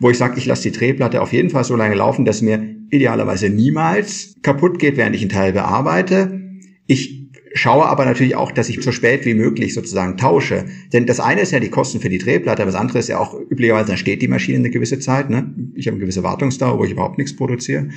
wo 0.00 0.11
ich 0.11 0.18
sage, 0.18 0.38
ich 0.38 0.46
lasse 0.46 0.70
die 0.70 0.76
Drehplatte 0.76 1.22
auf 1.22 1.33
jeden 1.33 1.50
Fall 1.50 1.64
so 1.64 1.76
lange 1.76 1.94
laufen, 1.94 2.24
dass 2.24 2.42
mir 2.42 2.74
idealerweise 2.90 3.48
niemals 3.48 4.37
kaputt 4.42 4.78
geht, 4.78 4.96
während 4.96 5.16
ich 5.16 5.22
einen 5.22 5.30
Teil 5.30 5.52
bearbeite. 5.52 6.40
Ich 6.87 7.30
schaue 7.54 7.87
aber 7.87 8.04
natürlich 8.04 8.37
auch, 8.37 8.52
dass 8.52 8.68
ich 8.68 8.83
so 8.83 8.92
spät 8.92 9.24
wie 9.24 9.35
möglich 9.35 9.74
sozusagen 9.74 10.16
tausche. 10.16 10.66
Denn 10.92 11.07
das 11.07 11.20
eine 11.20 11.40
ist 11.40 11.52
ja 11.52 11.61
die 11.61 11.70
Kosten 11.70 12.00
für 12.00 12.09
die 12.09 12.18
Drehplatte, 12.18 12.62
aber 12.62 12.70
das 12.70 12.80
andere 12.80 12.98
ist 12.98 13.09
ja 13.09 13.18
auch 13.18 13.35
üblicherweise, 13.35 13.88
dann 13.88 13.96
steht 13.96 14.22
die 14.22 14.28
Maschine 14.28 14.59
eine 14.59 14.70
gewisse 14.70 14.98
Zeit. 14.98 15.30
Ne? 15.30 15.54
Ich 15.74 15.87
habe 15.87 15.94
eine 15.94 16.02
gewisse 16.02 16.22
Wartungsdauer, 16.22 16.78
wo 16.78 16.85
ich 16.85 16.90
überhaupt 16.90 17.18
nichts 17.18 17.35
produziere. 17.35 17.88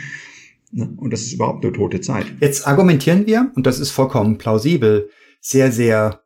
Ne? 0.72 0.94
Und 0.98 1.12
das 1.12 1.22
ist 1.22 1.34
überhaupt 1.34 1.66
eine 1.66 1.74
tote 1.74 2.02
Zeit. 2.02 2.26
Jetzt 2.40 2.68
argumentieren 2.68 3.26
wir, 3.26 3.52
und 3.56 3.66
das 3.66 3.80
ist 3.80 3.92
vollkommen 3.92 4.38
plausibel, 4.38 5.10
sehr, 5.42 5.72
sehr 5.72 6.22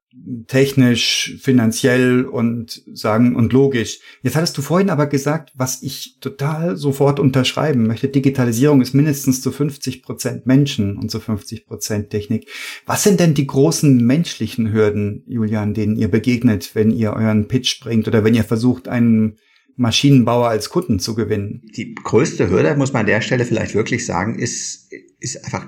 technisch, 0.48 1.38
finanziell 1.42 2.26
und 2.26 2.84
sagen 2.94 3.36
und 3.36 3.54
logisch. 3.54 4.00
Jetzt 4.22 4.36
hattest 4.36 4.58
du 4.58 4.62
vorhin 4.62 4.90
aber 4.90 5.08
gesagt, 5.08 5.54
was 5.56 5.82
ich 5.84 6.18
total 6.20 6.76
sofort 6.76 7.20
unterschreiben 7.20 7.88
möchte. 7.88 8.10
Digitalisierung 8.10 8.82
ist 8.82 8.94
mindestens 8.94 9.42
zu 9.42 9.52
50 9.52 10.04
Prozent 10.04 10.46
Menschen 10.46 10.98
und 10.98 11.10
zu 11.10 11.20
50 11.20 11.66
Prozent 11.66 12.10
Technik. 12.10 12.50
Was 12.86 13.04
sind 13.04 13.22
denn 13.22 13.34
die 13.34 13.48
großen 13.48 14.06
menschlichen 14.06 14.74
Hürden, 14.74 15.24
Julian, 15.28 15.74
denen 15.74 15.96
ihr 15.96 16.10
begegnet, 16.10 16.76
wenn 16.76 16.92
ihr 16.92 17.14
euren 17.14 17.48
Pitch 17.48 17.80
bringt 17.82 18.08
oder 18.08 18.24
wenn 18.26 18.36
ihr 18.36 18.44
versucht, 18.44 18.90
einen 18.90 19.38
Maschinenbauer 19.78 20.50
als 20.50 20.70
Kunden 20.70 21.00
zu 21.00 21.16
gewinnen? 21.16 21.62
Die 21.78 21.96
größte 21.96 22.50
Hürde, 22.50 22.76
muss 22.76 22.92
man 22.92 23.02
an 23.02 23.08
der 23.08 23.22
Stelle 23.22 23.46
vielleicht 23.46 23.76
wirklich 23.76 24.06
sagen, 24.06 24.38
ist, 24.38 24.90
ist 25.22 25.46
einfach 25.46 25.68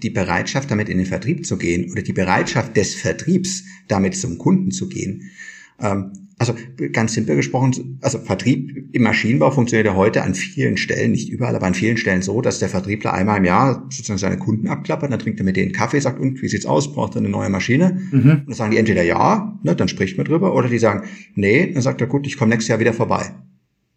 die 0.00 0.10
Bereitschaft, 0.10 0.70
damit 0.70 0.88
in 0.88 0.98
den 0.98 1.06
Vertrieb 1.06 1.46
zu 1.46 1.58
gehen 1.58 1.92
oder 1.92 2.02
die 2.02 2.14
Bereitschaft 2.14 2.76
des 2.76 2.94
Vertriebs, 2.94 3.64
damit 3.86 4.16
zum 4.16 4.38
Kunden 4.38 4.70
zu 4.70 4.88
gehen. 4.88 5.30
Ähm, 5.78 6.12
also 6.38 6.54
ganz 6.92 7.14
simpel 7.14 7.34
gesprochen, 7.34 7.98
also 8.00 8.20
Vertrieb 8.20 8.88
im 8.92 9.02
Maschinenbau 9.02 9.50
funktioniert 9.50 9.86
ja 9.86 9.96
heute 9.96 10.22
an 10.22 10.34
vielen 10.34 10.76
Stellen, 10.76 11.10
nicht 11.10 11.30
überall, 11.30 11.56
aber 11.56 11.66
an 11.66 11.74
vielen 11.74 11.96
Stellen 11.96 12.22
so, 12.22 12.40
dass 12.40 12.60
der 12.60 12.68
Vertriebler 12.68 13.12
einmal 13.12 13.38
im 13.38 13.44
Jahr 13.44 13.84
sozusagen 13.90 14.18
seine 14.18 14.38
Kunden 14.38 14.68
abklappert, 14.68 15.12
dann 15.12 15.18
trinkt 15.18 15.40
er 15.40 15.44
mit 15.44 15.56
denen 15.56 15.72
Kaffee, 15.72 15.98
sagt, 15.98 16.20
und 16.20 16.40
wie 16.40 16.48
sieht's 16.48 16.64
aus, 16.64 16.92
braucht 16.92 17.16
er 17.16 17.18
eine 17.18 17.28
neue 17.28 17.50
Maschine? 17.50 18.00
Mhm. 18.12 18.30
Und 18.30 18.44
dann 18.46 18.54
sagen 18.54 18.70
die 18.70 18.78
entweder 18.78 19.02
ja, 19.02 19.58
ne, 19.64 19.74
dann 19.74 19.88
spricht 19.88 20.16
man 20.16 20.26
drüber, 20.26 20.54
oder 20.54 20.68
die 20.68 20.78
sagen, 20.78 21.08
nee, 21.34 21.72
dann 21.72 21.82
sagt 21.82 22.00
er, 22.00 22.06
gut, 22.06 22.26
ich 22.26 22.36
komme 22.36 22.50
nächstes 22.50 22.68
Jahr 22.68 22.78
wieder 22.78 22.94
vorbei. 22.94 23.34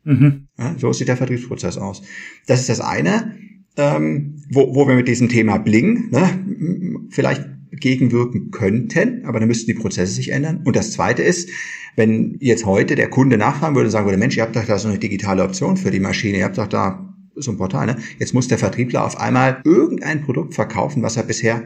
Mhm. 0.04 0.48
Ja, 0.58 0.76
so 0.80 0.92
sieht 0.94 1.10
der 1.10 1.18
Vertriebsprozess 1.18 1.78
aus. 1.78 2.02
Das 2.48 2.60
ist 2.60 2.70
das 2.70 2.82
eine, 2.82 3.36
ähm, 3.78 4.44
wo, 4.50 4.76
wo 4.76 4.88
wir 4.88 4.96
mit 4.96 5.08
diesem 5.08 5.30
Thema 5.30 5.58
Bling 5.58 6.10
ne, 6.12 7.08
vielleicht 7.10 7.48
gegenwirken 7.72 8.52
könnten, 8.52 9.26
aber 9.26 9.40
dann 9.40 9.48
müssten 9.48 9.68
die 9.68 9.80
Prozesse 9.80 10.14
sich 10.14 10.32
ändern. 10.32 10.62
Und 10.66 10.76
das 10.76 10.92
Zweite 10.92 11.24
ist, 11.24 11.50
wenn 11.96 12.38
jetzt 12.40 12.66
heute 12.66 12.96
der 12.96 13.10
Kunde 13.10 13.38
nachfragen 13.38 13.76
würde, 13.76 13.90
sagen 13.90 14.06
würde, 14.06 14.18
Mensch, 14.18 14.38
ihr 14.38 14.44
habt 14.44 14.56
doch 14.56 14.66
da 14.66 14.78
so 14.78 14.88
eine 14.88 15.00
digitale 15.00 15.44
Option 15.44 15.78
für 15.78 15.92
die 15.92 16.00
Maschine, 16.00 16.40
ihr 16.40 16.46
habt 16.46 16.58
doch 16.58 16.68
da 16.68 17.14
so 17.36 17.52
ein 17.52 17.58
Portal, 17.58 17.88
ne? 17.88 17.98
Jetzt 18.20 18.34
muss 18.34 18.48
der 18.48 18.58
Vertriebler 18.58 19.06
auf 19.06 19.20
einmal 19.20 19.62
irgendein 19.64 20.22
Produkt 20.22 20.54
verkaufen, 20.54 21.02
was 21.02 21.18
er 21.18 21.24
bisher 21.24 21.64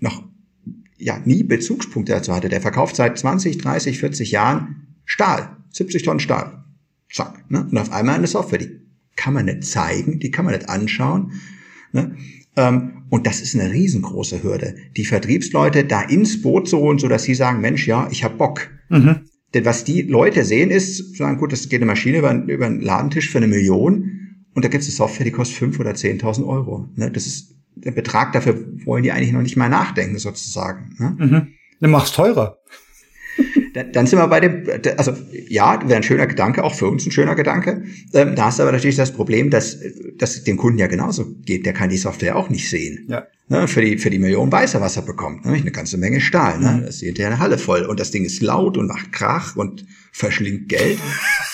noch 0.00 0.24
ja 0.96 1.20
nie 1.24 1.42
Bezugspunkte 1.42 2.12
dazu 2.12 2.34
hatte. 2.34 2.48
Der 2.48 2.60
verkauft 2.60 2.96
seit 2.96 3.18
20, 3.18 3.58
30, 3.58 3.98
40 3.98 4.30
Jahren 4.30 4.96
Stahl, 5.04 5.56
70 5.70 6.02
Tonnen 6.02 6.20
Stahl. 6.20 6.64
Zack. 7.10 7.50
Ne? 7.50 7.66
Und 7.70 7.76
auf 7.76 7.92
einmal 7.92 8.14
eine 8.14 8.26
Software, 8.26 8.58
die 8.58 8.81
kann 9.16 9.34
man 9.34 9.46
nicht 9.46 9.64
zeigen, 9.64 10.18
die 10.18 10.30
kann 10.30 10.44
man 10.44 10.54
nicht 10.54 10.68
anschauen. 10.68 11.32
Ne? 11.92 12.16
Ähm, 12.56 13.04
und 13.10 13.26
das 13.26 13.40
ist 13.40 13.54
eine 13.54 13.72
riesengroße 13.72 14.42
Hürde, 14.42 14.74
die 14.96 15.04
Vertriebsleute 15.04 15.84
da 15.84 16.02
ins 16.02 16.42
Boot 16.42 16.68
zu 16.68 16.78
holen, 16.78 16.98
so 16.98 17.08
dass 17.08 17.24
sie 17.24 17.34
sagen, 17.34 17.60
Mensch, 17.60 17.86
ja, 17.86 18.08
ich 18.10 18.24
hab 18.24 18.38
Bock. 18.38 18.70
Mhm. 18.88 19.20
Denn 19.54 19.64
was 19.64 19.84
die 19.84 20.02
Leute 20.02 20.44
sehen 20.44 20.70
ist, 20.70 21.16
sagen, 21.16 21.38
gut, 21.38 21.52
das 21.52 21.68
geht 21.68 21.80
eine 21.80 21.86
Maschine 21.86 22.18
über, 22.18 22.32
über 22.32 22.66
einen 22.66 22.80
Ladentisch 22.80 23.30
für 23.30 23.38
eine 23.38 23.48
Million 23.48 24.10
und 24.54 24.64
da 24.64 24.68
gibt 24.68 24.82
es 24.82 24.88
eine 24.88 24.96
Software, 24.96 25.24
die 25.24 25.30
kostet 25.30 25.58
fünf 25.58 25.78
oder 25.78 25.94
zehntausend 25.94 26.46
Euro. 26.46 26.88
Ne? 26.96 27.10
Das 27.10 27.26
ist 27.26 27.54
der 27.74 27.92
Betrag, 27.92 28.32
dafür 28.32 28.66
wollen 28.84 29.02
die 29.02 29.12
eigentlich 29.12 29.32
noch 29.32 29.42
nicht 29.42 29.56
mal 29.56 29.68
nachdenken, 29.68 30.18
sozusagen. 30.18 30.94
Ne? 30.98 31.16
Mhm. 31.18 31.48
Dann 31.80 31.90
mach's 31.90 32.12
teurer. 32.12 32.58
Dann, 33.74 33.92
dann 33.92 34.06
sind 34.06 34.18
wir 34.18 34.26
bei 34.28 34.40
dem, 34.40 34.66
also 34.96 35.14
ja, 35.48 35.80
wäre 35.86 35.96
ein 35.96 36.02
schöner 36.02 36.26
Gedanke, 36.26 36.62
auch 36.64 36.74
für 36.74 36.88
uns 36.88 37.06
ein 37.06 37.10
schöner 37.10 37.34
Gedanke. 37.34 37.84
Ähm, 38.12 38.34
da 38.36 38.46
hast 38.46 38.58
du 38.58 38.62
aber 38.62 38.72
natürlich 38.72 38.96
das 38.96 39.12
Problem, 39.12 39.50
dass 39.50 39.78
dass 40.18 40.44
dem 40.44 40.56
Kunden 40.56 40.78
ja 40.78 40.86
genauso 40.86 41.34
geht. 41.44 41.66
Der 41.66 41.72
kann 41.72 41.90
die 41.90 41.96
Software 41.96 42.36
auch 42.36 42.48
nicht 42.50 42.68
sehen. 42.68 43.06
Ja. 43.08 43.26
Ne, 43.48 43.68
für 43.68 43.82
die 43.82 43.98
für 43.98 44.10
die 44.10 44.18
Million 44.18 44.50
weiß 44.50 44.74
er, 44.74 44.80
was 44.80 44.96
er 44.96 45.02
bekommt. 45.02 45.44
Ne? 45.44 45.52
Eine 45.52 45.72
ganze 45.72 45.98
Menge 45.98 46.20
Stahl. 46.20 46.58
Ne? 46.58 46.72
Mhm. 46.72 46.86
Das 46.86 46.96
ist 46.96 47.00
hinterher 47.00 47.32
eine 47.32 47.40
Halle 47.40 47.58
voll 47.58 47.84
und 47.84 47.98
das 48.00 48.10
Ding 48.10 48.24
ist 48.24 48.40
laut 48.42 48.76
und 48.76 48.86
macht 48.86 49.12
Krach 49.12 49.56
und 49.56 49.86
verschlingt 50.12 50.68
Geld. 50.68 50.98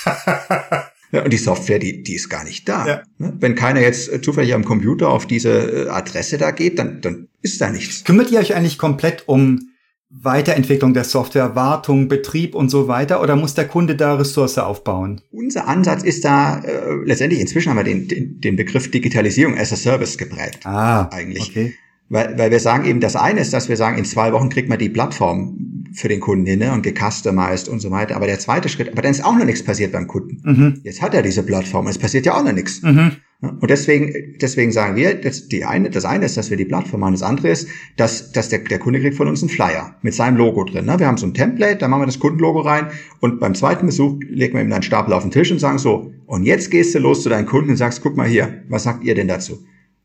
Ja, 1.10 1.24
und 1.24 1.32
die 1.32 1.38
Software, 1.38 1.78
die, 1.78 2.02
die 2.02 2.14
ist 2.14 2.28
gar 2.28 2.44
nicht 2.44 2.68
da. 2.68 2.86
Ja. 2.86 3.02
Ne? 3.16 3.32
Wenn 3.40 3.54
keiner 3.54 3.80
jetzt 3.80 4.12
äh, 4.12 4.20
zufällig 4.20 4.52
am 4.52 4.64
Computer 4.64 5.08
auf 5.08 5.26
diese 5.26 5.86
äh, 5.86 5.88
Adresse 5.88 6.36
da 6.36 6.50
geht, 6.50 6.78
dann, 6.78 7.00
dann 7.00 7.28
ist 7.40 7.60
da 7.60 7.70
nichts. 7.70 8.04
Kümmert 8.04 8.30
ihr 8.30 8.40
euch 8.40 8.54
eigentlich 8.54 8.76
komplett 8.76 9.26
um 9.26 9.70
Weiterentwicklung 10.10 10.94
der 10.94 11.04
Software, 11.04 11.54
Wartung, 11.54 12.08
Betrieb 12.08 12.54
und 12.54 12.70
so 12.70 12.88
weiter? 12.88 13.22
Oder 13.22 13.36
muss 13.36 13.54
der 13.54 13.68
Kunde 13.68 13.94
da 13.94 14.14
Ressource 14.14 14.56
aufbauen? 14.56 15.20
Unser 15.30 15.68
Ansatz 15.68 16.02
ist 16.02 16.24
da 16.24 16.60
äh, 16.60 16.94
letztendlich, 17.04 17.40
inzwischen 17.40 17.70
haben 17.70 17.76
wir 17.76 17.84
den, 17.84 18.08
den, 18.08 18.40
den 18.40 18.56
Begriff 18.56 18.90
Digitalisierung 18.90 19.58
as 19.58 19.72
a 19.72 19.76
Service 19.76 20.16
geprägt. 20.16 20.64
Ah, 20.64 21.08
eigentlich. 21.10 21.50
Okay. 21.50 21.74
Weil, 22.08 22.38
weil 22.38 22.50
wir 22.50 22.60
sagen 22.60 22.86
eben, 22.86 23.00
das 23.00 23.16
eine 23.16 23.40
ist, 23.40 23.52
dass 23.52 23.68
wir 23.68 23.76
sagen, 23.76 23.98
in 23.98 24.06
zwei 24.06 24.32
Wochen 24.32 24.48
kriegt 24.48 24.70
man 24.70 24.78
die 24.78 24.88
Plattform 24.88 25.84
für 25.92 26.08
den 26.08 26.20
Kunden 26.20 26.46
hin 26.46 26.60
ne, 26.60 26.72
und 26.72 26.82
gecustomized 26.82 27.68
und 27.68 27.80
so 27.80 27.90
weiter. 27.90 28.16
Aber 28.16 28.26
der 28.26 28.38
zweite 28.38 28.70
Schritt, 28.70 28.90
aber 28.90 29.02
dann 29.02 29.10
ist 29.10 29.24
auch 29.24 29.36
noch 29.36 29.44
nichts 29.44 29.62
passiert 29.62 29.92
beim 29.92 30.06
Kunden. 30.06 30.40
Mhm. 30.42 30.80
Jetzt 30.84 31.02
hat 31.02 31.12
er 31.12 31.22
diese 31.22 31.42
Plattform, 31.42 31.86
es 31.86 31.98
passiert 31.98 32.24
ja 32.24 32.34
auch 32.34 32.44
noch 32.44 32.52
nichts. 32.52 32.80
Mhm. 32.82 33.12
Und 33.40 33.70
deswegen, 33.70 34.36
deswegen 34.40 34.72
sagen 34.72 34.96
wir, 34.96 35.14
das, 35.14 35.46
die 35.46 35.64
eine, 35.64 35.90
das 35.90 36.04
eine 36.04 36.24
ist, 36.24 36.36
dass 36.36 36.50
wir 36.50 36.56
die 36.56 36.64
Plattform 36.64 37.00
machen. 37.00 37.12
Das 37.12 37.22
andere 37.22 37.50
ist, 37.50 37.68
dass, 37.96 38.32
dass 38.32 38.48
der, 38.48 38.58
der 38.60 38.80
Kunde 38.80 39.00
kriegt 39.00 39.14
von 39.14 39.28
uns 39.28 39.42
einen 39.42 39.48
Flyer 39.48 39.94
mit 40.02 40.12
seinem 40.12 40.36
Logo 40.36 40.64
drin. 40.64 40.86
Ne? 40.86 40.98
Wir 40.98 41.06
haben 41.06 41.18
so 41.18 41.26
ein 41.26 41.34
Template, 41.34 41.76
da 41.76 41.86
machen 41.86 42.02
wir 42.02 42.06
das 42.06 42.18
Kundenlogo 42.18 42.60
rein 42.60 42.88
und 43.20 43.38
beim 43.38 43.54
zweiten 43.54 43.86
Besuch 43.86 44.18
legen 44.28 44.54
wir 44.54 44.62
ihm 44.62 44.72
einen 44.72 44.82
Stapel 44.82 45.14
auf 45.14 45.22
den 45.22 45.30
Tisch 45.30 45.52
und 45.52 45.60
sagen 45.60 45.78
so, 45.78 46.12
und 46.26 46.42
jetzt 46.44 46.72
gehst 46.72 46.96
du 46.96 46.98
los 46.98 47.22
zu 47.22 47.28
deinem 47.28 47.46
Kunden 47.46 47.70
und 47.70 47.76
sagst, 47.76 48.02
guck 48.02 48.16
mal 48.16 48.26
hier, 48.26 48.64
was 48.68 48.82
sagt 48.82 49.04
ihr 49.04 49.14
denn 49.14 49.28
dazu? 49.28 49.64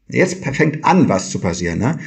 Jetzt 0.10 0.46
fängt 0.46 0.86
an, 0.86 1.10
was 1.10 1.32
zu 1.32 1.40
passieren. 1.40 1.80
Ne? 1.80 1.98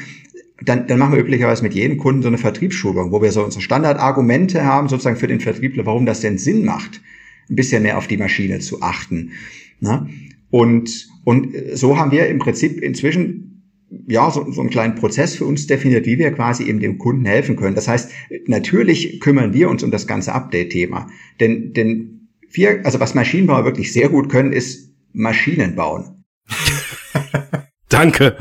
Dann, 0.62 0.87
dann 0.87 0.99
machen 1.01 1.15
wir 1.15 1.21
üblicherweise 1.21 1.65
mit 1.65 1.75
jedem 1.75 1.99
Kunden 1.99 2.23
so 2.23 2.29
eine 2.29 2.39
Vertriebsschulung, 2.39 3.11
wo 3.11 3.21
wir 3.21 3.33
so 3.33 3.45
unsere 3.45 3.62
Standardargumente 3.62 4.65
haben, 4.65 4.89
sozusagen 4.89 5.17
für 5.17 5.27
den 5.27 5.41
Vertriebler, 5.41 5.87
warum 5.87 6.07
das 6.07 6.21
denn 6.21 6.39
Sinn 6.39 6.65
macht, 6.65 7.03
ein 7.51 7.57
bisschen 7.57 7.83
mehr 7.83 7.99
auf 7.99 8.07
die 8.07 8.17
Maschine 8.17 8.61
zu 8.61 8.81
achten. 8.81 9.33
Ne? 9.81 10.09
Und, 10.51 11.09
und 11.27 11.53
so 11.73 11.99
haben 11.99 12.12
wir 12.12 12.29
im 12.29 12.39
Prinzip 12.39 12.81
inzwischen 12.81 13.65
ja, 14.07 14.31
so, 14.31 14.49
so 14.53 14.61
einen 14.61 14.71
kleinen 14.71 14.95
Prozess 14.95 15.35
für 15.35 15.45
uns 15.45 15.67
definiert, 15.67 16.07
wie 16.07 16.19
wir 16.19 16.31
quasi 16.31 16.62
eben 16.69 16.79
dem 16.79 16.99
Kunden 16.99 17.25
helfen 17.25 17.57
können. 17.57 17.75
Das 17.75 17.89
heißt, 17.89 18.12
natürlich 18.47 19.19
kümmern 19.19 19.53
wir 19.53 19.69
uns 19.69 19.83
um 19.83 19.91
das 19.91 20.07
ganze 20.07 20.33
Update-Thema. 20.33 21.09
Denn, 21.41 21.73
denn 21.73 22.29
wir, 22.53 22.87
also 22.87 23.01
was 23.01 23.17
Maschinenbauer 23.17 23.65
wirklich 23.65 23.93
sehr 23.93 24.09
gut 24.09 24.29
können, 24.29 24.53
ist 24.53 24.95
Maschinen 25.12 25.75
bauen. 25.75 26.23
Danke. 27.89 28.37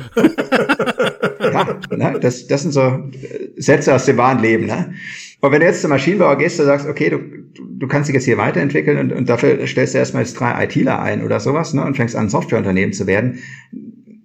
ja, 1.42 1.80
ne, 1.90 2.20
das, 2.20 2.46
das 2.46 2.62
sind 2.62 2.72
so 2.72 3.10
Sätze 3.58 3.96
aus 3.96 4.06
dem 4.06 4.18
wahren 4.18 4.44
Leben. 4.44 4.68
Ne? 4.68 4.94
Und 5.46 5.52
wenn 5.52 5.60
du 5.60 5.68
jetzt 5.68 5.82
zum 5.82 5.92
Maschinenbauer 5.92 6.38
gehst, 6.38 6.58
du 6.58 6.64
sagst, 6.64 6.88
okay, 6.88 7.10
du, 7.10 7.20
du 7.20 7.88
kannst 7.88 8.10
dich 8.10 8.16
jetzt 8.16 8.26
hier 8.26 8.38
weiterentwickeln 8.38 8.98
und, 8.98 9.14
und 9.14 9.30
dafür 9.30 9.66
stellst 9.68 9.94
du 9.94 10.00
erstmal 10.00 10.24
jetzt 10.24 10.40
drei 10.40 10.64
ITler 10.64 11.00
ein 11.00 11.24
oder 11.24 11.40
sowas 11.40 11.74
ne, 11.74 11.84
und 11.84 11.96
fängst 11.96 12.16
an, 12.16 12.30
Softwareunternehmen 12.30 12.94
zu 12.94 13.06
werden, 13.06 13.40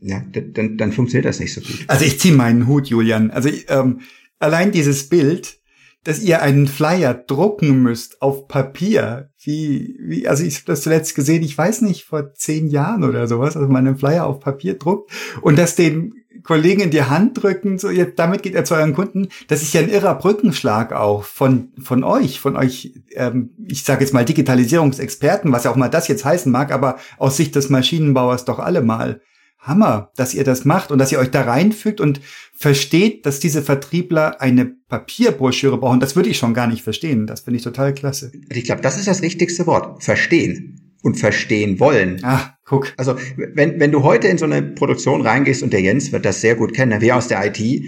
ja, 0.01 0.23
dann, 0.33 0.79
dann 0.79 0.93
funktioniert 0.93 1.27
das 1.27 1.41
nicht 1.41 1.53
so 1.53 1.61
gut. 1.61 1.85
Also 1.89 2.07
ich 2.07 2.19
ziehe 2.19 2.35
meinen 2.35 2.67
Hut, 2.67 2.87
Julian. 2.87 3.31
Also 3.31 3.51
ähm, 3.69 4.01
allein 4.39 4.73
dieses 4.73 5.11
Bild, 5.11 5.59
dass 6.05 6.23
ihr 6.23 6.41
einen 6.41 6.67
Flyer 6.67 7.13
drucken 7.13 7.83
müsst 7.83 8.23
auf 8.23 8.49
Papier. 8.49 9.31
Wie, 9.43 9.99
wie, 10.01 10.27
also 10.27 10.43
ich 10.43 10.57
habe 10.57 10.67
das 10.67 10.81
zuletzt 10.81 11.15
gesehen, 11.15 11.43
ich 11.43 11.57
weiß 11.57 11.83
nicht, 11.83 12.05
vor 12.05 12.33
zehn 12.33 12.69
Jahren 12.69 13.05
oder 13.05 13.27
sowas, 13.27 13.57
also 13.57 13.69
man 13.69 13.87
einen 13.87 13.99
Flyer 13.99 14.25
auf 14.25 14.41
Papier 14.41 14.79
druckt 14.79 15.11
und 15.43 15.59
das 15.59 15.77
den 15.77 16.15
Kollegen 16.43 16.81
in 16.81 16.91
die 16.91 17.03
Hand 17.03 17.43
drücken, 17.43 17.79
so 17.79 17.91
jetzt, 17.91 18.19
damit 18.19 18.43
geht 18.43 18.55
er 18.55 18.65
zu 18.65 18.75
euren 18.75 18.95
Kunden. 18.95 19.29
Das 19.49 19.63
ist 19.63 19.73
ja 19.73 19.81
ein 19.81 19.89
irrer 19.89 20.15
Brückenschlag 20.15 20.93
auch 20.93 21.25
von 21.25 21.73
von 21.81 22.05
euch, 22.05 22.41
von 22.41 22.57
euch. 22.57 22.95
Ähm, 23.15 23.51
ich 23.67 23.85
sage 23.85 24.03
jetzt 24.03 24.13
mal 24.13 24.25
Digitalisierungsexperten, 24.25 25.53
was 25.53 25.65
ja 25.65 25.71
auch 25.71 25.77
mal 25.77 25.89
das 25.89 26.09
jetzt 26.09 26.25
heißen 26.25 26.51
mag, 26.51 26.73
aber 26.73 26.97
aus 27.19 27.37
Sicht 27.37 27.55
des 27.55 27.71
Maschinenbauers 27.71 28.45
doch 28.45 28.59
alle 28.59 28.83
mal. 28.83 29.21
Hammer, 29.59 30.11
dass 30.17 30.33
ihr 30.33 30.43
das 30.43 30.65
macht 30.65 30.91
und 30.91 30.99
dass 30.99 31.13
ihr 31.13 31.19
euch 31.19 31.31
da 31.31 31.43
reinfügt 31.43 32.01
und 32.01 32.23
versteht, 32.55 33.27
dass 33.27 33.41
diese 33.41 33.61
Vertriebler 33.61 34.41
eine 34.41 34.65
Papierbroschüre 34.65 35.77
brauchen. 35.77 36.01
Das 36.01 36.17
würde 36.17 36.31
ich 36.31 36.39
schon 36.39 36.55
gar 36.55 36.67
nicht 36.67 36.83
verstehen. 36.83 37.27
Das 37.27 37.41
finde 37.41 37.59
ich 37.59 37.65
total 37.65 37.93
klasse. 37.93 38.33
Ich 38.49 38.65
glaube, 38.65 38.81
das 38.81 38.97
ist 38.97 39.07
das 39.07 39.21
richtigste 39.21 39.67
Wort. 39.67 40.03
Verstehen 40.03 40.90
und 41.03 41.19
verstehen 41.19 41.81
wollen. 41.81 42.19
Ah, 42.23 42.57
guck. 42.65 42.93
Also 42.97 43.17
wenn, 43.37 43.81
wenn 43.81 43.91
du 43.91 44.03
heute 44.03 44.29
in 44.29 44.37
so 44.37 44.45
eine 44.45 44.61
Produktion 44.63 45.23
reingehst 45.23 45.63
und 45.63 45.73
der 45.73 45.81
Jens 45.81 46.13
wird 46.13 46.27
das 46.27 46.43
sehr 46.43 46.57
gut 46.57 46.75
kennen, 46.75 47.01
wir 47.01 47.17
aus 47.17 47.29
der 47.29 47.45
IT, 47.47 47.59
äh, 47.59 47.83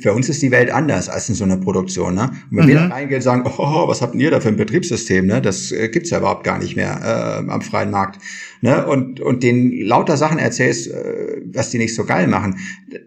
für 0.00 0.12
uns 0.12 0.28
ist 0.28 0.42
die 0.42 0.50
Welt 0.50 0.70
anders 0.70 1.08
als 1.08 1.28
in 1.28 1.36
so 1.36 1.44
einer 1.44 1.56
Produktion. 1.56 2.14
Ne? 2.14 2.30
Und 2.50 2.56
wenn 2.56 2.64
mhm. 2.64 2.68
wir 2.68 2.74
da 2.74 2.86
reingehen 2.88 3.18
und 3.18 3.22
sagen, 3.22 3.44
oh, 3.46 3.88
was 3.88 4.02
habt 4.02 4.14
ihr 4.16 4.30
da 4.30 4.40
für 4.40 4.48
ein 4.48 4.56
Betriebssystem, 4.56 5.26
ne? 5.26 5.40
das 5.40 5.70
äh, 5.70 5.88
gibt's 5.88 6.10
ja 6.10 6.18
überhaupt 6.18 6.42
gar 6.42 6.58
nicht 6.58 6.74
mehr 6.74 7.44
äh, 7.46 7.50
am 7.50 7.62
freien 7.62 7.90
Markt. 7.90 8.20
Ne? 8.60 8.86
Und, 8.86 9.20
und 9.20 9.42
denen 9.44 9.80
lauter 9.80 10.16
Sachen 10.16 10.38
erzählst, 10.38 10.90
äh, 10.90 11.42
was 11.52 11.70
die 11.70 11.78
nicht 11.78 11.94
so 11.94 12.04
geil 12.04 12.26
machen, 12.26 12.58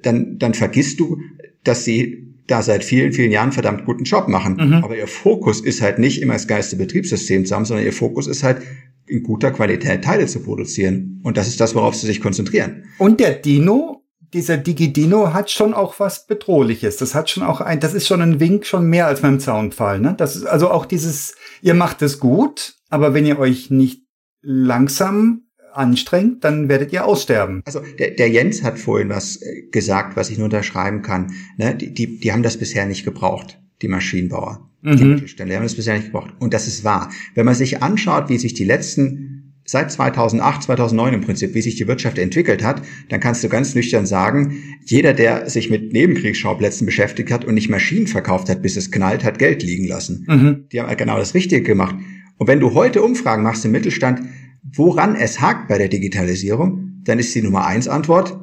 dann, 0.01 0.39
dann 0.39 0.53
vergisst 0.53 0.99
du, 1.01 1.19
dass 1.63 1.83
sie 1.83 2.25
da 2.47 2.61
seit 2.61 2.83
vielen, 2.83 3.11
vielen 3.11 3.31
Jahren 3.31 3.51
verdammt 3.51 3.85
guten 3.85 4.03
Job 4.03 4.27
machen. 4.27 4.57
Mhm. 4.59 4.73
Aber 4.75 4.95
ihr 4.95 5.07
Fokus 5.07 5.61
ist 5.61 5.81
halt 5.81 5.99
nicht 5.99 6.21
immer 6.21 6.33
das 6.33 6.47
geilste 6.47 6.75
Betriebssystem 6.75 7.45
zu 7.45 7.55
haben, 7.55 7.65
sondern 7.65 7.85
ihr 7.85 7.93
Fokus 7.93 8.27
ist 8.27 8.43
halt, 8.43 8.61
in 9.07 9.23
guter 9.23 9.51
Qualität 9.51 10.03
Teile 10.03 10.25
zu 10.27 10.41
produzieren. 10.41 11.21
Und 11.23 11.37
das 11.37 11.47
ist 11.47 11.59
das, 11.59 11.75
worauf 11.75 11.95
sie 11.95 12.07
sich 12.07 12.21
konzentrieren. 12.21 12.85
Und 12.97 13.19
der 13.19 13.33
Dino, 13.33 14.03
dieser 14.33 14.57
Digidino 14.57 15.33
hat 15.33 15.51
schon 15.51 15.73
auch 15.73 15.99
was 15.99 16.27
Bedrohliches. 16.27 16.97
Das 16.97 17.15
hat 17.15 17.29
schon 17.29 17.43
auch 17.43 17.61
ein, 17.61 17.79
das 17.79 17.93
ist 17.93 18.07
schon 18.07 18.21
ein 18.21 18.39
Wink, 18.39 18.65
schon 18.65 18.87
mehr 18.87 19.07
als 19.07 19.21
beim 19.21 19.39
Zaunfall, 19.39 19.99
ne? 19.99 20.15
Das 20.17 20.35
ist 20.35 20.45
also 20.45 20.69
auch 20.69 20.85
dieses, 20.85 21.35
ihr 21.61 21.73
macht 21.73 22.01
es 22.01 22.19
gut, 22.19 22.75
aber 22.89 23.13
wenn 23.13 23.25
ihr 23.25 23.39
euch 23.39 23.69
nicht 23.69 24.03
langsam 24.41 25.43
anstrengt, 25.73 26.43
dann 26.43 26.69
werdet 26.69 26.93
ihr 26.93 27.05
aussterben. 27.05 27.61
Also 27.65 27.81
der, 27.99 28.11
der 28.11 28.29
Jens 28.29 28.63
hat 28.63 28.79
vorhin 28.79 29.09
was 29.09 29.41
äh, 29.41 29.63
gesagt, 29.71 30.15
was 30.15 30.29
ich 30.29 30.37
nur 30.37 30.45
unterschreiben 30.45 31.01
kann. 31.01 31.33
Ne? 31.57 31.75
Die, 31.75 31.93
die, 31.93 32.19
die 32.19 32.31
haben 32.31 32.43
das 32.43 32.57
bisher 32.57 32.85
nicht 32.85 33.03
gebraucht, 33.03 33.59
die 33.81 33.87
Maschinenbauer 33.87 34.69
mhm. 34.85 34.97
die. 34.97 35.35
Die 35.35 35.55
haben 35.55 35.63
das 35.63 35.75
bisher 35.75 35.95
nicht 35.95 36.07
gebraucht. 36.07 36.33
Und 36.39 36.53
das 36.53 36.67
ist 36.67 36.83
wahr. 36.83 37.09
Wenn 37.33 37.45
man 37.45 37.55
sich 37.55 37.81
anschaut, 37.81 38.29
wie 38.29 38.37
sich 38.37 38.53
die 38.53 38.65
letzten 38.65 39.35
seit 39.65 39.91
2008, 39.91 40.63
2009 40.63 41.13
im 41.15 41.21
Prinzip, 41.21 41.55
wie 41.55 41.61
sich 41.61 41.75
die 41.75 41.87
Wirtschaft 41.87 42.19
entwickelt 42.19 42.63
hat, 42.63 42.83
dann 43.09 43.19
kannst 43.19 43.43
du 43.43 43.49
ganz 43.49 43.73
nüchtern 43.73 44.05
sagen, 44.05 44.57
jeder, 44.85 45.13
der 45.13 45.49
sich 45.49 45.71
mit 45.71 45.91
Nebenkriegsschauplätzen 45.91 46.85
beschäftigt 46.85 47.31
hat 47.31 47.45
und 47.45 47.55
nicht 47.55 47.69
Maschinen 47.69 48.05
verkauft 48.05 48.47
hat, 48.47 48.61
bis 48.61 48.77
es 48.77 48.91
knallt, 48.91 49.23
hat 49.23 49.39
Geld 49.39 49.63
liegen 49.63 49.87
lassen. 49.87 50.25
Mhm. 50.27 50.65
Die 50.71 50.79
haben 50.79 50.95
genau 50.95 51.17
das 51.17 51.33
Richtige 51.33 51.63
gemacht. 51.63 51.95
Und 52.37 52.47
wenn 52.47 52.59
du 52.59 52.73
heute 52.73 53.01
Umfragen 53.01 53.43
machst 53.43 53.65
im 53.65 53.71
Mittelstand, 53.71 54.21
woran 54.61 55.15
es 55.15 55.41
hakt 55.41 55.67
bei 55.67 55.77
der 55.77 55.87
Digitalisierung, 55.87 57.01
dann 57.03 57.17
ist 57.17 57.33
die 57.33 57.41
Nummer 57.41 57.65
eins 57.65 57.87
Antwort, 57.87 58.39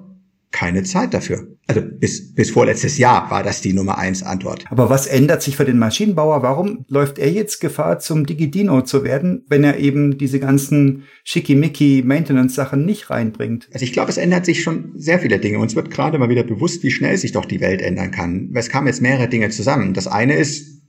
keine 0.52 0.82
Zeit 0.84 1.14
dafür. 1.14 1.48
Also 1.66 1.80
bis, 1.82 2.34
bis 2.34 2.50
vorletztes 2.50 2.98
Jahr 2.98 3.30
war 3.30 3.42
das 3.42 3.60
die 3.60 3.72
Nummer 3.72 3.98
eins 3.98 4.22
Antwort. 4.22 4.64
Aber 4.68 4.90
was 4.90 5.06
ändert 5.06 5.42
sich 5.42 5.56
für 5.56 5.64
den 5.64 5.78
Maschinenbauer? 5.78 6.42
Warum 6.42 6.84
läuft 6.88 7.18
er 7.18 7.30
jetzt 7.30 7.60
Gefahr, 7.60 7.98
zum 7.98 8.26
Digidino 8.26 8.82
zu 8.82 9.04
werden, 9.04 9.44
wenn 9.48 9.64
er 9.64 9.78
eben 9.78 10.18
diese 10.18 10.38
ganzen 10.38 11.04
schickimicki 11.24 12.02
Maintenance-Sachen 12.04 12.84
nicht 12.84 13.10
reinbringt? 13.10 13.68
Also 13.72 13.84
ich 13.84 13.92
glaube, 13.92 14.10
es 14.10 14.18
ändert 14.18 14.44
sich 14.44 14.62
schon 14.62 14.92
sehr 14.94 15.18
viele 15.18 15.38
Dinge. 15.38 15.58
Uns 15.58 15.74
wird 15.74 15.90
gerade 15.90 16.18
mal 16.18 16.28
wieder 16.28 16.44
bewusst, 16.44 16.82
wie 16.82 16.90
schnell 16.90 17.16
sich 17.16 17.32
doch 17.32 17.46
die 17.46 17.60
Welt 17.60 17.80
ändern 17.80 18.10
kann. 18.10 18.50
Es 18.54 18.68
kamen 18.68 18.86
jetzt 18.86 19.02
mehrere 19.02 19.28
Dinge 19.28 19.48
zusammen. 19.50 19.94
Das 19.94 20.06
eine 20.06 20.36
ist, 20.36 20.81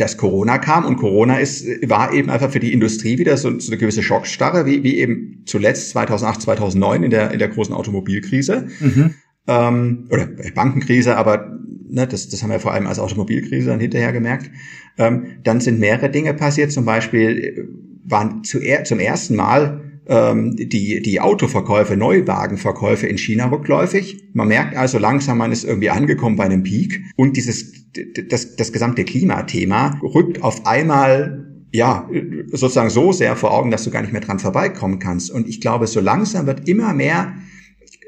dass 0.00 0.16
Corona 0.16 0.58
kam 0.58 0.84
und 0.84 0.96
Corona 0.96 1.38
ist, 1.38 1.66
war 1.88 2.12
eben 2.12 2.30
einfach 2.30 2.50
für 2.50 2.60
die 2.60 2.72
Industrie 2.72 3.18
wieder 3.18 3.36
so, 3.36 3.58
so 3.58 3.70
eine 3.70 3.78
gewisse 3.78 4.02
Schockstarre, 4.02 4.64
wie, 4.66 4.82
wie 4.82 4.98
eben 4.98 5.42
zuletzt 5.46 5.90
2008, 5.90 6.42
2009 6.42 7.02
in 7.02 7.10
der, 7.10 7.30
in 7.32 7.38
der 7.38 7.48
großen 7.48 7.74
Automobilkrise. 7.74 8.68
Mhm. 8.80 9.14
Ähm, 9.46 10.06
oder 10.10 10.28
Bankenkrise, 10.54 11.16
aber 11.16 11.58
ne, 11.88 12.06
das, 12.06 12.28
das 12.28 12.42
haben 12.42 12.50
wir 12.50 12.60
vor 12.60 12.72
allem 12.72 12.86
als 12.86 12.98
Automobilkrise 12.98 13.68
dann 13.68 13.80
hinterher 13.80 14.12
gemerkt. 14.12 14.50
Ähm, 14.96 15.38
dann 15.42 15.60
sind 15.60 15.80
mehrere 15.80 16.10
Dinge 16.10 16.34
passiert, 16.34 16.72
zum 16.72 16.84
Beispiel 16.84 17.38
äh, 17.38 17.64
waren 18.04 18.44
zu, 18.44 18.60
zum 18.84 19.00
ersten 19.00 19.36
Mal 19.36 20.00
ähm, 20.06 20.56
die, 20.56 21.02
die 21.02 21.20
Autoverkäufe, 21.20 21.96
Neuwagenverkäufe 21.96 23.06
in 23.06 23.18
China 23.18 23.46
rückläufig. 23.46 24.24
Man 24.32 24.48
merkt 24.48 24.76
also 24.76 24.98
langsam, 24.98 25.38
man 25.38 25.52
ist 25.52 25.64
irgendwie 25.64 25.90
angekommen 25.90 26.36
bei 26.36 26.44
einem 26.44 26.62
Peak 26.62 27.02
und 27.16 27.36
dieses, 27.36 27.79
das, 28.28 28.56
das 28.56 28.72
gesamte 28.72 29.04
Klimathema 29.04 29.98
rückt 30.02 30.42
auf 30.42 30.66
einmal 30.66 31.46
ja, 31.72 32.08
sozusagen 32.50 32.90
so 32.90 33.12
sehr 33.12 33.36
vor 33.36 33.52
Augen, 33.52 33.70
dass 33.70 33.84
du 33.84 33.90
gar 33.90 34.02
nicht 34.02 34.12
mehr 34.12 34.20
dran 34.20 34.40
vorbeikommen 34.40 34.98
kannst. 34.98 35.30
Und 35.30 35.48
ich 35.48 35.60
glaube, 35.60 35.86
so 35.86 36.00
langsam 36.00 36.46
wird 36.46 36.68
immer 36.68 36.92
mehr 36.94 37.34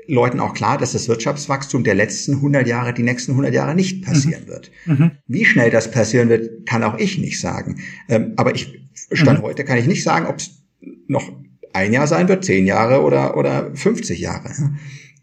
Leuten 0.09 0.40
auch 0.40 0.53
klar, 0.53 0.79
dass 0.79 0.92
das 0.92 1.09
Wirtschaftswachstum 1.09 1.85
der 1.85 1.95
letzten 1.95 2.35
100 2.35 2.66
Jahre 2.66 2.92
die 2.92 3.05
nächsten 3.05 3.33
100 3.33 3.55
Jahre 3.55 3.75
nicht 3.75 4.05
passieren 4.05 4.45
mhm. 4.45 4.49
wird. 4.49 4.71
Mhm. 4.87 5.11
Wie 5.29 5.45
schnell 5.45 5.71
das 5.71 5.90
passieren 5.90 6.29
wird, 6.29 6.66
kann 6.66 6.83
auch 6.83 6.99
ich 6.99 7.18
nicht 7.18 7.40
sagen. 7.40 7.81
Ähm, 8.09 8.33
aber 8.37 8.55
ich 8.55 8.81
stand 9.12 9.40
mhm. 9.40 9.45
heute 9.45 9.64
kann 9.64 9.79
ich 9.79 9.87
nicht 9.87 10.03
sagen, 10.03 10.27
ob 10.27 10.38
es 10.38 10.64
noch 11.07 11.31
ein 11.73 11.92
Jahr 11.92 12.07
sein 12.07 12.29
wird, 12.29 12.45
zehn 12.45 12.66
Jahre 12.66 13.03
oder, 13.03 13.37
oder 13.37 13.75
50 13.75 14.18
Jahre. 14.18 14.51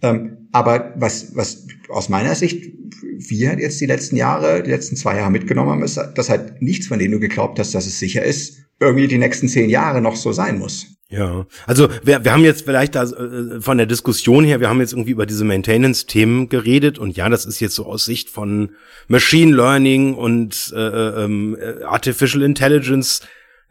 Ähm, 0.01 0.47
aber 0.51 0.93
was, 0.95 1.35
was 1.35 1.67
aus 1.89 2.09
meiner 2.09 2.35
Sicht 2.35 2.71
wir 3.17 3.59
jetzt 3.59 3.81
die 3.81 3.85
letzten 3.85 4.15
Jahre, 4.15 4.63
die 4.63 4.71
letzten 4.71 4.95
zwei 4.95 5.17
Jahre 5.17 5.31
mitgenommen 5.31 5.71
haben, 5.71 5.83
ist, 5.83 5.97
dass 6.15 6.29
halt 6.29 6.61
nichts 6.61 6.87
von 6.87 6.99
dem 6.99 7.11
du 7.11 7.19
geglaubt 7.19 7.59
hast, 7.59 7.75
dass 7.75 7.85
es 7.85 7.99
sicher 7.99 8.23
ist, 8.23 8.59
irgendwie 8.79 9.07
die 9.07 9.17
nächsten 9.17 9.47
zehn 9.47 9.69
Jahre 9.69 10.01
noch 10.01 10.15
so 10.15 10.31
sein 10.31 10.57
muss. 10.57 10.87
Ja, 11.11 11.47
also 11.65 11.89
wir, 12.03 12.23
wir 12.23 12.31
haben 12.31 12.43
jetzt 12.43 12.65
vielleicht 12.65 12.93
da 12.93 13.03
äh, 13.03 13.61
von 13.61 13.77
der 13.77 13.87
Diskussion 13.87 14.43
her, 14.45 14.59
wir 14.59 14.69
haben 14.69 14.79
jetzt 14.79 14.93
irgendwie 14.93 15.11
über 15.11 15.25
diese 15.25 15.43
Maintenance-Themen 15.43 16.49
geredet 16.49 16.99
und 16.99 17.17
ja, 17.17 17.29
das 17.29 17.45
ist 17.45 17.59
jetzt 17.59 17.73
so 17.73 17.87
aus 17.87 18.05
Sicht 18.05 18.29
von 18.29 18.75
Machine 19.07 19.55
Learning 19.55 20.13
und 20.13 20.71
äh, 20.75 20.79
äh 20.79 21.23
ähm, 21.23 21.57
Artificial 21.83 22.43
Intelligence 22.43 23.21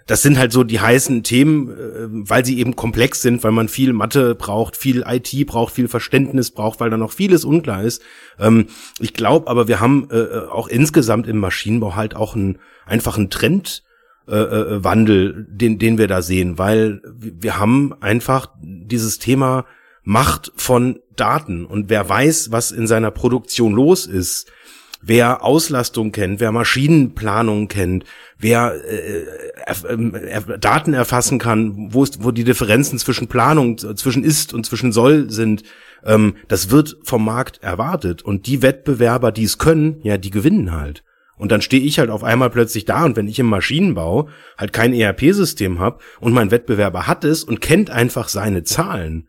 das 0.09 0.23
sind 0.23 0.39
halt 0.39 0.53
so 0.53 0.65
die 0.65 0.81
heißen 0.81 1.23
Themen, 1.23 1.71
äh, 1.71 2.09
weil 2.09 2.45
sie 2.45 2.59
eben 2.59 2.75
komplex 2.75 3.23
sind, 3.23 3.45
weil 3.45 3.53
man 3.53 3.69
viel 3.69 3.93
Mathe 3.93 4.35
braucht, 4.35 4.77
viel 4.77 5.05
IT 5.07 5.47
braucht, 5.47 5.75
viel 5.75 5.87
Verständnis 5.87 6.51
braucht, 6.51 6.81
weil 6.81 6.91
da 6.91 6.97
noch 6.97 7.13
vieles 7.13 7.45
unklar 7.45 7.85
ist. 7.85 8.03
Ähm, 8.41 8.67
ich 8.99 9.13
glaube 9.13 9.49
aber, 9.49 9.69
wir 9.69 9.81
haben 9.81 10.09
äh, 10.11 10.17
äh, 10.17 10.49
auch 10.49 10.67
insgesamt 10.67 11.29
im 11.29 11.39
Maschinenbau 11.39 11.95
halt 11.95 12.17
auch 12.17 12.35
einen 12.35 12.59
einfachen 12.85 13.31
Trend. 13.31 13.85
Wandel, 14.31 15.47
den, 15.49 15.79
den 15.79 15.97
wir 15.97 16.07
da 16.07 16.21
sehen, 16.21 16.59
weil 16.59 17.01
wir 17.17 17.59
haben 17.59 17.95
einfach 18.03 18.51
dieses 18.61 19.19
Thema 19.19 19.65
Macht 20.03 20.53
von 20.55 21.01
Daten 21.17 21.65
und 21.65 21.89
wer 21.89 22.07
weiß, 22.07 22.53
was 22.53 22.71
in 22.71 22.87
seiner 22.87 23.11
Produktion 23.11 23.73
los 23.73 24.05
ist, 24.05 24.53
wer 25.01 25.45
Auslastung 25.45 26.13
kennt, 26.13 26.41
wer 26.41 26.53
Maschinenplanung 26.53 27.69
kennt, 27.69 28.05
wer 28.39 28.75
äh, 28.85 29.25
äh, 29.67 30.59
Daten 30.59 30.95
erfassen 30.95 31.39
kann, 31.39 31.93
wo, 31.93 32.03
ist, 32.03 32.23
wo 32.25 32.31
die 32.31 32.45
Differenzen 32.45 32.99
zwischen 32.99 33.29
Planung, 33.29 33.79
zwischen 33.79 34.25
ist 34.25 34.53
und 34.53 34.67
zwischen 34.67 34.93
soll 34.93 35.31
sind, 35.31 35.63
ähm, 36.05 36.37
das 36.49 36.71
wird 36.71 36.97
vom 37.03 37.25
Markt 37.25 37.63
erwartet. 37.63 38.23
Und 38.23 38.47
die 38.47 38.63
Wettbewerber, 38.63 39.33
die 39.33 39.45
es 39.45 39.59
können, 39.59 39.99
ja, 40.03 40.19
die 40.19 40.31
gewinnen 40.31 40.73
halt. 40.73 41.05
Und 41.37 41.53
dann 41.53 41.63
stehe 41.63 41.83
ich 41.83 42.01
halt 42.01 42.11
auf 42.11 42.25
einmal 42.25 42.51
plötzlich 42.51 42.85
da 42.85 43.05
und 43.05 43.17
wenn 43.17 43.29
ich 43.29 43.39
im 43.39 43.47
Maschinenbau 43.47 44.29
halt 44.57 44.73
kein 44.73 44.93
ERP-System 44.93 45.79
habe 45.79 46.01
und 46.19 46.33
mein 46.33 46.51
Wettbewerber 46.51 47.07
hat 47.07 47.25
es 47.25 47.45
und 47.45 47.61
kennt 47.61 47.91
einfach 47.91 48.29
seine 48.29 48.65
Zahlen 48.65 49.29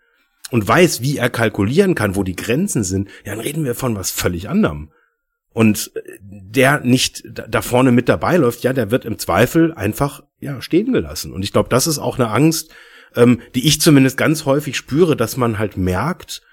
und 0.50 0.68
weiß, 0.68 1.02
wie 1.02 1.18
er 1.18 1.30
kalkulieren 1.30 1.94
kann, 1.94 2.16
wo 2.16 2.24
die 2.24 2.36
Grenzen 2.36 2.84
sind, 2.84 3.10
ja, 3.24 3.36
dann 3.36 3.42
reden 3.42 3.64
wir 3.64 3.76
von 3.76 3.96
was 3.96 4.10
völlig 4.10 4.50
anderem 4.50 4.90
und 5.54 5.92
der 6.22 6.82
nicht 6.82 7.24
da 7.26 7.62
vorne 7.62 7.92
mit 7.92 8.08
dabei 8.08 8.38
läuft, 8.38 8.64
ja, 8.64 8.74
der 8.74 8.92
wird 8.92 9.06
im 9.06 9.18
Zweifel 9.18 9.74
einfach 9.74 10.24
ja 10.40 10.62
stehen 10.62 10.94
gelassen. 10.94 11.34
Und 11.34 11.44
ich 11.44 11.52
glaube, 11.52 11.70
das 11.70 11.88
ist 11.88 12.00
auch 12.00 12.20
eine 12.20 12.30
Angst, 12.30 12.72
ähm, 13.16 13.42
die 13.56 13.68
ich 13.68 13.82
zumindest 13.82 14.18
ganz 14.18 14.46
häufig 14.46 14.78
spüre, 14.78 15.16
dass 15.16 15.38
man 15.38 15.60
halt 15.60 15.78
merkt, 15.78 16.44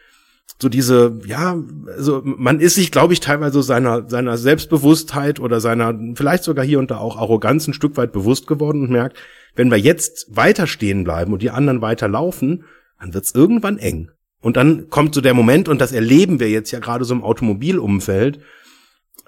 so 0.59 0.71
diese, 0.71 1.21
ja, 1.27 1.57
also 1.87 2.23
man 2.25 2.61
ist 2.61 2.77
sich, 2.77 2.91
glaube 2.91 3.13
ich, 3.13 3.21
teilweise 3.21 3.63
seiner, 3.63 4.09
seiner 4.09 4.39
Selbstbewusstheit 4.39 5.39
oder 5.39 5.61
seiner, 5.61 5.95
vielleicht 6.15 6.45
sogar 6.45 6.65
hier 6.65 6.79
und 6.79 6.91
da 6.91 6.97
auch 6.97 7.19
Arroganz 7.19 7.69
ein 7.69 7.75
Stück 7.75 7.97
weit 7.99 8.13
bewusst 8.13 8.47
geworden 8.47 8.83
und 8.83 8.91
merkt, 8.91 9.19
wenn 9.55 9.71
wir 9.71 9.79
jetzt 9.79 10.35
weiter 10.35 10.67
stehen 10.67 11.05
bleiben 11.05 11.33
und 11.33 11.43
die 11.43 11.51
anderen 11.51 11.83
weiter 11.83 12.09
laufen, 12.09 12.65
dann 12.99 13.13
wird's 13.13 13.35
irgendwann 13.35 13.79
eng. 13.79 14.11
Und 14.41 14.57
dann 14.57 14.89
kommt 14.89 15.15
so 15.15 15.21
der 15.21 15.35
Moment, 15.35 15.69
und 15.69 15.81
das 15.81 15.93
erleben 15.93 16.41
wir 16.41 16.49
jetzt 16.49 16.71
ja 16.71 16.79
gerade 16.79 17.05
so 17.05 17.13
im 17.13 17.25
Automobilumfeld, 17.25 18.41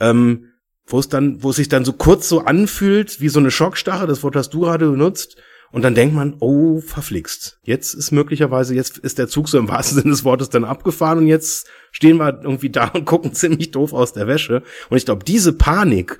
ähm, 0.01 0.46
wo 0.86 0.99
es 0.99 1.09
dann, 1.09 1.42
wo 1.42 1.51
es 1.51 1.57
sich 1.57 1.68
dann 1.68 1.84
so 1.84 1.92
kurz 1.92 2.28
so 2.28 2.40
anfühlt, 2.40 3.20
wie 3.20 3.28
so 3.28 3.40
eine 3.40 3.51
Schockstarre, 3.51 4.07
das 4.07 4.22
Wort 4.22 4.36
hast 4.36 4.51
du 4.55 4.61
gerade 4.61 4.90
benutzt, 4.90 5.36
und 5.70 5.82
dann 5.82 5.94
denkt 5.94 6.14
man, 6.14 6.36
oh, 6.40 6.80
verflixt. 6.80 7.59
Jetzt 7.62 7.92
ist 7.92 8.11
möglicherweise, 8.11 8.74
jetzt 8.74 8.99
ist 8.99 9.18
der 9.18 9.28
Zug 9.28 9.49
so 9.49 9.59
im 9.59 9.68
wahrsten 9.68 9.99
Sinne 10.01 10.11
des 10.11 10.24
Wortes 10.24 10.49
dann 10.49 10.64
abgefahren 10.64 11.18
und 11.18 11.26
jetzt 11.26 11.68
stehen 11.92 12.18
wir 12.18 12.40
irgendwie 12.42 12.70
da 12.70 12.88
und 12.88 13.05
gucken 13.07 13.34
ziemlich 13.34 13.70
doof 13.70 13.92
aus 13.92 14.12
der 14.12 14.26
Wäsche. 14.26 14.62
Und 14.88 14.96
ich 14.96 15.05
glaube, 15.05 15.24
diese 15.24 15.53
Panik, 15.53 16.18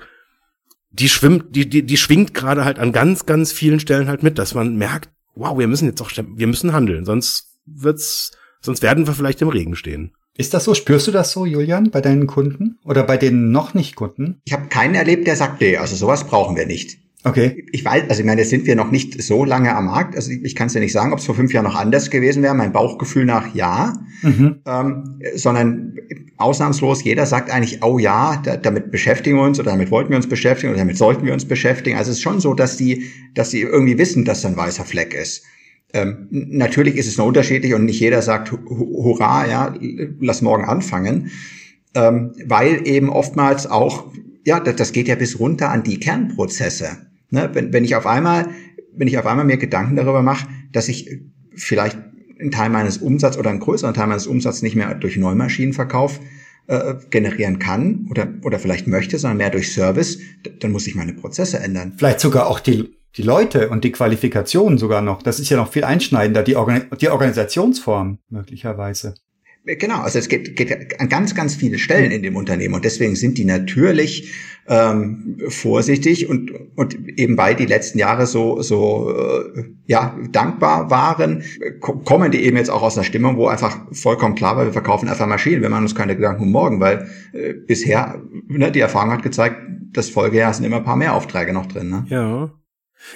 die 0.91 1.09
schwimmt, 1.09 1.55
die, 1.55 1.67
die, 1.67 1.85
die 1.85 1.97
schwingt 1.97 2.33
gerade 2.33 2.65
halt 2.65 2.79
an 2.79 2.91
ganz, 2.91 3.25
ganz 3.25 3.51
vielen 3.51 3.79
Stellen 3.79 4.07
halt 4.07 4.23
mit, 4.23 4.37
dass 4.37 4.53
man 4.53 4.75
merkt, 4.75 5.09
wow, 5.35 5.57
wir 5.57 5.67
müssen 5.67 5.87
jetzt 5.87 6.01
auch, 6.01 6.11
wir 6.11 6.47
müssen 6.47 6.73
handeln, 6.73 7.05
sonst 7.05 7.59
wird's, 7.65 8.31
sonst 8.61 8.81
werden 8.81 9.07
wir 9.07 9.13
vielleicht 9.13 9.41
im 9.41 9.49
Regen 9.49 9.75
stehen. 9.75 10.13
Ist 10.39 10.53
das 10.53 10.63
so? 10.63 10.73
Spürst 10.73 11.05
du 11.05 11.11
das 11.11 11.33
so, 11.33 11.45
Julian, 11.45 11.91
bei 11.91 11.99
deinen 11.99 12.25
Kunden 12.25 12.79
oder 12.85 13.03
bei 13.03 13.17
den 13.17 13.51
noch 13.51 13.73
nicht 13.73 13.97
Kunden? 13.97 14.39
Ich 14.45 14.53
habe 14.53 14.67
keinen 14.69 14.95
erlebt, 14.95 15.27
der 15.27 15.35
sagt, 15.35 15.59
nee, 15.59 15.75
also 15.75 15.97
sowas 15.97 16.23
brauchen 16.23 16.55
wir 16.55 16.65
nicht. 16.65 16.97
Okay. 17.25 17.65
Ich 17.73 17.83
weiß, 17.83 18.03
also 18.07 18.21
ich 18.21 18.25
meine, 18.25 18.39
jetzt 18.39 18.49
sind 18.49 18.65
wir 18.65 18.77
noch 18.77 18.89
nicht 18.89 19.21
so 19.21 19.43
lange 19.43 19.75
am 19.75 19.87
Markt. 19.87 20.15
Also 20.15 20.31
ich, 20.31 20.41
ich 20.45 20.55
kann 20.55 20.67
es 20.67 20.73
ja 20.73 20.79
nicht 20.79 20.93
sagen, 20.93 21.11
ob 21.11 21.19
es 21.19 21.25
vor 21.25 21.35
fünf 21.35 21.51
Jahren 21.51 21.65
noch 21.65 21.75
anders 21.75 22.09
gewesen 22.09 22.41
wäre. 22.41 22.53
Mein 22.53 22.71
Bauchgefühl 22.71 23.25
nach 23.25 23.53
ja, 23.53 23.99
mhm. 24.21 24.61
ähm, 24.65 25.19
sondern 25.35 25.97
ausnahmslos 26.37 27.03
jeder 27.03 27.25
sagt 27.25 27.51
eigentlich, 27.51 27.83
oh 27.83 27.99
ja, 27.99 28.41
da, 28.41 28.55
damit 28.55 28.91
beschäftigen 28.91 29.35
wir 29.35 29.43
uns 29.43 29.59
oder 29.59 29.71
damit 29.71 29.91
wollten 29.91 30.11
wir 30.11 30.15
uns 30.15 30.29
beschäftigen 30.29 30.71
oder 30.71 30.79
damit 30.79 30.97
sollten 30.97 31.25
wir 31.25 31.33
uns 31.33 31.43
beschäftigen. 31.43 31.97
Also 31.97 32.11
es 32.11 32.17
ist 32.19 32.23
schon 32.23 32.39
so, 32.39 32.53
dass 32.53 32.77
die, 32.77 33.09
dass 33.33 33.49
die 33.49 33.59
irgendwie 33.59 33.97
wissen, 33.97 34.23
dass 34.23 34.43
da 34.43 34.47
ein 34.47 34.55
weißer 34.55 34.85
Fleck 34.85 35.13
ist. 35.13 35.43
Ähm, 35.93 36.27
natürlich 36.29 36.95
ist 36.95 37.07
es 37.07 37.17
nur 37.17 37.27
unterschiedlich 37.27 37.73
und 37.73 37.85
nicht 37.85 37.99
jeder 37.99 38.21
sagt, 38.21 38.51
hurra, 38.51 39.47
ja, 39.47 39.73
lass 40.19 40.41
morgen 40.41 40.65
anfangen, 40.65 41.31
ähm, 41.95 42.33
weil 42.45 42.87
eben 42.87 43.09
oftmals 43.09 43.65
auch, 43.65 44.11
ja, 44.45 44.59
das, 44.59 44.75
das 44.75 44.91
geht 44.91 45.07
ja 45.07 45.15
bis 45.15 45.39
runter 45.39 45.69
an 45.69 45.83
die 45.83 45.99
Kernprozesse. 45.99 46.89
Ne? 47.31 47.49
Wenn, 47.53 47.73
wenn 47.73 47.83
ich 47.83 47.95
auf 47.95 48.05
einmal, 48.05 48.49
wenn 48.95 49.07
ich 49.07 49.17
auf 49.17 49.25
einmal 49.25 49.45
mir 49.45 49.57
Gedanken 49.57 49.95
darüber 49.95 50.21
mache, 50.21 50.47
dass 50.71 50.89
ich 50.89 51.21
vielleicht 51.55 51.97
einen 52.39 52.51
Teil 52.51 52.69
meines 52.69 52.99
Umsatzes 52.99 53.39
oder 53.39 53.49
einen 53.49 53.59
größeren 53.59 53.93
Teil 53.93 54.07
meines 54.07 54.27
Umsatzes 54.27 54.61
nicht 54.61 54.75
mehr 54.75 54.93
durch 54.93 55.17
Neumaschinenverkauf 55.17 56.19
äh, 56.67 56.95
generieren 57.09 57.59
kann 57.59 58.07
oder, 58.09 58.27
oder 58.43 58.59
vielleicht 58.59 58.87
möchte, 58.87 59.17
sondern 59.17 59.37
mehr 59.37 59.49
durch 59.49 59.73
Service, 59.73 60.19
dann 60.59 60.71
muss 60.71 60.87
ich 60.87 60.95
meine 60.95 61.13
Prozesse 61.13 61.59
ändern. 61.59 61.93
Vielleicht 61.97 62.19
sogar 62.19 62.47
auch 62.47 62.59
die, 62.59 62.95
die 63.17 63.23
Leute 63.23 63.69
und 63.69 63.83
die 63.83 63.91
Qualifikation 63.91 64.77
sogar 64.77 65.01
noch. 65.01 65.21
Das 65.21 65.39
ist 65.39 65.49
ja 65.49 65.57
noch 65.57 65.71
viel 65.71 65.83
einschneidender, 65.83 66.43
die, 66.43 66.55
Organ 66.55 66.85
die 66.99 67.09
Organisationsform 67.09 68.19
möglicherweise. 68.29 69.15
Genau, 69.65 69.99
also 69.99 70.17
es 70.19 70.29
geht, 70.29 70.55
geht 70.55 70.99
an 70.99 71.09
ganz, 71.09 71.35
ganz 71.35 71.55
viele 71.55 71.77
Stellen 71.77 72.11
in 72.11 72.23
dem 72.23 72.35
Unternehmen 72.35 72.73
und 72.75 72.85
deswegen 72.85 73.15
sind 73.15 73.37
die 73.37 73.45
natürlich 73.45 74.33
ähm, 74.67 75.37
vorsichtig 75.49 76.29
und, 76.29 76.51
und 76.75 76.95
eben 77.19 77.37
weil 77.37 77.55
die 77.55 77.65
letzten 77.65 77.99
Jahre 77.99 78.25
so, 78.25 78.61
so 78.61 79.11
äh, 79.11 79.65
ja, 79.85 80.17
dankbar 80.31 80.89
waren, 80.89 81.43
kommen 81.81 82.31
die 82.31 82.43
eben 82.43 82.55
jetzt 82.55 82.69
auch 82.69 82.81
aus 82.81 82.97
einer 82.97 83.03
Stimmung, 83.03 83.35
wo 83.35 83.47
einfach 83.47 83.77
vollkommen 83.91 84.35
klar 84.35 84.55
war, 84.55 84.65
wir 84.65 84.73
verkaufen 84.73 85.09
einfach 85.09 85.27
Maschinen, 85.27 85.61
wir 85.61 85.69
machen 85.69 85.83
uns 85.83 85.95
keine 85.95 86.15
Gedanken 86.15 86.43
um 86.43 86.51
morgen, 86.51 86.79
weil 86.79 87.09
äh, 87.33 87.53
bisher, 87.53 88.21
ne, 88.47 88.71
die 88.71 88.79
Erfahrung 88.79 89.11
hat 89.11 89.23
gezeigt, 89.23 89.57
das 89.91 90.09
Folgejahr 90.09 90.53
sind 90.53 90.65
immer 90.65 90.77
ein 90.77 90.83
paar 90.83 90.95
mehr 90.95 91.15
Aufträge 91.15 91.51
noch 91.51 91.65
drin. 91.65 91.89
Ne? 91.89 92.05
Ja. 92.09 92.51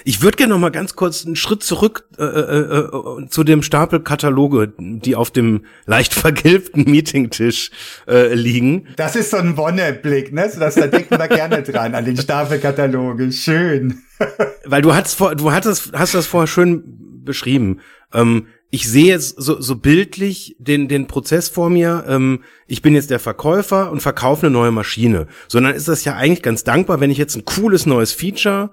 Ich 0.04 0.22
würde 0.22 0.36
gerne 0.36 0.52
noch 0.52 0.60
mal 0.60 0.70
ganz 0.70 0.96
kurz 0.96 1.24
einen 1.24 1.36
Schritt 1.36 1.62
zurück 1.62 2.08
äh, 2.18 2.24
äh, 2.24 2.78
äh, 2.78 3.28
zu 3.28 3.44
dem 3.44 3.62
Stapel 3.62 4.00
Kataloge, 4.00 4.72
die 4.78 5.14
auf 5.14 5.30
dem 5.30 5.64
leicht 5.86 6.14
vergilbten 6.14 6.84
Meetingtisch 6.90 7.70
äh, 8.08 8.34
liegen. 8.34 8.88
Das 8.96 9.16
ist 9.16 9.30
so 9.30 9.36
ein 9.36 9.56
Wonneblick, 9.56 10.32
ne? 10.32 10.50
So, 10.50 10.60
das, 10.60 10.74
da 10.74 10.86
denken 10.86 11.18
wir 11.18 11.28
gerne 11.28 11.62
dran 11.62 11.94
an 11.94 12.04
den 12.04 12.16
Stapel 12.16 12.58
Kataloge. 12.58 13.30
Schön. 13.32 14.02
Weil 14.64 14.82
du 14.82 14.94
hast 14.94 15.14
vor, 15.14 15.34
du 15.34 15.52
hattest, 15.52 15.92
hast 15.92 16.14
das 16.14 16.26
vorher 16.26 16.46
schön 16.46 17.22
beschrieben. 17.24 17.80
Ähm, 18.12 18.46
ich 18.70 18.88
sehe 18.90 19.06
jetzt 19.06 19.40
so, 19.40 19.60
so 19.60 19.76
bildlich 19.76 20.56
den, 20.58 20.88
den 20.88 21.06
Prozess 21.06 21.48
vor 21.48 21.70
mir. 21.70 22.04
Ähm, 22.08 22.42
ich 22.66 22.82
bin 22.82 22.94
jetzt 22.94 23.10
der 23.10 23.20
Verkäufer 23.20 23.92
und 23.92 24.00
verkaufe 24.00 24.46
eine 24.46 24.52
neue 24.52 24.72
Maschine. 24.72 25.28
Sondern 25.46 25.74
ist 25.74 25.86
das 25.86 26.04
ja 26.04 26.16
eigentlich 26.16 26.42
ganz 26.42 26.64
dankbar, 26.64 27.00
wenn 27.00 27.10
ich 27.10 27.18
jetzt 27.18 27.36
ein 27.36 27.44
cooles 27.44 27.86
neues 27.86 28.12
Feature 28.12 28.70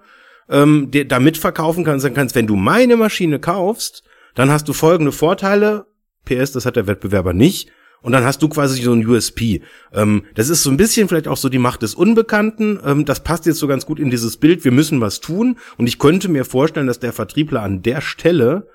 ähm, 0.51 0.91
da 1.07 1.19
mitverkaufen 1.19 1.83
kannst, 1.83 2.05
dann 2.05 2.13
kannst, 2.13 2.35
wenn 2.35 2.47
du 2.47 2.55
meine 2.55 2.97
Maschine 2.97 3.39
kaufst, 3.39 4.03
dann 4.35 4.51
hast 4.51 4.67
du 4.67 4.73
folgende 4.73 5.11
Vorteile. 5.11 5.85
PS, 6.25 6.51
das 6.51 6.65
hat 6.65 6.75
der 6.75 6.87
Wettbewerber 6.87 7.33
nicht. 7.33 7.71
Und 8.03 8.13
dann 8.13 8.23
hast 8.23 8.41
du 8.41 8.49
quasi 8.49 8.81
so 8.81 8.93
ein 8.93 9.05
USP. 9.05 9.61
Ähm, 9.93 10.23
das 10.33 10.49
ist 10.49 10.63
so 10.63 10.71
ein 10.71 10.77
bisschen 10.77 11.07
vielleicht 11.07 11.27
auch 11.27 11.37
so 11.37 11.49
die 11.49 11.59
Macht 11.59 11.83
des 11.83 11.93
Unbekannten. 11.93 12.79
Ähm, 12.83 13.05
das 13.05 13.23
passt 13.23 13.45
jetzt 13.45 13.59
so 13.59 13.67
ganz 13.67 13.85
gut 13.85 13.99
in 13.99 14.09
dieses 14.09 14.37
Bild. 14.37 14.63
Wir 14.63 14.71
müssen 14.71 15.01
was 15.01 15.19
tun. 15.19 15.57
Und 15.77 15.87
ich 15.87 15.99
könnte 15.99 16.27
mir 16.27 16.43
vorstellen, 16.43 16.87
dass 16.87 16.99
der 16.99 17.13
Vertriebler 17.13 17.61
an 17.61 17.83
der 17.83 18.01
Stelle 18.01 18.67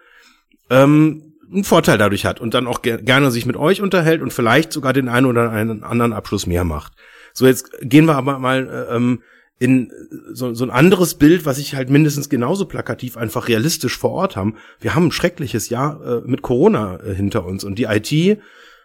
ähm, 0.71 1.35
einen 1.53 1.65
Vorteil 1.65 1.99
dadurch 1.99 2.25
hat 2.25 2.41
und 2.41 2.55
dann 2.55 2.67
auch 2.67 2.83
ger 2.83 2.99
gerne 2.99 3.31
sich 3.31 3.47
mit 3.47 3.57
euch 3.57 3.81
unterhält 3.81 4.23
und 4.23 4.33
vielleicht 4.33 4.73
sogar 4.73 4.93
den 4.93 5.09
einen 5.09 5.27
oder 5.27 5.51
einen 5.51 5.83
anderen 5.83 6.13
Abschluss 6.13 6.47
mehr 6.47 6.65
macht. 6.65 6.93
So, 7.33 7.47
jetzt 7.47 7.71
gehen 7.83 8.07
wir 8.07 8.17
aber 8.17 8.39
mal 8.39 8.89
äh, 8.91 8.97
ähm, 8.97 9.23
in 9.59 9.91
so, 10.33 10.53
so 10.55 10.65
ein 10.65 10.71
anderes 10.71 11.15
Bild, 11.15 11.47
was 11.47 11.59
ich 11.59 11.75
halt 11.75 11.89
mindestens 11.89 12.29
genauso 12.29 12.67
plakativ 12.67 13.17
einfach 13.17 13.49
realistisch 13.49 13.97
vor 13.97 14.11
Ort 14.11 14.37
haben. 14.37 14.57
Wir 14.81 14.95
haben 14.95 15.07
ein 15.07 15.13
schreckliches 15.13 15.71
Jahr 15.71 16.05
äh, 16.05 16.21
mit 16.27 16.43
Corona 16.43 17.01
äh, 17.01 17.15
hinter 17.15 17.45
uns 17.47 17.65
und 17.65 17.79
die 17.79 17.85
IT 17.85 18.39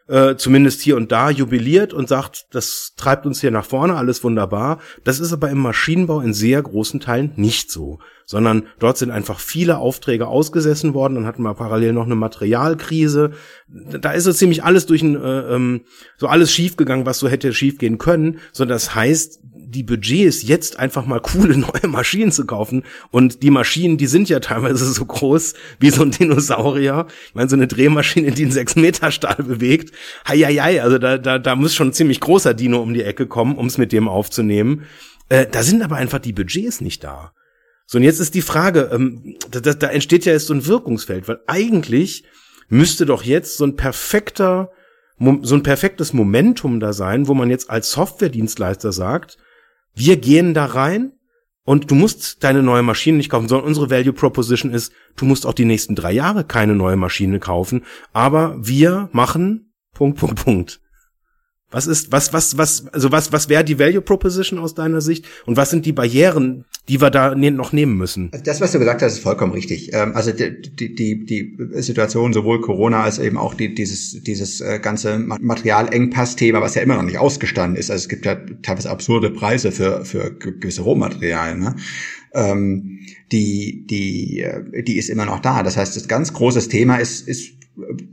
äh, 0.08 0.36
zumindest 0.36 0.82
hier 0.82 0.98
und 0.98 1.12
da 1.12 1.30
jubiliert 1.30 1.94
und 1.94 2.10
sagt, 2.10 2.48
das 2.52 2.94
treibt 2.98 3.26
uns 3.26 3.40
hier 3.40 3.52
nach 3.52 3.66
vorne, 3.66 3.96
alles 3.96 4.24
wunderbar. 4.24 4.80
Das 5.04 5.20
ist 5.20 5.32
aber 5.32 5.50
im 5.50 5.60
Maschinenbau 5.60 6.20
in 6.20 6.34
sehr 6.34 6.62
großen 6.62 7.00
Teilen 7.00 7.32
nicht 7.36 7.72
so, 7.72 8.00
sondern 8.26 8.64
dort 8.80 8.98
sind 8.98 9.12
einfach 9.12 9.40
viele 9.40 9.78
Aufträge 9.78 10.28
ausgesessen 10.28 10.94
worden. 10.94 11.16
Dann 11.16 11.26
hatten 11.26 11.44
wir 11.44 11.54
parallel 11.54 11.94
noch 11.94 12.06
eine 12.06 12.16
Materialkrise. 12.16 13.32
Da 13.68 14.12
ist 14.12 14.26
so 14.26 14.34
ziemlich 14.34 14.64
alles 14.64 14.86
durch 14.86 15.02
ein, 15.02 15.16
äh, 15.16 15.56
ähm, 15.56 15.82
so 16.18 16.28
alles 16.28 16.52
schiefgegangen, 16.52 17.06
was 17.06 17.20
so 17.20 17.30
hätte 17.30 17.54
schiefgehen 17.54 17.98
können. 17.98 18.40
So, 18.52 18.66
das 18.66 18.96
heißt, 18.96 19.40
die 19.64 19.84
Budgets 19.84 20.44
jetzt 20.44 20.80
einfach 20.80 21.06
mal 21.06 21.20
coole 21.20 21.58
neue 21.58 21.88
Maschinen 21.88 22.32
zu 22.32 22.46
kaufen. 22.46 22.84
Und 23.12 23.44
die 23.44 23.52
Maschinen, 23.52 23.98
die 23.98 24.08
sind 24.08 24.30
ja 24.30 24.40
teilweise 24.40 24.86
so 24.86 25.06
groß 25.06 25.54
wie 25.80 25.90
so 25.90 26.04
ein 26.04 26.12
Dinosaurier. 26.12 27.08
Ich 27.28 27.36
meine, 27.36 27.50
so 27.50 27.56
eine 27.56 27.68
Drehmaschine, 27.68 28.32
die 28.32 28.44
einen 28.44 28.52
6 28.52 28.76
Meter 28.76 29.12
Stahl 29.12 29.44
bewegt. 29.44 29.94
Heieiei, 30.28 30.82
also 30.82 30.98
da, 30.98 31.18
da, 31.18 31.40
da 31.40 31.56
muss 31.56 31.76
schon 31.76 31.90
ein 31.90 31.94
ziemlich 31.94 32.20
großer 32.20 32.54
Dino 32.54 32.82
um 32.82 32.94
die 32.94 33.04
Ecke 33.04 33.28
kommen, 33.28 33.56
um 33.56 33.68
es 33.68 33.78
mit 33.78 33.92
dem 33.92 34.08
aufzunehmen. 34.08 34.86
Äh, 35.30 35.48
da 35.50 35.64
sind 35.64 35.82
aber 35.82 35.96
einfach 35.96 36.20
die 36.20 36.34
Budgets 36.34 36.82
nicht 36.82 37.04
da. 37.04 37.34
So, 37.86 37.98
und 37.98 38.04
jetzt 38.04 38.20
ist 38.20 38.36
die 38.36 38.42
Frage, 38.42 38.90
ähm, 38.94 39.36
da, 39.50 39.60
da, 39.60 39.74
da 39.74 39.88
entsteht 39.88 40.26
ja 40.26 40.34
jetzt 40.34 40.48
so 40.48 40.54
ein 40.54 40.66
Wirkungsfeld, 40.66 41.28
weil 41.28 41.40
eigentlich 41.48 42.24
müsste 42.70 43.06
doch 43.06 43.24
jetzt 43.24 43.58
so 43.58 43.66
ein 43.66 43.76
perfekter, 43.76 44.72
so 45.20 45.56
ein 45.56 45.64
perfektes 45.64 46.14
Momentum 46.14 46.80
da 46.80 46.94
sein, 46.94 47.28
wo 47.28 47.34
man 47.34 47.50
jetzt 47.50 47.70
als 47.70 47.92
Softwaredienstleister 47.92 48.92
sagt, 48.92 49.38
wir 49.94 50.18
gehen 50.18 50.54
da 50.54 50.66
rein 50.66 51.14
und 51.64 51.92
du 51.92 51.96
musst 51.96 52.44
deine 52.44 52.64
neue 52.64 52.84
Maschine 52.84 53.18
nicht 53.18 53.30
kaufen, 53.30 53.48
sondern 53.48 53.68
unsere 53.68 53.90
Value 53.90 54.14
Proposition 54.14 54.72
ist, 54.72 54.92
du 55.16 55.26
musst 55.26 55.46
auch 55.46 55.54
die 55.54 55.66
nächsten 55.66 55.96
drei 55.96 56.12
Jahre 56.12 56.44
keine 56.44 56.76
neue 56.76 56.96
Maschine 56.96 57.40
kaufen, 57.40 57.84
aber 58.14 58.56
wir 58.60 59.10
machen 59.12 59.74
Punkt, 59.94 60.20
Punkt, 60.20 60.44
Punkt. 60.44 60.82
Was 61.72 61.88
ist, 61.88 62.12
was, 62.12 62.34
was, 62.34 62.58
was, 62.58 62.88
also 62.88 63.12
was, 63.12 63.32
was 63.32 63.48
wäre 63.50 63.64
die 63.64 63.80
Value 63.80 64.02
Proposition 64.02 64.60
aus 64.60 64.76
deiner 64.76 65.02
Sicht 65.02 65.26
und 65.46 65.56
was 65.58 65.70
sind 65.70 65.86
die 65.86 65.94
Barrieren, 65.94 66.66
die 66.90 67.00
wir 67.00 67.10
da 67.10 67.34
ne 67.34 67.50
noch 67.50 67.72
nehmen 67.72 67.98
müssen? 67.98 68.30
Also 68.34 68.44
das, 68.44 68.60
was 68.60 68.74
du 68.74 68.80
gesagt 68.80 69.02
hast, 69.02 69.14
ist 69.14 69.24
vollkommen 69.24 69.54
richtig. 69.54 69.94
Ähm, 69.94 70.14
also 70.16 70.32
die, 70.32 70.96
die, 70.96 71.26
die 71.26 71.58
Situation, 71.82 72.34
sowohl 72.34 72.62
Corona 72.62 73.04
als 73.04 73.20
eben 73.20 73.38
auch 73.38 73.54
die, 73.54 73.74
dieses, 73.74 74.22
dieses 74.24 74.60
äh, 74.62 74.80
ganze 74.82 75.18
Materialengpass-Thema, 75.18 76.62
was 76.62 76.76
ja 76.76 76.82
immer 76.82 76.96
noch 76.96 77.04
nicht 77.04 77.18
ausgestanden 77.18 77.78
ist. 77.78 77.90
Also 77.90 78.04
es 78.04 78.10
gibt 78.10 78.26
ja 78.26 78.36
teilweise 78.62 78.90
absurde 78.90 79.30
Preise 79.30 79.72
für, 79.72 80.04
für 80.04 80.32
gewisse 80.32 80.82
Rohmaterialien. 80.82 81.60
Ne? 81.60 81.76
Ähm, 82.34 83.00
die, 83.32 83.86
die, 83.88 84.42
äh, 84.42 84.84
die 84.84 84.98
ist 84.98 85.10
immer 85.10 85.26
noch 85.26 85.40
da. 85.40 85.64
Das 85.64 85.78
heißt, 85.78 85.96
das 85.96 86.08
ganz 86.08 86.34
großes 86.34 86.70
Thema 86.70 86.98
ist, 86.98 87.28
ist 87.28 87.54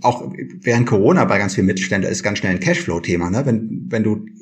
auch 0.03 0.33
während 0.61 0.87
Corona 0.87 1.25
bei 1.25 1.39
ganz 1.39 1.55
vielen 1.55 1.67
Mittelständlern 1.67 2.13
ist 2.13 2.23
ganz 2.23 2.39
schnell 2.39 2.53
ein 2.53 2.61
Cashflow-Thema. 2.61 3.31
Ne? 3.31 3.45
Wenn, 3.45 3.87
wenn 3.89 4.03
du 4.05 4.17
äh, 4.17 4.38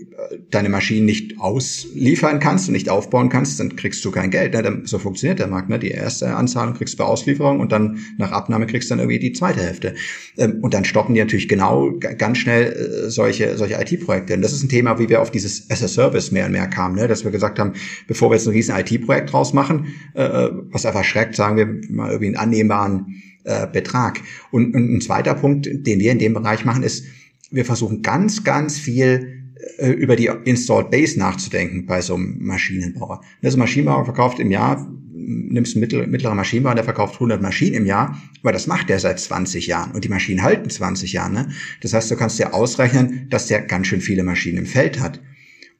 deine 0.50 0.68
Maschinen 0.68 1.04
nicht 1.04 1.38
ausliefern 1.38 2.40
kannst 2.40 2.68
und 2.68 2.72
nicht 2.72 2.88
aufbauen 2.88 3.28
kannst, 3.28 3.60
dann 3.60 3.76
kriegst 3.76 4.04
du 4.04 4.10
kein 4.10 4.30
Geld. 4.30 4.54
Ne? 4.54 4.82
So 4.84 4.98
funktioniert 4.98 5.38
der 5.38 5.46
Markt. 5.46 5.68
Ne? 5.68 5.78
Die 5.78 5.90
erste 5.90 6.34
Anzahlung 6.34 6.74
kriegst 6.74 6.94
du 6.94 6.98
bei 6.98 7.04
Auslieferung 7.04 7.60
und 7.60 7.70
dann 7.70 7.98
nach 8.16 8.32
Abnahme 8.32 8.66
kriegst 8.66 8.88
du 8.88 8.94
dann 8.94 9.00
irgendwie 9.00 9.18
die 9.18 9.32
zweite 9.32 9.60
Hälfte. 9.60 9.94
Ähm, 10.38 10.60
und 10.62 10.72
dann 10.72 10.84
stoppen 10.84 11.14
die 11.14 11.20
natürlich 11.20 11.48
genau 11.48 11.92
ganz 12.18 12.38
schnell 12.38 12.72
äh, 12.72 13.10
solche, 13.10 13.56
solche 13.58 13.74
IT-Projekte. 13.74 14.34
Und 14.34 14.42
das 14.42 14.52
ist 14.52 14.62
ein 14.62 14.68
Thema, 14.68 14.98
wie 14.98 15.08
wir 15.08 15.20
auf 15.20 15.30
dieses 15.30 15.70
as 15.70 15.82
a 15.82 15.88
Service 15.88 16.32
mehr 16.32 16.46
und 16.46 16.52
mehr 16.52 16.66
kamen, 16.66 16.96
ne? 16.96 17.08
dass 17.08 17.24
wir 17.24 17.30
gesagt 17.30 17.58
haben, 17.58 17.74
bevor 18.06 18.30
wir 18.30 18.36
jetzt 18.36 18.46
ein 18.46 18.52
riesen 18.52 18.74
IT-Projekt 18.74 19.32
draus 19.32 19.52
machen, 19.52 19.94
äh, 20.14 20.48
was 20.70 20.86
einfach 20.86 21.04
schreckt, 21.04 21.36
sagen 21.36 21.56
wir 21.56 21.66
mal 21.94 22.08
irgendwie 22.10 22.28
einen 22.28 22.36
annehmbaren 22.36 23.22
äh, 23.44 23.66
Betrag. 23.66 24.20
Und, 24.50 24.74
und 24.74 24.96
ein 24.96 25.00
zweiter 25.02 25.34
Punkt, 25.34 25.68
den 25.70 26.00
wir 26.00 26.12
in 26.12 26.18
dem 26.18 26.32
Bereich 26.32 26.64
machen, 26.64 26.82
ist, 26.82 27.04
wir 27.50 27.64
versuchen 27.64 28.02
ganz, 28.02 28.44
ganz 28.44 28.78
viel 28.78 29.35
äh, 29.78 29.90
über 29.90 30.16
die 30.16 30.30
Installed 30.44 30.90
Base 30.90 31.18
nachzudenken 31.18 31.86
bei 31.86 32.00
so 32.00 32.14
einem 32.14 32.38
Maschinenbauer. 32.40 33.22
Also 33.42 33.56
ein 33.56 33.60
Maschinenbauer 33.60 34.04
verkauft 34.04 34.38
im 34.38 34.50
Jahr, 34.50 34.86
nimmst 35.12 35.76
einen 35.76 36.10
mittleren 36.10 36.36
Maschinenbauer, 36.36 36.74
der 36.74 36.84
verkauft 36.84 37.14
100 37.14 37.40
Maschinen 37.40 37.74
im 37.74 37.86
Jahr, 37.86 38.20
aber 38.42 38.52
das 38.52 38.66
macht 38.66 38.88
der 38.90 38.98
seit 38.98 39.18
20 39.18 39.66
Jahren 39.66 39.92
und 39.92 40.04
die 40.04 40.08
Maschinen 40.08 40.42
halten 40.42 40.68
20 40.68 41.12
Jahre. 41.12 41.32
Ne? 41.32 41.48
Das 41.80 41.94
heißt, 41.94 42.10
du 42.10 42.16
kannst 42.16 42.38
dir 42.38 42.54
ausrechnen, 42.54 43.28
dass 43.30 43.46
der 43.46 43.62
ganz 43.62 43.86
schön 43.86 44.00
viele 44.00 44.22
Maschinen 44.22 44.58
im 44.58 44.66
Feld 44.66 45.00
hat. 45.00 45.20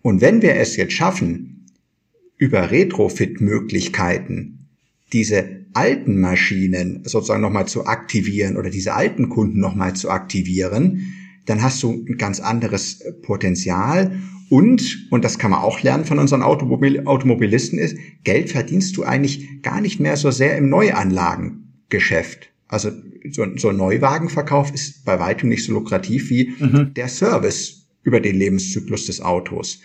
Und 0.03 0.21
wenn 0.21 0.41
wir 0.41 0.57
es 0.57 0.77
jetzt 0.77 0.95
schaffen, 0.95 1.67
über 2.39 2.71
Retrofit-Möglichkeiten 2.71 4.69
diese 5.13 5.67
alten 5.75 6.21
Maschinen 6.21 7.03
sozusagen 7.05 7.43
nochmal 7.43 7.69
zu 7.69 7.87
aktivieren 7.87 8.57
oder 8.57 8.71
diese 8.71 8.95
alten 8.95 9.29
Kunden 9.29 9.61
nochmal 9.61 9.95
zu 9.95 10.11
aktivieren, 10.11 11.13
dann 11.47 11.63
hast 11.63 11.83
du 11.83 11.93
ein 11.93 12.19
ganz 12.19 12.41
anderes 12.41 13.03
Potenzial 13.23 14.21
und, 14.49 15.09
und 15.11 15.25
das 15.25 15.39
kann 15.39 15.51
man 15.51 15.61
auch 15.61 15.83
lernen 15.83 16.05
von 16.05 16.19
unseren 16.19 16.43
Automobil 16.43 17.05
Automobilisten, 17.07 17.79
ist, 17.79 17.97
Geld 18.23 18.51
verdienst 18.51 18.97
du 18.97 19.03
eigentlich 19.03 19.63
gar 19.63 19.81
nicht 19.81 19.99
mehr 19.99 20.17
so 20.17 20.31
sehr 20.31 20.57
im 20.57 20.69
Neuanlagengeschäft. 20.69 22.51
Also 22.69 22.91
so, 23.31 23.45
so 23.57 23.69
ein 23.71 23.77
Neuwagenverkauf 23.77 24.73
ist 24.73 25.05
bei 25.05 25.19
weitem 25.19 25.49
nicht 25.49 25.65
so 25.65 25.73
lukrativ 25.73 26.31
wie 26.31 26.55
mhm. 26.59 26.95
der 26.95 27.09
Service 27.09 27.89
über 28.03 28.21
den 28.21 28.37
Lebenszyklus 28.37 29.07
des 29.07 29.21
Autos. 29.21 29.81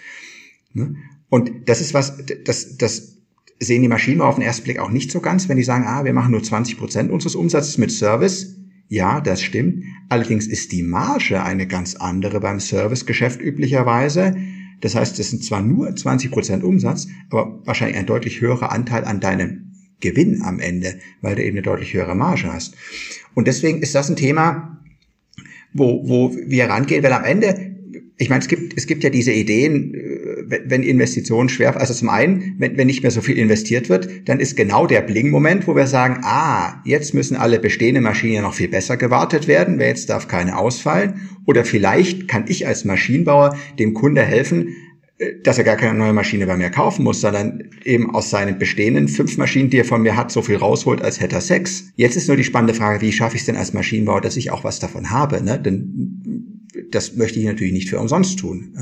Ne? 0.73 0.95
Und 1.29 1.51
das 1.65 1.81
ist 1.81 1.93
was, 1.93 2.23
das, 2.45 2.77
das 2.77 3.17
sehen 3.59 3.81
die 3.81 3.87
Maschinen 3.87 4.21
auf 4.21 4.35
den 4.35 4.43
ersten 4.43 4.63
Blick 4.63 4.79
auch 4.79 4.91
nicht 4.91 5.11
so 5.11 5.21
ganz, 5.21 5.49
wenn 5.49 5.57
die 5.57 5.63
sagen, 5.63 5.85
ah, 5.87 6.03
wir 6.03 6.13
machen 6.13 6.31
nur 6.31 6.43
20 6.43 6.77
Prozent 6.77 7.11
unseres 7.11 7.35
Umsatzes 7.35 7.77
mit 7.77 7.91
Service. 7.91 8.57
Ja, 8.91 9.21
das 9.21 9.41
stimmt. 9.41 9.85
Allerdings 10.09 10.47
ist 10.47 10.73
die 10.73 10.83
Marge 10.83 11.41
eine 11.41 11.65
ganz 11.65 11.95
andere 11.95 12.41
beim 12.41 12.59
Servicegeschäft 12.59 13.39
üblicherweise. 13.39 14.35
Das 14.81 14.95
heißt, 14.95 15.17
es 15.17 15.29
sind 15.29 15.45
zwar 15.45 15.61
nur 15.61 15.95
20 15.95 16.29
Prozent 16.29 16.61
Umsatz, 16.61 17.07
aber 17.29 17.61
wahrscheinlich 17.63 17.95
ein 17.95 18.05
deutlich 18.05 18.41
höherer 18.41 18.69
Anteil 18.69 19.05
an 19.05 19.21
deinem 19.21 19.71
Gewinn 20.01 20.41
am 20.41 20.59
Ende, 20.59 20.99
weil 21.21 21.35
du 21.35 21.41
eben 21.41 21.55
eine 21.55 21.61
deutlich 21.61 21.93
höhere 21.93 22.15
Marge 22.15 22.51
hast. 22.51 22.75
Und 23.33 23.47
deswegen 23.47 23.81
ist 23.81 23.95
das 23.95 24.09
ein 24.09 24.17
Thema, 24.17 24.83
wo, 25.71 26.05
wo 26.09 26.35
wir 26.35 26.65
rangehen, 26.65 27.01
weil 27.01 27.13
am 27.13 27.23
Ende, 27.23 27.73
ich 28.17 28.29
meine, 28.29 28.41
es 28.41 28.49
gibt, 28.49 28.73
es 28.75 28.87
gibt 28.87 29.05
ja 29.05 29.09
diese 29.09 29.31
Ideen, 29.31 29.93
wenn 30.65 30.83
Investitionen 30.83 31.49
schwer, 31.49 31.79
also 31.79 31.93
zum 31.93 32.09
einen, 32.09 32.55
wenn, 32.57 32.77
wenn 32.77 32.87
nicht 32.87 33.03
mehr 33.03 33.11
so 33.11 33.21
viel 33.21 33.37
investiert 33.37 33.89
wird, 33.89 34.27
dann 34.27 34.39
ist 34.39 34.55
genau 34.55 34.85
der 34.85 35.01
Bling-Moment, 35.01 35.67
wo 35.67 35.75
wir 35.75 35.87
sagen, 35.87 36.19
ah, 36.23 36.81
jetzt 36.85 37.13
müssen 37.13 37.37
alle 37.37 37.59
bestehenden 37.59 38.03
Maschinen 38.03 38.43
noch 38.43 38.53
viel 38.53 38.67
besser 38.67 38.97
gewartet 38.97 39.47
werden, 39.47 39.79
wer 39.79 39.87
jetzt 39.87 40.09
darf 40.09 40.27
keine 40.27 40.57
ausfallen. 40.57 41.21
Oder 41.45 41.65
vielleicht 41.65 42.27
kann 42.27 42.45
ich 42.47 42.67
als 42.67 42.85
Maschinenbauer 42.85 43.57
dem 43.79 43.93
Kunde 43.93 44.21
helfen, 44.21 44.75
äh, 45.17 45.41
dass 45.43 45.57
er 45.57 45.63
gar 45.63 45.77
keine 45.77 45.97
neue 45.97 46.13
Maschine 46.13 46.45
bei 46.45 46.57
mir 46.57 46.69
kaufen 46.69 47.03
muss, 47.03 47.21
sondern 47.21 47.69
eben 47.83 48.13
aus 48.13 48.29
seinen 48.29 48.59
bestehenden 48.59 49.07
fünf 49.07 49.37
Maschinen, 49.37 49.69
die 49.69 49.79
er 49.79 49.85
von 49.85 50.01
mir 50.01 50.17
hat, 50.17 50.31
so 50.31 50.41
viel 50.41 50.57
rausholt, 50.57 51.01
als 51.01 51.21
hätte 51.21 51.35
er 51.35 51.41
sechs. 51.41 51.91
Jetzt 51.95 52.17
ist 52.17 52.27
nur 52.27 52.37
die 52.37 52.43
spannende 52.43 52.73
Frage, 52.73 53.01
wie 53.01 53.11
schaffe 53.11 53.35
ich 53.35 53.41
es 53.41 53.45
denn 53.45 53.55
als 53.55 53.73
Maschinenbauer, 53.73 54.21
dass 54.21 54.37
ich 54.37 54.51
auch 54.51 54.63
was 54.63 54.79
davon 54.79 55.11
habe? 55.11 55.43
Ne? 55.43 55.59
Denn 55.59 56.67
das 56.91 57.15
möchte 57.15 57.39
ich 57.39 57.45
natürlich 57.45 57.73
nicht 57.73 57.89
für 57.89 57.99
umsonst 57.99 58.39
tun. 58.39 58.73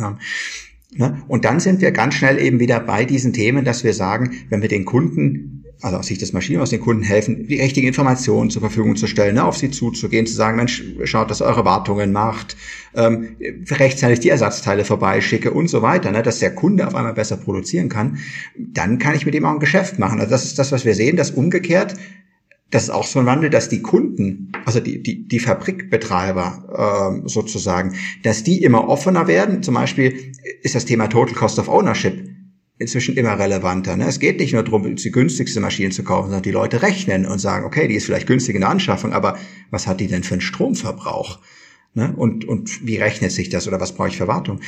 Ne? 0.91 1.21
Und 1.27 1.45
dann 1.45 1.59
sind 1.59 1.81
wir 1.81 1.91
ganz 1.91 2.15
schnell 2.15 2.39
eben 2.39 2.59
wieder 2.59 2.79
bei 2.79 3.05
diesen 3.05 3.31
Themen, 3.31 3.63
dass 3.63 3.83
wir 3.83 3.93
sagen, 3.93 4.31
wenn 4.49 4.61
wir 4.61 4.69
den 4.69 4.85
Kunden, 4.85 5.63
also 5.81 5.97
aus 5.97 6.07
Sicht 6.07 6.21
des 6.21 6.33
Maschinenbaus, 6.33 6.71
den 6.71 6.81
Kunden 6.81 7.03
helfen, 7.03 7.47
die 7.47 7.61
richtigen 7.61 7.87
Informationen 7.87 8.49
zur 8.49 8.61
Verfügung 8.61 8.95
zu 8.95 9.05
stellen, 9.05 9.35
ne? 9.35 9.45
auf 9.45 9.55
sie 9.55 9.69
zuzugehen, 9.69 10.25
zu 10.25 10.33
sagen, 10.33 10.57
Mensch, 10.57 10.83
schaut, 11.03 11.29
dass 11.29 11.41
eure 11.41 11.63
Wartungen 11.63 12.11
macht, 12.11 12.57
ähm, 12.95 13.37
rechtzeitig 13.69 14.19
die 14.19 14.29
Ersatzteile 14.29 14.83
vorbeischicke 14.83 15.51
und 15.51 15.67
so 15.67 15.83
weiter, 15.83 16.11
ne? 16.11 16.23
dass 16.23 16.39
der 16.39 16.55
Kunde 16.55 16.87
auf 16.87 16.95
einmal 16.95 17.13
besser 17.13 17.37
produzieren 17.37 17.87
kann, 17.87 18.17
dann 18.57 18.97
kann 18.97 19.15
ich 19.15 19.25
mit 19.25 19.35
ihm 19.35 19.45
auch 19.45 19.53
ein 19.53 19.59
Geschäft 19.59 19.99
machen. 19.99 20.19
Also 20.19 20.31
das 20.31 20.45
ist 20.45 20.57
das, 20.57 20.71
was 20.71 20.85
wir 20.85 20.95
sehen, 20.95 21.17
dass 21.17 21.31
umgekehrt 21.31 21.95
das 22.71 22.83
ist 22.83 22.89
auch 22.91 23.05
so 23.05 23.19
ein 23.19 23.25
Wandel, 23.25 23.49
dass 23.49 23.69
die 23.69 23.81
Kunden, 23.81 24.51
also 24.65 24.79
die, 24.79 25.01
die, 25.01 25.27
die 25.27 25.39
Fabrikbetreiber 25.39 27.21
äh, 27.23 27.27
sozusagen, 27.27 27.95
dass 28.23 28.43
die 28.43 28.61
immer 28.63 28.87
offener 28.87 29.27
werden. 29.27 29.63
Zum 29.63 29.73
Beispiel 29.73 30.33
ist 30.61 30.75
das 30.75 30.85
Thema 30.85 31.07
Total 31.07 31.33
Cost 31.33 31.57
of 31.57 31.67
Ownership 31.67 32.29
inzwischen 32.77 33.17
immer 33.17 33.37
relevanter. 33.37 33.97
Ne? 33.97 34.07
Es 34.07 34.19
geht 34.19 34.39
nicht 34.39 34.53
nur 34.53 34.63
darum, 34.63 34.95
die 34.95 35.11
günstigste 35.11 35.59
Maschine 35.59 35.89
zu 35.89 36.03
kaufen, 36.03 36.27
sondern 36.27 36.43
die 36.43 36.51
Leute 36.51 36.81
rechnen 36.81 37.25
und 37.25 37.39
sagen, 37.39 37.65
okay, 37.65 37.87
die 37.87 37.95
ist 37.95 38.05
vielleicht 38.05 38.27
günstig 38.27 38.55
in 38.55 38.61
der 38.61 38.69
Anschaffung, 38.69 39.13
aber 39.13 39.37
was 39.69 39.85
hat 39.85 39.99
die 39.99 40.07
denn 40.07 40.23
für 40.23 40.35
einen 40.35 40.41
Stromverbrauch? 40.41 41.39
Ne? 41.95 42.13
Und, 42.15 42.45
und 42.45 42.85
wie 42.85 42.97
rechnet 42.97 43.31
sich 43.31 43.49
das 43.49 43.67
oder 43.67 43.79
was 43.79 43.93
brauche 43.93 44.09
ich 44.09 44.17
für 44.17 44.27
Wartung? 44.27 44.59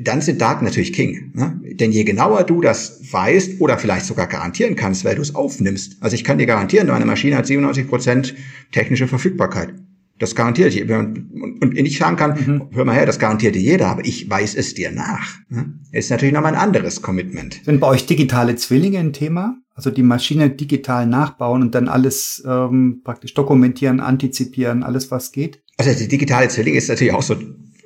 Dann 0.00 0.22
sind 0.22 0.40
Daten 0.40 0.64
natürlich 0.64 0.92
King. 0.92 1.32
Ne? 1.34 1.60
Denn 1.74 1.92
je 1.92 2.04
genauer 2.04 2.44
du 2.44 2.60
das 2.60 3.00
weißt 3.12 3.60
oder 3.60 3.76
vielleicht 3.78 4.06
sogar 4.06 4.26
garantieren 4.26 4.76
kannst, 4.76 5.04
weil 5.04 5.16
du 5.16 5.22
es 5.22 5.34
aufnimmst. 5.34 5.98
Also 6.00 6.14
ich 6.14 6.24
kann 6.24 6.38
dir 6.38 6.46
garantieren, 6.46 6.88
meine 6.88 7.04
Maschine 7.04 7.36
hat 7.36 7.46
97 7.46 7.86
Prozent 7.86 8.34
technische 8.72 9.08
Verfügbarkeit. 9.08 9.74
Das 10.20 10.34
garantiert 10.34 10.74
ich. 10.74 10.88
Und 10.88 11.76
ich 11.76 11.98
sagen 11.98 12.16
kann, 12.16 12.38
mhm. 12.38 12.62
hör 12.72 12.84
mal 12.84 12.94
her, 12.94 13.06
das 13.06 13.18
garantiert 13.18 13.54
dir 13.54 13.62
jeder, 13.62 13.88
aber 13.88 14.04
ich 14.04 14.28
weiß 14.28 14.54
es 14.54 14.74
dir 14.74 14.90
nach. 14.90 15.38
Ne? 15.48 15.74
Ist 15.92 16.10
natürlich 16.10 16.34
nochmal 16.34 16.54
ein 16.54 16.60
anderes 16.60 17.00
Commitment. 17.02 17.60
Sind 17.64 17.80
bei 17.80 17.88
euch 17.88 18.06
digitale 18.06 18.54
Zwillinge 18.56 18.98
ein 18.98 19.14
Thema? 19.14 19.56
Also 19.74 19.90
die 19.90 20.02
Maschine 20.02 20.50
digital 20.50 21.06
nachbauen 21.06 21.62
und 21.62 21.74
dann 21.74 21.88
alles 21.88 22.42
ähm, 22.46 23.00
praktisch 23.02 23.32
dokumentieren, 23.32 24.00
antizipieren, 24.00 24.82
alles 24.82 25.10
was 25.10 25.32
geht? 25.32 25.62
Also 25.88 25.98
die 25.98 26.08
digitale 26.08 26.48
Zwilling 26.48 26.74
ist 26.74 26.88
natürlich 26.88 27.14
auch 27.14 27.22
so, 27.22 27.36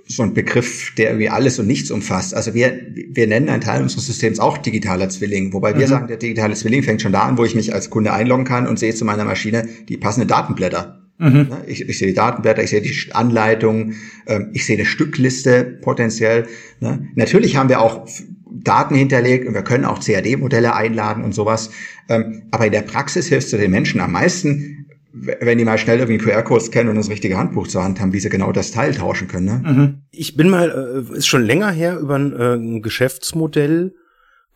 so 0.06 0.22
ein 0.22 0.34
Begriff, 0.34 0.92
der 0.96 1.10
irgendwie 1.10 1.28
alles 1.28 1.58
und 1.58 1.66
nichts 1.66 1.90
umfasst. 1.90 2.34
Also 2.34 2.54
wir, 2.54 2.78
wir 2.92 3.26
nennen 3.26 3.48
einen 3.48 3.62
Teil 3.62 3.82
unseres 3.82 4.06
Systems 4.06 4.40
auch 4.40 4.58
digitaler 4.58 5.08
Zwilling, 5.08 5.52
wobei 5.52 5.74
wir 5.76 5.86
mhm. 5.86 5.90
sagen, 5.90 6.08
der 6.08 6.16
digitale 6.16 6.54
Zwilling 6.54 6.82
fängt 6.82 7.02
schon 7.02 7.12
da 7.12 7.20
an, 7.20 7.38
wo 7.38 7.44
ich 7.44 7.54
mich 7.54 7.72
als 7.72 7.90
Kunde 7.90 8.12
einloggen 8.12 8.44
kann 8.44 8.66
und 8.66 8.78
sehe 8.78 8.94
zu 8.94 9.04
meiner 9.04 9.24
Maschine 9.24 9.68
die 9.88 9.96
passenden 9.96 10.28
Datenblätter. 10.28 11.02
Mhm. 11.18 11.48
Ich, 11.66 11.88
ich, 11.88 11.98
sehe 11.98 12.08
die 12.08 12.14
Datenblätter, 12.14 12.62
ich 12.64 12.70
sehe 12.70 12.82
die 12.82 12.94
Anleitung, 13.12 13.94
ähm, 14.26 14.50
ich 14.52 14.66
sehe 14.66 14.76
eine 14.76 14.86
Stückliste 14.86 15.62
potenziell. 15.80 16.48
Ne? 16.80 17.08
Natürlich 17.14 17.56
haben 17.56 17.68
wir 17.68 17.80
auch 17.80 18.08
Daten 18.50 18.96
hinterlegt 18.96 19.46
und 19.46 19.54
wir 19.54 19.62
können 19.62 19.84
auch 19.84 20.04
CAD-Modelle 20.04 20.74
einladen 20.74 21.22
und 21.22 21.32
sowas. 21.32 21.70
Ähm, 22.08 22.42
aber 22.50 22.66
in 22.66 22.72
der 22.72 22.82
Praxis 22.82 23.28
hilfst 23.28 23.52
du 23.52 23.56
den 23.56 23.70
Menschen 23.70 24.00
am 24.00 24.12
meisten, 24.12 24.83
wenn 25.16 25.58
die 25.58 25.64
mal 25.64 25.78
schnell 25.78 26.00
irgendwie 26.00 26.18
QR-Codes 26.18 26.72
kennen 26.72 26.88
und 26.90 26.96
das 26.96 27.08
richtige 27.08 27.36
Handbuch 27.36 27.68
zur 27.68 27.84
Hand 27.84 28.00
haben, 28.00 28.12
wie 28.12 28.18
sie 28.18 28.30
genau 28.30 28.50
das 28.50 28.72
Teil 28.72 28.94
tauschen 28.94 29.28
können. 29.28 29.46
Ne? 29.46 29.72
Mhm. 29.72 30.02
Ich 30.10 30.36
bin 30.36 30.50
mal, 30.50 31.06
äh, 31.12 31.16
ist 31.16 31.28
schon 31.28 31.44
länger 31.44 31.70
her, 31.70 31.98
über 32.00 32.16
ein, 32.16 32.32
äh, 32.32 32.54
ein 32.54 32.82
Geschäftsmodell 32.82 33.94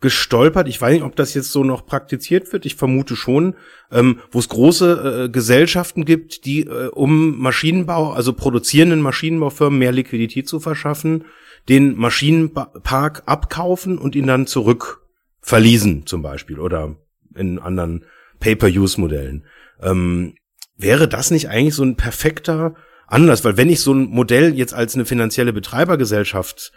gestolpert. 0.01 0.67
Ich 0.67 0.81
weiß 0.81 0.93
nicht, 0.93 1.03
ob 1.03 1.15
das 1.15 1.33
jetzt 1.33 1.51
so 1.51 1.63
noch 1.63 1.85
praktiziert 1.85 2.51
wird. 2.51 2.65
Ich 2.65 2.75
vermute 2.75 3.15
schon, 3.15 3.55
ähm, 3.89 4.19
wo 4.31 4.39
es 4.39 4.49
große 4.49 5.25
äh, 5.25 5.29
Gesellschaften 5.29 6.03
gibt, 6.03 6.45
die 6.45 6.61
äh, 6.61 6.87
um 6.87 7.39
Maschinenbau, 7.39 8.11
also 8.11 8.33
produzierenden 8.33 9.01
Maschinenbaufirmen 9.01 9.79
mehr 9.79 9.93
Liquidität 9.93 10.47
zu 10.47 10.59
verschaffen, 10.59 11.25
den 11.69 11.95
Maschinenpark 11.95 13.23
abkaufen 13.25 13.97
und 13.97 14.15
ihn 14.15 14.27
dann 14.27 14.45
zurück 14.45 15.05
verließen 15.41 16.05
zum 16.05 16.21
Beispiel 16.21 16.59
oder 16.59 16.97
in 17.35 17.59
anderen 17.59 18.05
Pay-per-Use-Modellen. 18.39 19.45
Ähm, 19.81 20.33
wäre 20.79 21.07
das 21.07 21.29
nicht 21.29 21.49
eigentlich 21.49 21.75
so 21.75 21.83
ein 21.83 21.95
perfekter 21.95 22.73
Anlass? 23.05 23.43
Weil 23.45 23.57
wenn 23.57 23.69
ich 23.69 23.81
so 23.81 23.93
ein 23.93 24.05
Modell 24.05 24.55
jetzt 24.55 24.73
als 24.73 24.95
eine 24.95 25.05
finanzielle 25.05 25.53
Betreibergesellschaft 25.53 26.71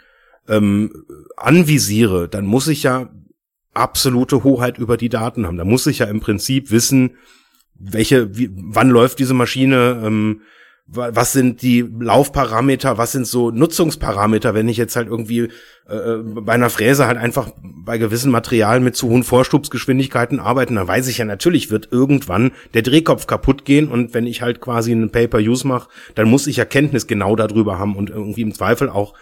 ähm, 0.47 1.05
anvisiere, 1.37 2.27
dann 2.27 2.45
muss 2.45 2.67
ich 2.67 2.83
ja 2.83 3.09
absolute 3.73 4.43
Hoheit 4.43 4.77
über 4.77 4.97
die 4.97 5.09
Daten 5.09 5.47
haben. 5.47 5.57
Da 5.57 5.65
muss 5.65 5.87
ich 5.87 5.99
ja 5.99 6.05
im 6.05 6.19
Prinzip 6.19 6.69
wissen, 6.69 7.15
welche, 7.75 8.37
wie, 8.37 8.49
wann 8.53 8.89
läuft 8.89 9.19
diese 9.19 9.33
Maschine, 9.33 10.01
ähm, 10.05 10.41
was 10.85 11.31
sind 11.31 11.61
die 11.61 11.81
Laufparameter, 11.81 12.97
was 12.97 13.13
sind 13.13 13.25
so 13.25 13.51
Nutzungsparameter, 13.51 14.53
wenn 14.53 14.67
ich 14.67 14.75
jetzt 14.75 14.97
halt 14.97 15.07
irgendwie 15.07 15.49
äh, 15.87 16.17
bei 16.17 16.53
einer 16.53 16.69
Fräse 16.69 17.07
halt 17.07 17.17
einfach 17.17 17.51
bei 17.61 17.97
gewissen 17.97 18.31
Materialien 18.31 18.83
mit 18.83 18.95
zu 18.95 19.09
hohen 19.09 19.23
Vorstubsgeschwindigkeiten 19.23 20.39
arbeiten, 20.41 20.75
dann 20.75 20.87
weiß 20.87 21.07
ich 21.07 21.19
ja 21.19 21.25
natürlich, 21.25 21.71
wird 21.71 21.89
irgendwann 21.91 22.51
der 22.73 22.81
Drehkopf 22.81 23.27
kaputt 23.27 23.63
gehen 23.63 23.87
und 23.87 24.13
wenn 24.13 24.27
ich 24.27 24.41
halt 24.41 24.59
quasi 24.59 24.91
einen 24.91 25.09
Pay-per-Use 25.09 25.65
mache, 25.65 25.89
dann 26.15 26.29
muss 26.29 26.47
ich 26.47 26.57
ja 26.57 26.65
Kenntnis 26.65 27.07
genau 27.07 27.37
darüber 27.37 27.79
haben 27.79 27.95
und 27.95 28.09
irgendwie 28.09 28.41
im 28.41 28.53
Zweifel 28.53 28.89
auch 28.89 29.13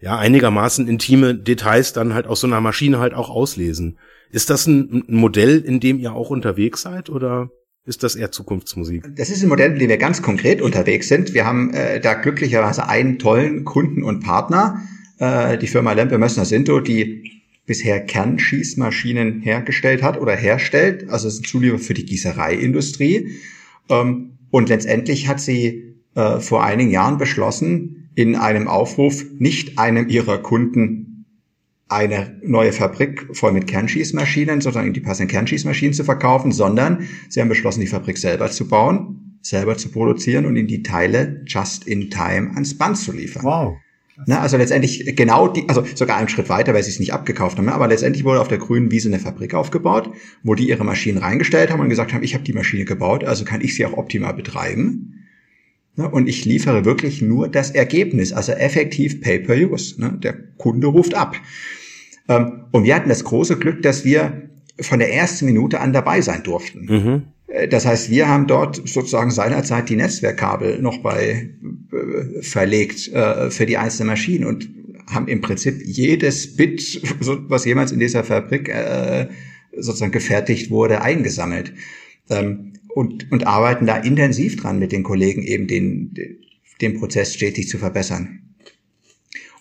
ja 0.00 0.18
einigermaßen 0.18 0.86
intime 0.86 1.34
Details 1.34 1.94
dann 1.94 2.12
halt 2.12 2.26
aus 2.26 2.40
so 2.40 2.46
einer 2.46 2.60
Maschine 2.60 2.98
halt 2.98 3.14
auch 3.14 3.30
auslesen. 3.30 3.98
Ist 4.30 4.50
das 4.50 4.66
ein, 4.66 5.04
ein 5.08 5.16
Modell, 5.16 5.60
in 5.60 5.80
dem 5.80 5.98
ihr 5.98 6.12
auch 6.12 6.30
unterwegs 6.30 6.82
seid 6.82 7.08
oder? 7.08 7.50
Ist 7.86 8.02
das 8.02 8.14
eher 8.14 8.30
Zukunftsmusik? 8.30 9.04
Das 9.16 9.30
ist 9.30 9.42
ein 9.42 9.48
Modell, 9.48 9.72
in 9.72 9.78
dem 9.78 9.88
wir 9.88 9.96
ganz 9.96 10.22
konkret 10.22 10.60
unterwegs 10.60 11.08
sind. 11.08 11.34
Wir 11.34 11.46
haben 11.46 11.72
äh, 11.72 12.00
da 12.00 12.14
glücklicherweise 12.14 12.88
einen 12.88 13.18
tollen 13.18 13.64
Kunden 13.64 14.02
und 14.02 14.20
Partner, 14.20 14.82
äh, 15.18 15.56
die 15.58 15.66
Firma 15.66 15.92
Lempe 15.92 16.18
Mössner 16.18 16.44
Sinto, 16.44 16.80
die 16.80 17.42
bisher 17.66 18.00
Kernschießmaschinen 18.00 19.40
hergestellt 19.40 20.02
hat 20.02 20.20
oder 20.20 20.34
herstellt. 20.34 21.08
Also 21.08 21.28
es 21.28 21.34
ist 21.34 21.40
ein 21.40 21.44
Zulieferer 21.44 21.78
für 21.78 21.94
die 21.94 22.04
Gießereiindustrie. 22.04 23.30
Ähm, 23.88 24.38
und 24.50 24.68
letztendlich 24.68 25.28
hat 25.28 25.40
sie 25.40 25.96
äh, 26.14 26.40
vor 26.40 26.64
einigen 26.64 26.90
Jahren 26.90 27.18
beschlossen, 27.18 28.10
in 28.14 28.34
einem 28.34 28.68
Aufruf 28.68 29.24
nicht 29.38 29.78
einem 29.78 30.08
ihrer 30.08 30.38
Kunden 30.38 31.09
eine 31.90 32.38
neue 32.42 32.72
Fabrik 32.72 33.26
voll 33.32 33.52
mit 33.52 33.66
Kernschießmaschinen, 33.66 34.60
sozusagen 34.60 34.92
die 34.92 35.00
passenden 35.00 35.30
Kernschießmaschinen 35.30 35.92
zu 35.92 36.04
verkaufen, 36.04 36.52
sondern 36.52 37.08
sie 37.28 37.40
haben 37.40 37.48
beschlossen, 37.48 37.80
die 37.80 37.88
Fabrik 37.88 38.16
selber 38.16 38.50
zu 38.50 38.68
bauen, 38.68 39.38
selber 39.42 39.76
zu 39.76 39.90
produzieren 39.90 40.46
und 40.46 40.56
in 40.56 40.68
die 40.68 40.82
Teile 40.82 41.42
just 41.46 41.86
in 41.86 42.10
time 42.10 42.52
ans 42.54 42.78
Band 42.78 42.96
zu 42.96 43.12
liefern. 43.12 43.42
Wow. 43.44 43.76
Na, 44.26 44.40
also 44.40 44.56
letztendlich 44.56 45.16
genau 45.16 45.48
die, 45.48 45.68
also 45.68 45.82
sogar 45.94 46.18
einen 46.18 46.28
Schritt 46.28 46.48
weiter, 46.48 46.74
weil 46.74 46.82
sie 46.82 46.90
es 46.90 47.00
nicht 47.00 47.12
abgekauft 47.12 47.58
haben, 47.58 47.68
aber 47.70 47.88
letztendlich 47.88 48.22
wurde 48.24 48.40
auf 48.40 48.48
der 48.48 48.58
grünen 48.58 48.90
Wiese 48.90 49.08
eine 49.08 49.18
Fabrik 49.18 49.54
aufgebaut, 49.54 50.10
wo 50.42 50.54
die 50.54 50.68
ihre 50.68 50.84
Maschinen 50.84 51.18
reingestellt 51.18 51.70
haben 51.70 51.80
und 51.80 51.88
gesagt 51.88 52.12
haben, 52.12 52.22
ich 52.22 52.34
habe 52.34 52.44
die 52.44 52.52
Maschine 52.52 52.84
gebaut, 52.84 53.24
also 53.24 53.44
kann 53.44 53.62
ich 53.62 53.74
sie 53.74 53.86
auch 53.86 53.94
optimal 53.94 54.34
betreiben. 54.34 55.26
Und 55.96 56.28
ich 56.28 56.44
liefere 56.44 56.84
wirklich 56.84 57.20
nur 57.20 57.48
das 57.48 57.72
Ergebnis, 57.72 58.32
also 58.32 58.52
effektiv 58.52 59.20
Pay-per-Use. 59.20 59.96
Der 60.22 60.34
Kunde 60.56 60.86
ruft 60.86 61.14
ab. 61.14 61.36
Ähm, 62.30 62.66
und 62.70 62.84
wir 62.84 62.94
hatten 62.94 63.08
das 63.08 63.24
große 63.24 63.58
Glück, 63.58 63.82
dass 63.82 64.04
wir 64.04 64.48
von 64.80 65.00
der 65.00 65.12
ersten 65.12 65.44
Minute 65.44 65.80
an 65.80 65.92
dabei 65.92 66.20
sein 66.22 66.42
durften. 66.44 66.86
Mhm. 66.86 67.22
Äh, 67.48 67.68
das 67.68 67.84
heißt, 67.84 68.08
wir 68.08 68.28
haben 68.28 68.46
dort 68.46 68.88
sozusagen 68.88 69.30
seinerzeit 69.30 69.88
die 69.88 69.96
Netzwerkkabel 69.96 70.80
noch 70.80 70.98
bei 70.98 71.50
äh, 71.92 72.42
verlegt 72.42 73.08
äh, 73.08 73.50
für 73.50 73.66
die 73.66 73.76
einzelnen 73.76 74.06
Maschinen 74.06 74.44
und 74.44 74.70
haben 75.08 75.26
im 75.26 75.40
Prinzip 75.40 75.82
jedes 75.84 76.56
Bit, 76.56 77.02
was 77.48 77.64
jemals 77.64 77.90
in 77.90 77.98
dieser 77.98 78.22
Fabrik 78.22 78.68
äh, 78.68 79.26
sozusagen 79.76 80.12
gefertigt 80.12 80.70
wurde, 80.70 81.02
eingesammelt. 81.02 81.74
Ähm, 82.30 82.74
und, 82.92 83.30
und 83.30 83.46
arbeiten 83.46 83.86
da 83.86 83.96
intensiv 83.98 84.56
dran 84.56 84.80
mit 84.80 84.90
den 84.90 85.04
Kollegen, 85.04 85.42
eben 85.42 85.68
den, 85.68 86.12
den 86.80 86.98
Prozess 86.98 87.34
stetig 87.34 87.68
zu 87.68 87.78
verbessern. 87.78 88.40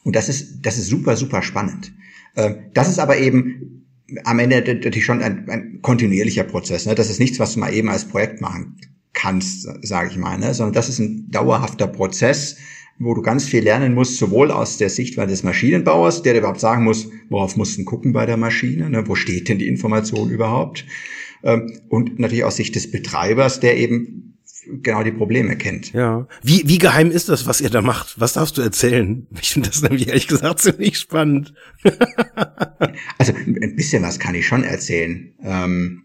Und 0.03 0.15
das 0.15 0.30
ist, 0.30 0.61
das 0.63 0.80
ist 0.80 0.88
super, 0.88 1.15
super 1.15 1.43
spannend. 1.43 1.91
Ähm, 2.36 2.56
das 2.74 2.90
ist 2.90 3.00
aber 3.00 3.18
eben 3.18 3.86
am 4.24 4.40
Ende 4.40 4.62
natürlich 4.62 5.06
schon 5.06 5.22
ein, 5.22 5.50
ein 5.50 5.80
kontinuierlicher 5.82 6.44
Prozess. 6.44 6.86
Ne? 6.86 6.96
Das 6.96 7.10
ist 7.10 7.20
nichts, 7.20 7.40
was 7.40 7.54
du 7.54 7.60
mal 7.60 7.74
eben 7.74 7.90
als 7.90 8.06
Projekt 8.06 8.42
machen 8.42 8.78
kannst, 9.14 9.68
sage 9.82 10.10
ich 10.10 10.18
mal, 10.18 10.38
ne? 10.38 10.54
sondern 10.54 10.74
das 10.74 10.90
ist 10.90 11.00
ein 11.00 11.30
dauerhafter 11.30 11.88
Prozess, 11.88 12.58
wo 13.00 13.14
du 13.14 13.22
ganz 13.22 13.46
viel 13.46 13.64
lernen 13.64 13.94
musst, 13.94 14.18
sowohl 14.18 14.52
aus 14.52 14.78
der 14.78 14.90
Sichtweise 14.90 15.30
des 15.30 15.44
Maschinenbauers, 15.44 16.22
der 16.22 16.34
dir 16.34 16.40
überhaupt 16.40 16.60
sagen 16.60 16.84
muss, 16.84 17.10
worauf 17.30 17.56
musst 17.56 17.78
du 17.78 17.86
gucken 17.86 18.14
bei 18.14 18.26
der 18.26 18.38
Maschine, 18.38 18.90
ne? 18.90 19.08
wo 19.08 19.16
steht 19.16 19.48
denn 19.48 19.60
die 19.60 19.68
Information 19.68 20.30
überhaupt, 20.30 20.86
ähm, 21.44 21.72
und 21.90 22.20
natürlich 22.20 22.44
aus 22.44 22.58
Sicht 22.58 22.76
des 22.76 22.92
Betreibers, 22.92 23.60
der 23.60 23.78
eben 23.78 24.29
genau 24.66 25.03
die 25.03 25.12
Probleme 25.12 25.55
kennt. 25.55 25.93
Ja. 25.93 26.28
Wie, 26.43 26.64
wie 26.66 26.78
geheim 26.78 27.12
ist 27.12 27.30
das, 27.30 27.47
was 27.47 27.62
ihr 27.62 27.70
da 27.70 27.82
macht? 27.82 28.20
Was 28.20 28.34
darfst 28.34 28.57
du 28.57 28.62
erzählen? 28.62 29.28
Ich 29.41 29.51
finde 29.51 29.70
das 29.70 29.82
nämlich 29.82 30.07
ehrlich 30.07 30.28
gesagt 30.28 30.60
ziemlich 30.60 30.97
spannend. 30.97 31.53
also 33.18 33.34
ein 33.34 33.76
bisschen 33.76 34.03
was 34.03 34.20
kann 34.20 34.36
ich 34.36 34.47
schon 34.47 34.64
erzählen. 34.64 35.34
Ähm, 35.43 36.03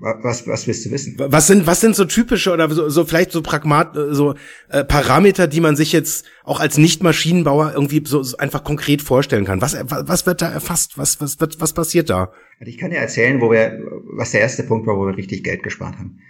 was, 0.00 0.46
was 0.46 0.66
willst 0.66 0.86
du 0.86 0.90
wissen? 0.90 1.16
Was 1.18 1.46
sind, 1.46 1.66
was 1.66 1.80
sind 1.80 1.96
so 1.96 2.04
typische 2.04 2.52
oder 2.52 2.70
so, 2.70 2.88
so 2.88 3.04
vielleicht 3.04 3.32
so 3.32 3.42
Pragmat, 3.42 3.96
so 4.10 4.34
äh, 4.68 4.84
Parameter, 4.84 5.46
die 5.46 5.60
man 5.60 5.74
sich 5.74 5.92
jetzt 5.92 6.26
auch 6.44 6.60
als 6.60 6.78
Nicht-Maschinenbauer 6.78 7.72
irgendwie 7.74 8.02
so, 8.04 8.22
so 8.22 8.36
einfach 8.36 8.62
konkret 8.62 9.02
vorstellen 9.02 9.44
kann? 9.44 9.60
Was, 9.60 9.76
was 9.88 10.26
wird 10.26 10.42
da 10.42 10.48
erfasst? 10.48 10.96
Was, 10.98 11.20
was, 11.20 11.40
wird, 11.40 11.60
was 11.60 11.72
passiert 11.72 12.10
da? 12.10 12.32
Also 12.60 12.70
ich 12.70 12.78
kann 12.78 12.90
dir 12.90 12.98
erzählen, 12.98 13.40
wo 13.40 13.50
wir, 13.50 13.80
was 14.04 14.30
der 14.30 14.40
erste 14.40 14.62
Punkt 14.62 14.86
war, 14.86 14.96
wo 14.96 15.06
wir 15.06 15.16
richtig 15.16 15.42
Geld 15.42 15.62
gespart 15.62 15.98
haben. 15.98 16.20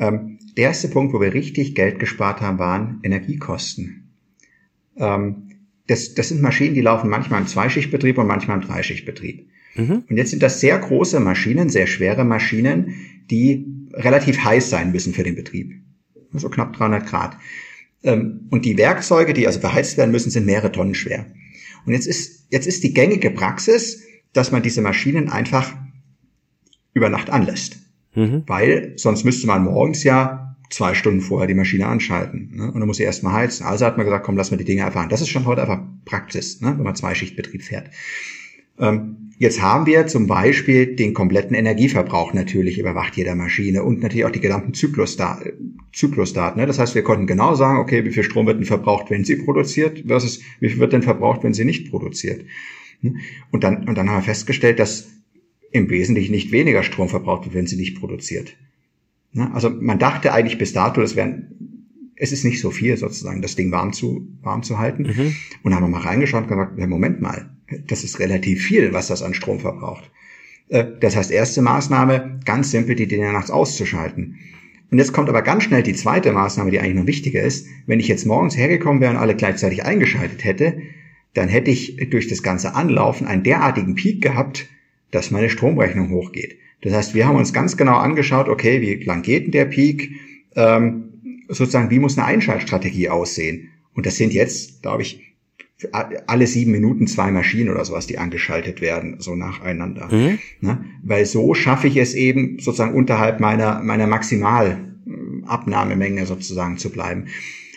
Ähm, 0.00 0.38
der 0.56 0.64
erste 0.64 0.88
Punkt, 0.88 1.12
wo 1.12 1.20
wir 1.20 1.34
richtig 1.34 1.74
Geld 1.74 1.98
gespart 1.98 2.40
haben, 2.40 2.58
waren 2.58 3.00
Energiekosten. 3.02 4.10
Ähm, 4.96 5.50
das, 5.86 6.14
das 6.14 6.30
sind 6.30 6.40
Maschinen, 6.40 6.74
die 6.74 6.80
laufen 6.80 7.10
manchmal 7.10 7.40
im 7.40 7.46
Zweischichtbetrieb 7.46 8.18
und 8.18 8.26
manchmal 8.26 8.60
im 8.60 8.66
Dreischichtbetrieb. 8.66 9.48
Mhm. 9.76 10.04
Und 10.08 10.16
jetzt 10.16 10.30
sind 10.30 10.42
das 10.42 10.60
sehr 10.60 10.78
große 10.78 11.20
Maschinen, 11.20 11.68
sehr 11.68 11.86
schwere 11.86 12.24
Maschinen, 12.24 12.94
die 13.30 13.66
relativ 13.92 14.42
heiß 14.42 14.70
sein 14.70 14.90
müssen 14.90 15.12
für 15.12 15.22
den 15.22 15.36
Betrieb. 15.36 15.74
So 16.32 16.48
knapp 16.48 16.72
300 16.76 17.06
Grad. 17.06 17.36
Ähm, 18.02 18.48
und 18.50 18.64
die 18.64 18.78
Werkzeuge, 18.78 19.34
die 19.34 19.46
also 19.46 19.60
beheizt 19.60 19.98
werden 19.98 20.12
müssen, 20.12 20.30
sind 20.30 20.46
mehrere 20.46 20.72
Tonnen 20.72 20.94
schwer. 20.94 21.26
Und 21.84 21.92
jetzt 21.92 22.06
ist, 22.06 22.46
jetzt 22.50 22.66
ist 22.66 22.82
die 22.84 22.94
gängige 22.94 23.30
Praxis, 23.30 24.02
dass 24.32 24.52
man 24.52 24.62
diese 24.62 24.80
Maschinen 24.80 25.28
einfach 25.28 25.74
über 26.94 27.08
Nacht 27.08 27.30
anlässt. 27.30 27.78
Mhm. 28.14 28.42
Weil 28.46 28.94
sonst 28.96 29.24
müsste 29.24 29.46
man 29.46 29.64
morgens 29.64 30.04
ja 30.04 30.56
zwei 30.70 30.94
Stunden 30.94 31.20
vorher 31.20 31.48
die 31.48 31.54
Maschine 31.54 31.86
anschalten. 31.86 32.50
Ne? 32.54 32.70
Und 32.72 32.78
dann 32.78 32.86
muss 32.86 32.96
sie 32.96 33.02
erstmal 33.02 33.34
heizen. 33.34 33.66
Also 33.66 33.84
hat 33.84 33.96
man 33.96 34.06
gesagt, 34.06 34.24
komm, 34.24 34.36
lass 34.36 34.50
mal 34.50 34.56
die 34.56 34.64
Dinge 34.64 34.82
erfahren. 34.82 35.08
Das 35.08 35.20
ist 35.20 35.28
schon 35.28 35.46
heute 35.46 35.62
einfach 35.62 35.82
Praxis, 36.04 36.60
ne? 36.60 36.74
wenn 36.76 36.84
man 36.84 36.94
Zweischichtbetrieb 36.94 37.62
fährt. 37.62 37.90
Ähm, 38.78 39.32
jetzt 39.38 39.60
haben 39.60 39.86
wir 39.86 40.06
zum 40.06 40.26
Beispiel 40.26 40.94
den 40.94 41.12
kompletten 41.12 41.54
Energieverbrauch 41.54 42.32
natürlich 42.32 42.78
überwacht 42.78 43.16
jeder 43.16 43.34
Maschine 43.34 43.82
und 43.82 44.00
natürlich 44.00 44.24
auch 44.24 44.30
die 44.30 44.40
gesamten 44.40 44.72
Zyklusdaten. 44.72 45.78
Zyklusdaten 45.92 46.60
ne? 46.60 46.66
Das 46.66 46.78
heißt, 46.78 46.94
wir 46.94 47.02
konnten 47.02 47.26
genau 47.26 47.54
sagen, 47.56 47.78
okay, 47.78 48.04
wie 48.04 48.12
viel 48.12 48.22
Strom 48.22 48.46
wird 48.46 48.58
denn 48.58 48.64
verbraucht, 48.64 49.10
wenn 49.10 49.24
sie 49.24 49.36
produziert, 49.36 50.04
versus 50.06 50.40
wie 50.60 50.68
viel 50.68 50.78
wird 50.78 50.92
denn 50.92 51.02
verbraucht, 51.02 51.42
wenn 51.42 51.52
sie 51.52 51.64
nicht 51.64 51.90
produziert. 51.90 52.44
Ne? 53.02 53.14
Und 53.50 53.64
dann, 53.64 53.88
und 53.88 53.98
dann 53.98 54.08
haben 54.08 54.18
wir 54.18 54.22
festgestellt, 54.22 54.78
dass 54.78 55.08
im 55.70 55.88
Wesentlichen 55.90 56.32
nicht 56.32 56.52
weniger 56.52 56.82
Strom 56.82 57.08
verbraucht 57.08 57.52
wenn 57.52 57.66
sie 57.66 57.76
nicht 57.76 57.98
produziert. 57.98 58.56
Ne? 59.32 59.50
Also 59.54 59.70
man 59.70 59.98
dachte 59.98 60.32
eigentlich 60.32 60.58
bis 60.58 60.72
dato, 60.72 61.00
das 61.00 61.16
wären, 61.16 61.86
es 62.16 62.32
ist 62.32 62.44
nicht 62.44 62.60
so 62.60 62.70
viel 62.70 62.96
sozusagen, 62.96 63.42
das 63.42 63.56
Ding 63.56 63.70
warm 63.70 63.92
zu, 63.92 64.26
warm 64.42 64.62
zu 64.62 64.78
halten. 64.78 65.04
Mhm. 65.04 65.34
Und 65.62 65.74
haben 65.74 65.84
wir 65.84 65.88
mal 65.88 66.02
reingeschaut 66.02 66.42
und 66.42 66.48
gesagt, 66.48 66.78
Moment 66.78 67.20
mal, 67.20 67.50
das 67.86 68.04
ist 68.04 68.18
relativ 68.18 68.62
viel, 68.62 68.92
was 68.92 69.08
das 69.08 69.22
an 69.22 69.34
Strom 69.34 69.60
verbraucht. 69.60 70.10
Äh, 70.68 70.84
das 71.00 71.16
heißt, 71.16 71.30
erste 71.30 71.62
Maßnahme, 71.62 72.40
ganz 72.44 72.70
simpel, 72.70 72.96
die 72.96 73.06
Dinge 73.06 73.32
nachts 73.32 73.50
auszuschalten. 73.50 74.38
Und 74.90 74.98
jetzt 74.98 75.12
kommt 75.12 75.28
aber 75.28 75.42
ganz 75.42 75.62
schnell 75.64 75.84
die 75.84 75.94
zweite 75.94 76.32
Maßnahme, 76.32 76.72
die 76.72 76.80
eigentlich 76.80 76.96
noch 76.96 77.06
wichtiger 77.06 77.42
ist. 77.42 77.66
Wenn 77.86 78.00
ich 78.00 78.08
jetzt 78.08 78.26
morgens 78.26 78.56
hergekommen 78.56 79.00
wäre 79.00 79.12
und 79.12 79.18
alle 79.18 79.36
gleichzeitig 79.36 79.84
eingeschaltet 79.84 80.42
hätte, 80.42 80.82
dann 81.34 81.48
hätte 81.48 81.70
ich 81.70 81.96
durch 82.10 82.26
das 82.26 82.42
ganze 82.42 82.74
Anlaufen 82.74 83.28
einen 83.28 83.44
derartigen 83.44 83.94
Peak 83.94 84.20
gehabt, 84.20 84.68
dass 85.10 85.30
meine 85.30 85.50
Stromrechnung 85.50 86.10
hochgeht. 86.10 86.56
Das 86.82 86.94
heißt, 86.94 87.14
wir 87.14 87.26
haben 87.26 87.36
uns 87.36 87.52
ganz 87.52 87.76
genau 87.76 87.96
angeschaut, 87.96 88.48
okay, 88.48 88.80
wie 88.80 89.04
lang 89.04 89.22
geht 89.22 89.44
denn 89.44 89.52
der 89.52 89.66
Peak? 89.66 90.12
Ähm, 90.56 91.44
sozusagen, 91.48 91.90
wie 91.90 91.98
muss 91.98 92.16
eine 92.16 92.26
Einschaltstrategie 92.26 93.08
aussehen? 93.08 93.68
Und 93.94 94.06
das 94.06 94.16
sind 94.16 94.32
jetzt, 94.32 94.82
glaube 94.82 95.02
ich, 95.02 95.30
alle 96.26 96.46
sieben 96.46 96.72
Minuten 96.72 97.06
zwei 97.06 97.30
Maschinen 97.30 97.70
oder 97.70 97.84
sowas, 97.84 98.06
die 98.06 98.16
angeschaltet 98.18 98.80
werden, 98.80 99.16
so 99.18 99.36
nacheinander. 99.36 100.08
Mhm. 100.12 100.38
Ne? 100.60 100.84
Weil 101.02 101.26
so 101.26 101.54
schaffe 101.54 101.88
ich 101.88 101.96
es 101.96 102.14
eben 102.14 102.58
sozusagen 102.58 102.94
unterhalb 102.94 103.40
meiner, 103.40 103.82
meiner 103.82 104.06
Maximalabnahmemenge 104.06 106.26
sozusagen 106.26 106.78
zu 106.78 106.90
bleiben. 106.90 107.26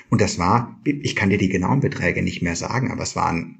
Und 0.09 0.21
das 0.21 0.37
war, 0.37 0.79
ich 0.83 1.15
kann 1.15 1.29
dir 1.29 1.37
die 1.37 1.49
genauen 1.49 1.79
Beträge 1.79 2.21
nicht 2.21 2.41
mehr 2.41 2.55
sagen, 2.55 2.91
aber 2.91 3.03
es 3.03 3.15
waren 3.15 3.59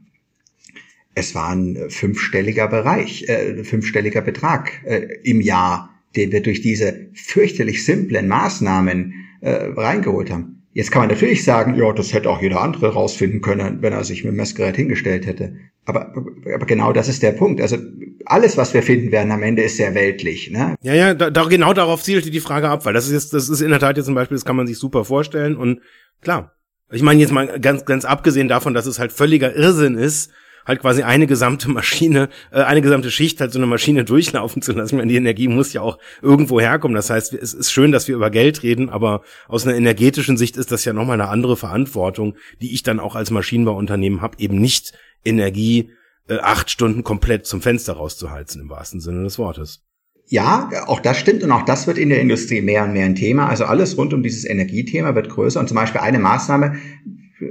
es 1.15 1.35
war 1.35 1.49
ein 1.49 1.89
fünfstelliger 1.89 2.67
Bereich, 2.67 3.27
äh, 3.29 3.63
fünfstelliger 3.63 4.21
Betrag 4.21 4.71
äh, 4.85 5.07
im 5.23 5.41
Jahr, 5.41 5.89
den 6.15 6.31
wir 6.31 6.41
durch 6.41 6.61
diese 6.61 7.09
fürchterlich 7.13 7.85
simplen 7.85 8.27
Maßnahmen 8.27 9.13
äh, 9.41 9.51
reingeholt 9.75 10.31
haben. 10.31 10.63
Jetzt 10.75 10.91
kann 10.91 11.03
man 11.03 11.09
natürlich 11.09 11.43
sagen, 11.43 11.75
ja, 11.75 11.93
das 11.93 12.13
hätte 12.13 12.29
auch 12.29 12.41
jeder 12.41 12.61
andere 12.61 12.93
rausfinden 12.93 13.41
können, 13.41 13.83
wenn 13.83 13.93
er 13.93 14.03
sich 14.03 14.23
mit 14.23 14.33
dem 14.33 14.37
Messgerät 14.37 14.75
hingestellt 14.75 15.27
hätte. 15.27 15.55
Aber, 15.85 16.15
aber 16.15 16.65
genau 16.65 16.93
das 16.93 17.07
ist 17.07 17.21
der 17.21 17.33
Punkt. 17.33 17.61
Also 17.61 17.77
alles, 18.25 18.57
was 18.57 18.73
wir 18.73 18.81
finden 18.81 19.11
werden 19.11 19.31
am 19.31 19.43
Ende, 19.43 19.61
ist 19.61 19.77
sehr 19.77 19.93
weltlich. 19.93 20.49
Ne? 20.49 20.75
Ja, 20.81 20.95
ja, 20.95 21.13
da, 21.13 21.29
da, 21.29 21.43
genau 21.43 21.73
darauf 21.73 22.01
zielte 22.01 22.31
die 22.31 22.39
Frage 22.39 22.69
ab, 22.69 22.85
weil 22.85 22.93
das 22.93 23.05
ist 23.05 23.13
jetzt, 23.13 23.33
das 23.33 23.49
ist 23.49 23.61
in 23.61 23.69
der 23.69 23.79
Tat 23.79 23.97
jetzt 23.97 24.07
zum 24.07 24.15
Beispiel, 24.15 24.35
das 24.35 24.45
kann 24.45 24.55
man 24.55 24.65
sich 24.65 24.79
super 24.79 25.05
vorstellen 25.05 25.55
und 25.55 25.79
klar. 26.21 26.55
Ich 26.91 27.03
meine 27.03 27.21
jetzt 27.21 27.31
mal 27.31 27.59
ganz, 27.59 27.85
ganz 27.85 28.05
abgesehen 28.05 28.47
davon, 28.47 28.73
dass 28.73 28.85
es 28.85 28.99
halt 28.99 29.11
völliger 29.11 29.55
Irrsinn 29.55 29.95
ist, 29.95 30.31
halt 30.65 30.81
quasi 30.81 31.03
eine 31.03 31.27
gesamte 31.27 31.69
Maschine, 31.69 32.29
äh, 32.51 32.61
eine 32.61 32.81
gesamte 32.81 33.11
Schicht 33.11 33.39
halt 33.41 33.51
so 33.51 33.59
eine 33.59 33.67
Maschine 33.67 34.03
durchlaufen 34.05 34.61
zu 34.61 34.73
lassen. 34.73 34.97
Meine, 34.97 35.09
die 35.09 35.17
Energie 35.17 35.47
muss 35.47 35.73
ja 35.73 35.81
auch 35.81 35.97
irgendwo 36.21 36.59
herkommen. 36.59 36.95
Das 36.95 37.09
heißt, 37.09 37.33
es 37.33 37.53
ist 37.53 37.71
schön, 37.71 37.91
dass 37.91 38.07
wir 38.07 38.15
über 38.15 38.29
Geld 38.29 38.63
reden, 38.63 38.89
aber 38.89 39.21
aus 39.47 39.65
einer 39.65 39.75
energetischen 39.75 40.37
Sicht 40.37 40.57
ist 40.57 40.71
das 40.71 40.85
ja 40.85 40.93
nochmal 40.93 41.19
eine 41.19 41.29
andere 41.29 41.57
Verantwortung, 41.57 42.35
die 42.61 42.73
ich 42.73 42.83
dann 42.83 42.99
auch 42.99 43.15
als 43.15 43.31
Maschinenbauunternehmen 43.31 44.21
habe, 44.21 44.37
eben 44.39 44.59
nicht 44.59 44.93
Energie 45.25 45.91
äh, 46.27 46.37
acht 46.39 46.69
Stunden 46.69 47.03
komplett 47.03 47.45
zum 47.45 47.61
Fenster 47.61 47.93
rauszuheizen, 47.93 48.61
im 48.61 48.69
wahrsten 48.69 49.01
Sinne 49.01 49.23
des 49.23 49.37
Wortes. 49.37 49.83
Ja, 50.27 50.69
auch 50.87 50.99
das 50.99 51.19
stimmt 51.19 51.43
und 51.43 51.51
auch 51.51 51.65
das 51.65 51.85
wird 51.85 51.97
in 51.97 52.09
der 52.09 52.21
Industrie 52.21 52.61
mehr 52.61 52.85
und 52.85 52.93
mehr 52.93 53.05
ein 53.05 53.15
Thema. 53.15 53.49
Also 53.49 53.65
alles 53.65 53.97
rund 53.97 54.13
um 54.13 54.23
dieses 54.23 54.45
Energiethema 54.45 55.15
wird 55.15 55.29
größer 55.29 55.59
und 55.59 55.67
zum 55.67 55.75
Beispiel 55.75 56.01
eine 56.01 56.19
Maßnahme, 56.19 56.77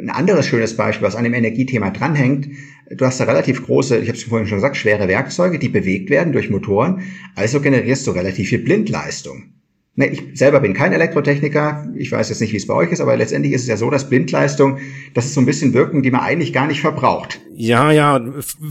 ein 0.00 0.10
anderes 0.10 0.46
schönes 0.46 0.76
Beispiel, 0.76 1.06
was 1.06 1.16
an 1.16 1.24
dem 1.24 1.34
Energiethema 1.34 1.90
dranhängt, 1.90 2.48
du 2.90 3.04
hast 3.04 3.20
da 3.20 3.24
relativ 3.24 3.64
große, 3.64 3.98
ich 3.98 4.08
habe 4.08 4.18
es 4.18 4.24
vorhin 4.24 4.48
schon 4.48 4.58
gesagt, 4.58 4.76
schwere 4.76 5.08
Werkzeuge, 5.08 5.58
die 5.58 5.68
bewegt 5.68 6.10
werden 6.10 6.32
durch 6.32 6.50
Motoren, 6.50 7.02
also 7.34 7.60
generierst 7.60 8.06
du 8.06 8.12
relativ 8.12 8.48
viel 8.48 8.58
Blindleistung. 8.58 9.52
Ne, 9.94 10.06
ich 10.06 10.22
selber 10.32 10.60
bin 10.60 10.72
kein 10.72 10.94
Elektrotechniker. 10.94 11.86
Ich 11.96 12.10
weiß 12.10 12.30
jetzt 12.30 12.40
nicht, 12.40 12.54
wie 12.54 12.56
es 12.56 12.66
bei 12.66 12.72
euch 12.72 12.90
ist, 12.92 13.02
aber 13.02 13.14
letztendlich 13.14 13.52
ist 13.52 13.62
es 13.62 13.68
ja 13.68 13.76
so, 13.76 13.90
dass 13.90 14.08
Blindleistung, 14.08 14.78
das 15.12 15.26
ist 15.26 15.34
so 15.34 15.40
ein 15.40 15.46
bisschen 15.46 15.74
Wirkung, 15.74 16.02
die 16.02 16.10
man 16.10 16.22
eigentlich 16.22 16.54
gar 16.54 16.66
nicht 16.66 16.80
verbraucht. 16.80 17.40
Ja, 17.54 17.92
ja, 17.92 18.18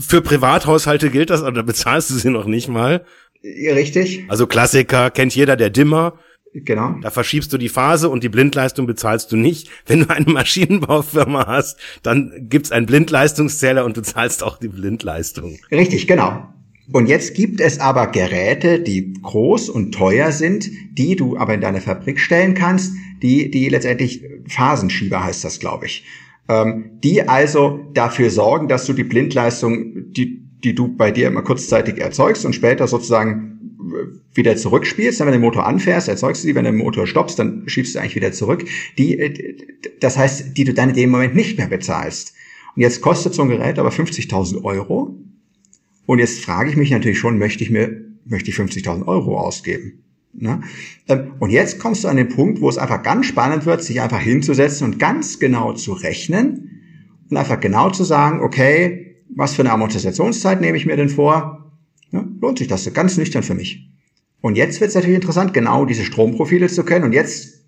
für 0.00 0.20
Privathaushalte 0.20 1.10
gilt 1.10 1.30
das, 1.30 1.42
aber 1.42 1.52
da 1.52 1.62
bezahlst 1.62 2.10
du 2.10 2.14
sie 2.14 2.30
noch 2.30 2.46
nicht 2.46 2.68
mal. 2.68 3.04
Richtig. 3.44 4.24
Also 4.28 4.48
Klassiker 4.48 5.10
kennt 5.10 5.34
jeder, 5.34 5.54
der 5.54 5.70
Dimmer. 5.70 6.18
Genau. 6.54 6.96
Da 7.00 7.10
verschiebst 7.10 7.52
du 7.52 7.58
die 7.58 7.70
Phase 7.70 8.10
und 8.10 8.22
die 8.22 8.28
Blindleistung 8.28 8.86
bezahlst 8.86 9.32
du 9.32 9.36
nicht. 9.36 9.70
Wenn 9.86 10.00
du 10.00 10.10
eine 10.10 10.30
Maschinenbaufirma 10.30 11.46
hast, 11.46 11.78
dann 12.02 12.48
gibt's 12.50 12.72
einen 12.72 12.86
Blindleistungszähler 12.86 13.84
und 13.84 13.96
du 13.96 14.02
zahlst 14.02 14.42
auch 14.42 14.58
die 14.58 14.68
Blindleistung. 14.68 15.58
Richtig, 15.70 16.06
genau. 16.06 16.52
Und 16.92 17.06
jetzt 17.06 17.34
gibt 17.34 17.60
es 17.60 17.80
aber 17.80 18.08
Geräte, 18.08 18.80
die 18.80 19.14
groß 19.22 19.70
und 19.70 19.92
teuer 19.92 20.30
sind, 20.30 20.68
die 20.92 21.16
du 21.16 21.38
aber 21.38 21.54
in 21.54 21.60
deine 21.60 21.80
Fabrik 21.80 22.20
stellen 22.20 22.54
kannst, 22.54 22.92
die, 23.22 23.50
die 23.50 23.68
letztendlich 23.68 24.22
Phasenschieber 24.48 25.24
heißt 25.24 25.44
das, 25.44 25.58
glaube 25.58 25.86
ich. 25.86 26.04
Ähm, 26.48 26.98
die 27.02 27.26
also 27.26 27.80
dafür 27.94 28.30
sorgen, 28.30 28.68
dass 28.68 28.84
du 28.84 28.92
die 28.92 29.04
Blindleistung, 29.04 30.12
die, 30.12 30.42
die 30.62 30.74
du 30.74 30.94
bei 30.94 31.12
dir 31.12 31.28
immer 31.28 31.42
kurzzeitig 31.42 31.98
erzeugst 31.98 32.44
und 32.44 32.54
später 32.54 32.88
sozusagen 32.88 33.51
wieder 34.34 34.56
zurückspielst. 34.56 35.20
Wenn 35.20 35.26
du 35.26 35.32
den 35.32 35.40
Motor 35.40 35.66
anfährst, 35.66 36.08
erzeugst 36.08 36.42
du 36.42 36.48
die, 36.48 36.54
wenn 36.54 36.64
du 36.64 36.70
den 36.70 36.78
Motor 36.78 37.06
stoppst, 37.06 37.38
dann 37.38 37.64
schiebst 37.66 37.94
du 37.94 37.98
eigentlich 37.98 38.16
wieder 38.16 38.32
zurück. 38.32 38.64
Die, 38.98 39.18
äh, 39.18 39.56
das 40.00 40.16
heißt, 40.16 40.56
die 40.56 40.64
du 40.64 40.74
dann 40.74 40.90
in 40.90 40.96
dem 40.96 41.10
Moment 41.10 41.34
nicht 41.34 41.58
mehr 41.58 41.68
bezahlst. 41.68 42.34
Und 42.74 42.82
jetzt 42.82 43.00
kostet 43.00 43.34
so 43.34 43.42
ein 43.42 43.48
Gerät 43.48 43.78
aber 43.78 43.90
50.000 43.90 44.64
Euro 44.64 45.18
und 46.06 46.18
jetzt 46.18 46.44
frage 46.44 46.70
ich 46.70 46.76
mich 46.76 46.90
natürlich 46.90 47.18
schon, 47.18 47.38
möchte 47.38 47.62
ich 47.62 47.70
mir, 47.70 48.04
möchte 48.24 48.50
ich 48.50 48.56
50.000 48.56 49.06
Euro 49.06 49.38
ausgeben? 49.38 50.02
Ne? 50.32 50.62
Ähm, 51.08 51.32
und 51.38 51.50
jetzt 51.50 51.78
kommst 51.78 52.04
du 52.04 52.08
an 52.08 52.16
den 52.16 52.28
Punkt, 52.28 52.60
wo 52.60 52.68
es 52.68 52.78
einfach 52.78 53.02
ganz 53.02 53.26
spannend 53.26 53.66
wird, 53.66 53.82
sich 53.82 54.00
einfach 54.00 54.20
hinzusetzen 54.20 54.86
und 54.86 54.98
ganz 54.98 55.38
genau 55.38 55.74
zu 55.74 55.92
rechnen 55.92 56.70
und 57.30 57.36
einfach 57.36 57.60
genau 57.60 57.90
zu 57.90 58.04
sagen, 58.04 58.40
okay, 58.40 59.16
was 59.34 59.54
für 59.54 59.62
eine 59.62 59.72
Amortisationszeit 59.72 60.60
nehme 60.60 60.76
ich 60.76 60.86
mir 60.86 60.96
denn 60.96 61.08
vor? 61.08 61.61
Ja, 62.12 62.24
lohnt 62.40 62.58
sich 62.58 62.68
das 62.68 62.92
ganz 62.92 63.16
nüchtern 63.16 63.42
für 63.42 63.54
mich. 63.54 63.88
Und 64.40 64.56
jetzt 64.56 64.80
wird 64.80 64.88
es 64.88 64.94
natürlich 64.94 65.16
interessant, 65.16 65.54
genau 65.54 65.84
diese 65.84 66.04
Stromprofile 66.04 66.68
zu 66.68 66.84
kennen. 66.84 67.04
Und 67.04 67.12
jetzt 67.12 67.64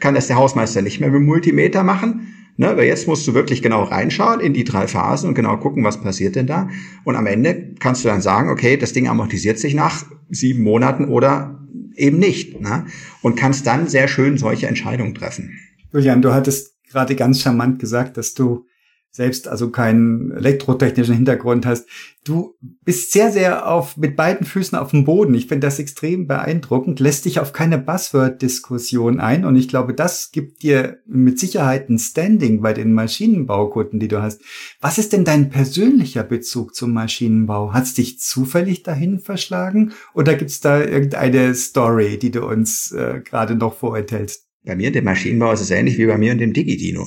kann 0.00 0.14
das 0.14 0.26
der 0.26 0.36
Hausmeister 0.36 0.82
nicht 0.82 1.00
mehr 1.00 1.10
mit 1.10 1.22
Multimeter 1.22 1.82
machen, 1.82 2.32
Ne, 2.58 2.76
weil 2.76 2.84
jetzt 2.84 3.08
musst 3.08 3.26
du 3.26 3.32
wirklich 3.32 3.62
genau 3.62 3.82
reinschauen 3.82 4.40
in 4.40 4.52
die 4.52 4.64
drei 4.64 4.86
Phasen 4.86 5.28
und 5.28 5.34
genau 5.34 5.56
gucken, 5.56 5.84
was 5.84 6.02
passiert 6.02 6.36
denn 6.36 6.46
da. 6.46 6.68
Und 7.02 7.16
am 7.16 7.26
Ende 7.26 7.74
kannst 7.78 8.04
du 8.04 8.08
dann 8.08 8.20
sagen, 8.20 8.50
okay, 8.50 8.76
das 8.76 8.92
Ding 8.92 9.08
amortisiert 9.08 9.58
sich 9.58 9.74
nach 9.74 10.04
sieben 10.28 10.62
Monaten 10.62 11.06
oder 11.06 11.66
eben 11.96 12.18
nicht. 12.18 12.60
Ne? 12.60 12.84
Und 13.22 13.36
kannst 13.36 13.66
dann 13.66 13.88
sehr 13.88 14.06
schön 14.06 14.36
solche 14.36 14.66
Entscheidungen 14.66 15.14
treffen. 15.14 15.58
Julian, 15.94 16.20
du 16.20 16.34
hattest 16.34 16.76
gerade 16.90 17.16
ganz 17.16 17.40
charmant 17.40 17.78
gesagt, 17.78 18.18
dass 18.18 18.34
du 18.34 18.66
selbst 19.12 19.46
also 19.46 19.70
keinen 19.70 20.30
elektrotechnischen 20.30 21.14
Hintergrund 21.14 21.66
hast. 21.66 21.86
Du 22.24 22.54
bist 22.82 23.12
sehr, 23.12 23.30
sehr 23.30 23.68
auf, 23.68 23.98
mit 23.98 24.16
beiden 24.16 24.46
Füßen 24.46 24.78
auf 24.78 24.92
dem 24.92 25.04
Boden. 25.04 25.34
Ich 25.34 25.48
finde 25.48 25.66
das 25.66 25.78
extrem 25.78 26.26
beeindruckend, 26.26 26.98
lässt 26.98 27.26
dich 27.26 27.38
auf 27.38 27.52
keine 27.52 27.76
Buzzword-Diskussion 27.76 29.20
ein 29.20 29.44
und 29.44 29.56
ich 29.56 29.68
glaube, 29.68 29.92
das 29.92 30.30
gibt 30.30 30.62
dir 30.62 30.98
mit 31.06 31.38
Sicherheit 31.38 31.90
ein 31.90 31.98
Standing 31.98 32.62
bei 32.62 32.72
den 32.72 32.94
Maschinenbaukunden, 32.94 34.00
die 34.00 34.08
du 34.08 34.22
hast. 34.22 34.40
Was 34.80 34.96
ist 34.96 35.12
denn 35.12 35.26
dein 35.26 35.50
persönlicher 35.50 36.22
Bezug 36.22 36.74
zum 36.74 36.94
Maschinenbau? 36.94 37.74
Hat's 37.74 37.92
dich 37.92 38.18
zufällig 38.18 38.82
dahin 38.82 39.18
verschlagen 39.18 39.92
oder 40.14 40.36
gibt's 40.36 40.60
da 40.60 40.82
irgendeine 40.82 41.54
Story, 41.54 42.18
die 42.18 42.30
du 42.30 42.46
uns 42.46 42.92
äh, 42.92 43.20
gerade 43.22 43.56
noch 43.56 43.74
vorenthältst? 43.74 44.46
Bei 44.64 44.76
mir, 44.76 44.90
dem 44.90 45.04
Maschinenbau, 45.04 45.52
ist 45.52 45.60
es 45.60 45.70
ähnlich 45.70 45.98
wie 45.98 46.06
bei 46.06 46.16
mir 46.16 46.32
und 46.32 46.38
dem 46.38 46.52
Digidino. 46.52 47.06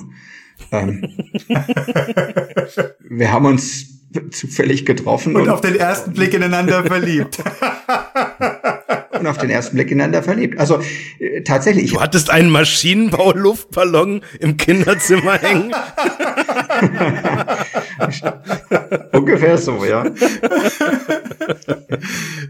Ähm, 0.72 1.10
wir 3.00 3.32
haben 3.32 3.46
uns 3.46 3.96
zufällig 4.32 4.86
getroffen. 4.86 5.36
Und, 5.36 5.44
und 5.44 5.50
auf 5.50 5.62
den 5.62 5.76
ersten 5.76 6.14
Blick 6.14 6.34
ineinander 6.34 6.84
verliebt. 6.84 7.38
und 9.20 9.28
auf 9.28 9.38
den 9.38 9.50
ersten 9.50 9.76
Blick 9.76 9.92
ineinander 9.92 10.24
verliebt. 10.24 10.60
Also 10.60 10.80
äh, 11.20 11.42
tatsächlich. 11.42 11.92
Du 11.92 12.02
hattest 12.02 12.30
einen 12.30 12.50
Maschinenbau-Luftballon 12.50 14.22
im 14.40 14.58
Kinderzimmer 14.58 15.38
hängen. 15.42 15.74
Ungefähr 19.12 19.58
so, 19.58 19.84
ja. 19.86 20.06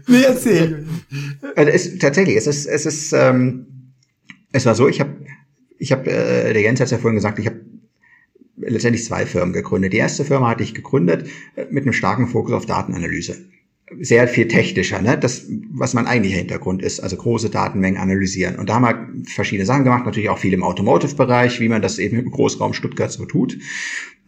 Nee, 0.06 0.22
erzähl. 0.22 0.86
Also 1.54 1.70
es, 1.70 1.98
tatsächlich, 1.98 2.36
es 2.36 2.46
ist, 2.46 2.66
es 2.66 2.86
ist, 2.86 3.12
ähm, 3.12 3.92
es 4.52 4.66
war 4.66 4.74
so, 4.74 4.88
ich 4.88 5.00
habe, 5.00 5.12
ich 5.78 5.92
habe, 5.92 6.10
äh, 6.10 6.52
der 6.52 6.62
Jens 6.62 6.80
hat 6.80 6.90
ja 6.90 6.98
vorhin 6.98 7.16
gesagt, 7.16 7.38
ich 7.38 7.46
habe 7.46 7.60
letztendlich 8.56 9.04
zwei 9.04 9.26
Firmen 9.26 9.52
gegründet. 9.52 9.92
Die 9.92 9.98
erste 9.98 10.24
Firma 10.24 10.48
hatte 10.48 10.62
ich 10.62 10.74
gegründet 10.74 11.28
äh, 11.56 11.66
mit 11.70 11.84
einem 11.84 11.92
starken 11.92 12.26
Fokus 12.26 12.52
auf 12.52 12.66
Datenanalyse. 12.66 13.36
Sehr 14.00 14.26
viel 14.26 14.48
technischer, 14.48 15.00
ne? 15.00 15.16
das, 15.16 15.46
was 15.70 15.94
mein 15.94 16.08
eigentlicher 16.08 16.38
Hintergrund 16.38 16.82
ist, 16.82 16.98
also 16.98 17.16
große 17.16 17.50
Datenmengen 17.50 18.00
analysieren. 18.00 18.56
Und 18.56 18.68
da 18.68 18.74
haben 18.74 18.82
wir 18.82 19.30
verschiedene 19.30 19.64
Sachen 19.64 19.84
gemacht, 19.84 20.04
natürlich 20.04 20.28
auch 20.28 20.38
viel 20.38 20.52
im 20.52 20.64
Automotive-Bereich, 20.64 21.60
wie 21.60 21.68
man 21.68 21.82
das 21.82 22.00
eben 22.00 22.18
im 22.18 22.30
Großraum 22.32 22.72
Stuttgart 22.72 23.12
so 23.12 23.26
tut. 23.26 23.56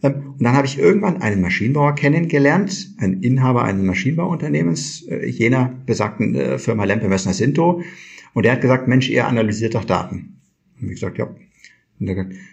Ähm, 0.03 0.35
und 0.39 0.43
dann 0.43 0.55
habe 0.55 0.67
ich 0.67 0.79
irgendwann 0.79 1.23
einen 1.23 1.41
Maschinenbauer 1.41 1.95
kennengelernt, 1.95 2.95
einen 2.99 3.23
Inhaber 3.23 3.65
eines 3.65 3.85
Maschinenbauunternehmens, 3.85 5.07
äh, 5.09 5.27
jener 5.27 5.75
besagten 5.87 6.35
äh, 6.35 6.59
Firma 6.59 6.85
Lempe 6.85 7.09
Messner 7.09 7.33
Sinto. 7.33 7.83
Und 8.35 8.45
der 8.45 8.53
hat 8.53 8.61
gesagt, 8.61 8.87
Mensch, 8.87 9.09
ihr 9.09 9.27
analysiert 9.27 9.75
doch 9.75 9.85
Daten. 9.85 10.41
Und 10.81 10.89
ich 10.89 10.95
gesagt, 10.95 11.19
ja. 11.19 11.25
Und 11.25 12.09
er 12.09 12.17
hat 12.17 12.29
gesagt, 12.29 12.45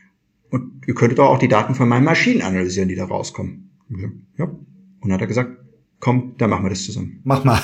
und 0.49 0.81
ihr 0.87 0.93
könntet 0.93 1.19
auch 1.19 1.39
die 1.39 1.47
Daten 1.47 1.75
von 1.75 1.89
meinen 1.89 2.05
Maschinen 2.05 2.41
analysieren, 2.41 2.89
die 2.89 2.95
da 2.95 3.05
rauskommen. 3.05 3.71
Ja. 4.37 4.45
Und 4.45 5.09
dann 5.09 5.13
hat 5.13 5.21
er 5.21 5.27
gesagt, 5.27 5.57
komm, 5.99 6.35
dann 6.37 6.49
machen 6.49 6.65
wir 6.65 6.69
das 6.69 6.83
zusammen. 6.83 7.19
Mach 7.23 7.43
mal. 7.43 7.61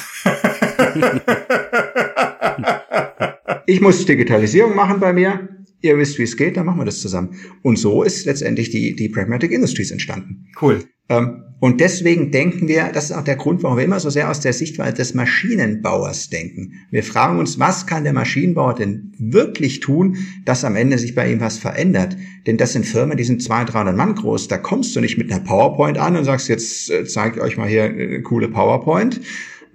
ich 3.66 3.82
muss 3.82 4.06
Digitalisierung 4.06 4.76
machen 4.76 5.00
bei 5.00 5.14
mir. 5.14 5.50
Ihr 5.82 5.98
wisst, 5.98 6.20
wie 6.20 6.24
es 6.24 6.38
geht, 6.38 6.58
dann 6.58 6.66
machen 6.68 6.80
wir 6.80 6.86
das 6.86 7.02
zusammen. 7.02 7.36
Und 7.64 7.80
so 7.80 8.04
ist 8.04 8.26
letztendlich 8.26 8.70
die, 8.70 8.96
die 8.96 9.10
Pragmatic 9.10 9.52
Industries 9.52 9.90
entstanden. 9.92 10.48
Cool. 10.62 10.84
Ähm, 11.12 11.44
und 11.60 11.80
deswegen 11.80 12.32
denken 12.32 12.68
wir, 12.68 12.90
das 12.92 13.12
ist 13.12 13.12
auch 13.12 13.24
der 13.24 13.36
Grund, 13.36 13.62
warum 13.62 13.78
wir 13.78 13.84
immer 13.84 14.00
so 14.00 14.10
sehr 14.10 14.32
aus 14.32 14.40
der 14.40 14.52
Sichtweise 14.52 14.96
des 14.96 15.14
Maschinenbauers 15.14 16.30
denken. 16.32 16.74
Wir 16.90 17.04
fragen 17.04 17.38
uns, 17.38 17.60
was 17.60 17.86
kann 17.86 18.04
der 18.04 18.14
Maschinenbauer 18.14 18.74
denn 18.74 19.14
wirklich 19.20 19.80
tun, 19.80 20.18
dass 20.44 20.66
am 20.66 20.76
Ende 20.76 20.98
sich 20.98 21.14
bei 21.14 21.32
ihm 21.32 21.40
was 21.40 21.60
verändert? 21.60 22.18
Denn 22.48 22.58
das 22.58 22.74
sind 22.74 22.88
Firmen, 22.88 23.16
die 23.16 23.24
sind 23.26 23.44
200, 23.44 23.76
300 23.76 23.96
Mann 23.96 24.16
groß. 24.16 24.48
Da 24.48 24.58
kommst 24.58 24.96
du 24.96 25.02
nicht 25.02 25.20
mit 25.20 25.32
einer 25.32 25.44
PowerPoint 25.44 26.00
an 26.00 26.18
und 26.18 26.26
sagst, 26.26 26.50
jetzt 26.50 26.90
äh, 26.90 27.06
zeige 27.06 27.36
ich 27.36 27.42
euch 27.44 27.58
mal 27.58 27.68
hier 27.68 27.84
eine 27.84 28.24
coole 28.24 28.48
PowerPoint. 28.48 29.22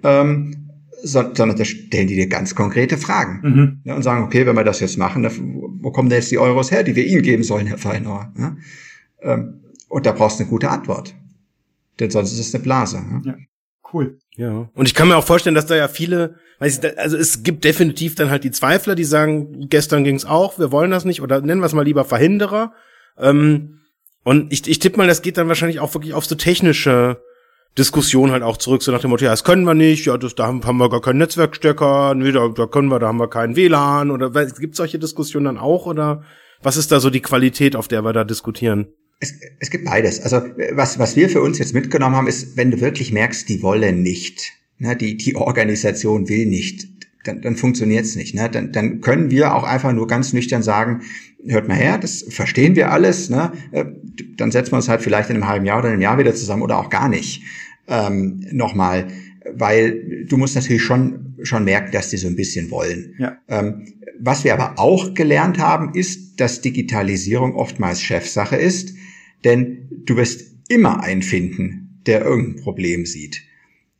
Ähm, 0.03 0.67
sondern 1.03 1.55
da 1.55 1.63
stellen 1.63 2.07
die 2.07 2.15
dir 2.15 2.27
ganz 2.27 2.55
konkrete 2.55 2.97
Fragen 2.97 3.79
mhm. 3.85 3.93
und 3.93 4.01
sagen, 4.01 4.25
okay, 4.25 4.45
wenn 4.45 4.55
wir 4.55 4.63
das 4.63 4.79
jetzt 4.79 4.97
machen, 4.97 5.23
wo 5.79 5.91
kommen 5.91 6.09
denn 6.09 6.17
jetzt 6.17 6.31
die 6.31 6.39
Euros 6.39 6.71
her, 6.71 6.83
die 6.83 6.95
wir 6.95 7.05
Ihnen 7.05 7.21
geben 7.21 7.43
sollen, 7.43 7.67
Herr 7.67 7.77
Feinauer? 7.77 8.33
Ähm, 9.21 9.61
und 9.87 10.05
da 10.05 10.11
brauchst 10.11 10.39
du 10.39 10.43
eine 10.43 10.49
gute 10.49 10.69
Antwort. 10.69 11.15
Denn 11.99 12.11
sonst 12.11 12.33
ist 12.33 12.39
es 12.39 12.53
eine 12.53 12.63
Blase. 12.63 12.97
Ja? 12.97 13.31
ja. 13.31 13.37
Cool. 13.93 14.19
Ja. 14.35 14.69
Und 14.73 14.87
ich 14.87 14.93
kann 14.93 15.07
mir 15.07 15.15
auch 15.15 15.23
vorstellen, 15.23 15.55
dass 15.55 15.65
da 15.65 15.75
ja 15.75 15.87
viele, 15.87 16.35
weiß 16.59 16.79
ich, 16.79 16.99
also 16.99 17.17
es 17.17 17.43
gibt 17.43 17.63
definitiv 17.63 18.15
dann 18.15 18.29
halt 18.29 18.43
die 18.43 18.51
Zweifler, 18.51 18.95
die 18.95 19.05
sagen, 19.05 19.69
gestern 19.69 20.03
ging's 20.03 20.25
auch, 20.25 20.59
wir 20.59 20.71
wollen 20.71 20.91
das 20.91 21.05
nicht, 21.05 21.21
oder 21.21 21.41
nennen 21.41 21.61
wir 21.61 21.67
es 21.67 21.73
mal 21.73 21.85
lieber 21.85 22.03
Verhinderer. 22.03 22.73
Ähm, 23.17 23.79
und 24.23 24.51
ich, 24.51 24.67
ich 24.67 24.79
tippe 24.79 24.97
mal, 24.97 25.07
das 25.07 25.21
geht 25.21 25.37
dann 25.37 25.47
wahrscheinlich 25.47 25.79
auch 25.79 25.93
wirklich 25.93 26.13
auf 26.13 26.25
so 26.25 26.35
technische 26.35 27.21
Diskussion 27.77 28.31
halt 28.31 28.43
auch 28.43 28.57
zurück, 28.57 28.83
so 28.83 28.91
nach 28.91 29.01
dem 29.01 29.11
Motto, 29.11 29.23
ja, 29.23 29.31
das 29.31 29.43
können 29.43 29.63
wir 29.63 29.75
nicht, 29.75 30.05
ja, 30.05 30.17
das, 30.17 30.35
da 30.35 30.47
haben, 30.47 30.65
haben 30.65 30.77
wir 30.77 30.89
gar 30.89 31.01
keinen 31.01 31.19
Netzwerkstecker, 31.19 32.15
nee, 32.15 32.31
da, 32.31 32.47
da 32.49 32.65
können 32.65 32.89
wir, 32.89 32.99
da 32.99 33.07
haben 33.07 33.19
wir 33.19 33.29
keinen 33.29 33.55
WLAN, 33.55 34.11
oder 34.11 34.29
gibt 34.45 34.75
solche 34.75 34.99
Diskussionen 34.99 35.45
dann 35.45 35.57
auch, 35.57 35.85
oder 35.85 36.23
was 36.61 36.75
ist 36.75 36.91
da 36.91 36.99
so 36.99 37.09
die 37.09 37.21
Qualität, 37.21 37.75
auf 37.75 37.87
der 37.87 38.01
wir 38.01 38.13
da 38.13 38.23
diskutieren? 38.23 38.87
Es, 39.19 39.33
es 39.59 39.69
gibt 39.69 39.85
beides. 39.85 40.19
Also 40.19 40.41
was, 40.73 40.99
was 40.99 41.15
wir 41.15 41.29
für 41.29 41.41
uns 41.41 41.57
jetzt 41.57 41.73
mitgenommen 41.73 42.15
haben, 42.15 42.27
ist, 42.27 42.55
wenn 42.55 42.71
du 42.71 42.81
wirklich 42.81 43.11
merkst, 43.11 43.49
die 43.49 43.63
wollen 43.63 44.03
nicht, 44.03 44.53
ne, 44.77 44.95
die, 44.95 45.17
die 45.17 45.35
Organisation 45.35 46.29
will 46.29 46.45
nicht, 46.45 46.87
dann, 47.23 47.41
dann 47.41 47.55
funktioniert's 47.55 48.15
nicht. 48.15 48.35
Ne? 48.35 48.49
Dann, 48.49 48.71
dann 48.71 49.01
können 49.01 49.31
wir 49.31 49.53
auch 49.55 49.63
einfach 49.63 49.91
nur 49.91 50.07
ganz 50.07 50.33
nüchtern 50.33 50.63
sagen, 50.63 51.01
hört 51.45 51.67
mal 51.67 51.75
her, 51.75 51.97
das 51.97 52.25
verstehen 52.29 52.75
wir 52.75 52.91
alles, 52.91 53.29
ne? 53.29 53.51
Äh, 53.71 53.85
dann 54.37 54.51
setzen 54.51 54.71
wir 54.71 54.77
uns 54.77 54.89
halt 54.89 55.01
vielleicht 55.01 55.29
in 55.29 55.37
einem 55.37 55.47
halben 55.47 55.65
Jahr 55.65 55.79
oder 55.79 55.89
einem 55.89 56.01
Jahr 56.01 56.17
wieder 56.17 56.33
zusammen 56.33 56.61
oder 56.61 56.77
auch 56.77 56.89
gar 56.89 57.09
nicht 57.09 57.43
ähm, 57.87 58.45
nochmal, 58.51 59.07
weil 59.53 60.25
du 60.25 60.37
musst 60.37 60.55
natürlich 60.55 60.83
schon, 60.83 61.35
schon 61.43 61.63
merken, 61.63 61.91
dass 61.91 62.09
die 62.09 62.17
so 62.17 62.27
ein 62.27 62.35
bisschen 62.35 62.71
wollen. 62.71 63.15
Ja. 63.17 63.37
Ähm, 63.47 63.93
was 64.19 64.43
wir 64.43 64.53
aber 64.53 64.79
auch 64.79 65.13
gelernt 65.13 65.59
haben, 65.59 65.93
ist, 65.93 66.39
dass 66.39 66.61
Digitalisierung 66.61 67.55
oftmals 67.55 68.01
Chefsache 68.01 68.55
ist 68.55 68.95
denn 69.43 69.89
du 70.05 70.15
wirst 70.15 70.55
immer 70.69 71.01
einen 71.01 71.21
finden, 71.21 72.01
der 72.05 72.25
irgendein 72.25 72.63
Problem 72.63 73.05
sieht. 73.05 73.43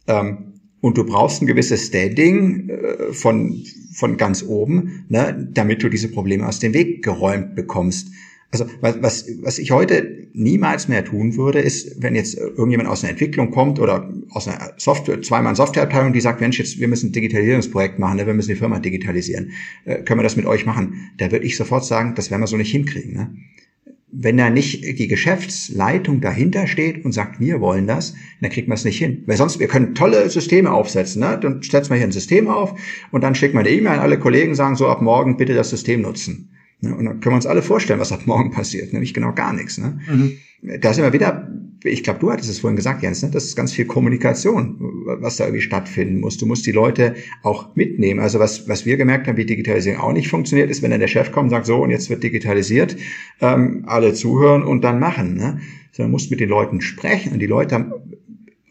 Ähm, 0.08 0.54
und 0.80 0.98
du 0.98 1.06
brauchst 1.06 1.42
ein 1.42 1.48
gewisses 1.48 1.88
Standing 1.88 2.70
äh, 2.70 3.14
von, 3.14 3.64
von 3.94 4.18
ganz 4.18 4.44
oben, 4.44 5.06
ne, 5.10 5.50
damit 5.54 5.84
du 5.84 5.90
diese 5.90 6.10
Probleme 6.10 6.48
aus 6.48 6.60
dem 6.60 6.74
Weg 6.74 7.04
geräumt 7.04 7.56
bekommst. 7.56 8.10
Also 8.52 8.66
was, 8.80 9.02
was, 9.02 9.28
was 9.42 9.60
ich 9.60 9.72
heute 9.72 10.30
niemals 10.34 10.88
mehr 10.88 11.04
tun 11.04 11.36
würde, 11.36 11.60
ist, 11.60 12.02
wenn 12.02 12.16
jetzt 12.16 12.38
irgendjemand 12.38 12.88
aus 12.88 13.04
einer 13.04 13.12
Entwicklung 13.12 13.52
kommt 13.52 13.80
oder 13.80 14.14
aus 14.30 14.48
einer 14.48 14.74
Software, 14.78 15.22
zweimal 15.22 15.56
Softwareabteilung, 15.56 16.14
die 16.14 16.22
sagt, 16.22 16.40
Mensch, 16.40 16.60
jetzt 16.60 16.80
wir 16.80 16.88
müssen 16.88 17.10
ein 17.10 17.12
Digitalisierungsprojekt 17.12 18.00
machen, 18.00 18.18
ne, 18.18 18.28
wir 18.28 18.34
müssen 18.34 18.52
die 18.52 18.56
Firma 18.56 18.80
digitalisieren, 18.80 19.52
äh, 19.84 20.04
können 20.04 20.20
wir 20.20 20.24
das 20.24 20.38
mit 20.38 20.46
euch 20.46 20.66
machen? 20.66 21.12
Da 21.18 21.32
würde 21.32 21.46
ich 21.46 21.58
sofort 21.58 21.84
sagen, 21.84 22.14
das 22.16 22.32
werden 22.32 22.42
wir 22.42 22.48
so 22.48 22.56
nicht 22.56 22.72
hinkriegen. 22.72 23.14
Ne? 23.14 23.36
Wenn 24.20 24.38
da 24.38 24.50
nicht 24.50 24.84
die 24.84 25.08
Geschäftsleitung 25.08 26.22
dahinter 26.22 26.66
steht 26.68 27.06
und 27.06 27.12
sagt, 27.12 27.40
wir 27.40 27.62
wollen 27.62 27.86
das, 27.86 28.16
dann 28.42 28.50
kriegt 28.50 28.68
man 28.68 28.76
es 28.76 28.86
nicht 28.86 28.98
hin. 28.98 29.24
Weil 29.28 29.38
sonst, 29.38 29.60
wir 29.60 29.68
können 29.68 29.94
tolle 29.94 30.30
Systeme 30.30 30.72
aufsetzen. 30.72 31.22
Ne? 31.22 31.38
Dann 31.40 31.62
setzen 31.62 31.92
wir 31.92 31.98
hier 31.98 32.08
ein 32.08 32.12
System 32.12 32.48
auf 32.48 32.80
und 33.12 33.24
dann 33.24 33.36
schickt 33.36 33.54
man 33.54 33.66
eine 33.66 33.76
E-Mail 33.76 33.94
an 33.94 34.00
alle 34.00 34.18
Kollegen, 34.18 34.56
sagen 34.56 34.76
so, 34.76 34.88
ab 34.88 35.02
morgen 35.02 35.38
bitte 35.38 35.54
das 35.54 35.70
System 35.70 36.02
nutzen. 36.02 36.50
Ne? 36.82 36.96
Und 36.96 37.06
dann 37.06 37.20
können 37.20 37.34
wir 37.34 37.38
uns 37.38 37.46
alle 37.46 37.62
vorstellen, 37.62 38.00
was 38.00 38.12
ab 38.12 38.26
morgen 38.26 38.52
passiert, 38.52 38.92
nämlich 38.92 39.14
genau 39.14 39.34
gar 39.34 39.54
nichts. 39.54 39.78
Ne? 39.78 40.00
Mhm. 40.10 40.38
Da 40.62 40.94
sind 40.94 41.04
wir 41.04 41.14
wieder, 41.14 41.48
ich 41.84 42.04
glaube, 42.04 42.20
du 42.20 42.32
hattest 42.32 42.50
es 42.50 42.60
vorhin 42.60 42.76
gesagt, 42.76 43.04
Jens, 43.04 43.22
ne? 43.22 43.30
das 43.30 43.46
ist 43.46 43.56
ganz 43.56 43.72
viel 43.72 43.86
Kommunikation, 43.86 44.78
was 45.06 45.38
da 45.38 45.46
irgendwie 45.46 45.62
stattfinden 45.62 46.20
muss. 46.20 46.38
Du 46.38 46.46
musst 46.46 46.66
die 46.66 46.72
Leute 46.72 47.16
auch 47.44 47.76
mitnehmen. 47.76 48.20
Also 48.20 48.40
was, 48.40 48.68
was 48.68 48.86
wir 48.86 48.98
gemerkt 48.98 49.28
haben, 49.28 49.38
wie 49.38 49.46
Digitalisierung 49.46 50.02
auch 50.02 50.14
nicht 50.14 50.30
funktioniert, 50.30 50.70
ist, 50.72 50.82
wenn 50.82 50.92
dann 50.92 51.00
der 51.00 51.08
Chef 51.08 51.32
kommt 51.32 51.46
und 51.46 51.50
sagt, 51.52 51.68
so, 51.68 51.78
und 51.78 51.92
jetzt 51.92 52.10
wird 52.10 52.24
digitalisiert, 52.24 52.98
ähm, 53.40 53.84
alle 53.86 54.14
zuhören 54.14 54.64
und 54.64 54.84
dann 54.84 55.00
machen. 55.00 55.36
Ne? 55.36 55.60
Sondern 55.92 56.12
musst 56.12 56.32
mit 56.32 56.40
den 56.40 56.50
Leuten 56.50 56.82
sprechen 56.82 57.34
und 57.34 57.40
die 57.40 57.46
Leute 57.46 57.76
haben 57.76 57.94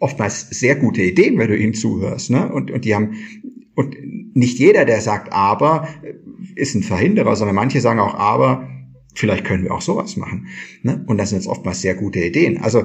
oftmals 0.01 0.51
sehr 0.51 0.74
gute 0.74 1.03
Ideen, 1.03 1.39
wenn 1.39 1.49
du 1.49 1.57
ihnen 1.57 1.74
zuhörst. 1.74 2.30
Ne? 2.30 2.51
Und, 2.53 2.70
und 2.70 2.84
die 2.84 2.95
haben 2.95 3.14
und 3.76 3.95
nicht 4.34 4.59
jeder, 4.59 4.87
der 4.87 5.01
sagt 5.03 5.32
aber, 5.32 5.87
ist 6.55 6.74
ein 6.74 6.82
Verhinderer, 6.82 7.37
sondern 7.37 7.55
manche 7.55 7.80
sagen 7.80 8.01
auch 8.01 8.14
aber, 8.14 8.68
vielleicht 9.17 9.45
können 9.45 9.64
wir 9.64 9.73
auch 9.73 9.81
sowas 9.81 10.17
machen. 10.17 10.49
Ne? 10.83 11.03
Und 11.07 11.19
das 11.19 11.31
sind 11.31 11.39
jetzt 11.39 11.49
oftmals 11.49 11.81
sehr 11.81 11.95
gute 11.95 12.21
Ideen. 12.21 12.59
Also, 12.59 12.85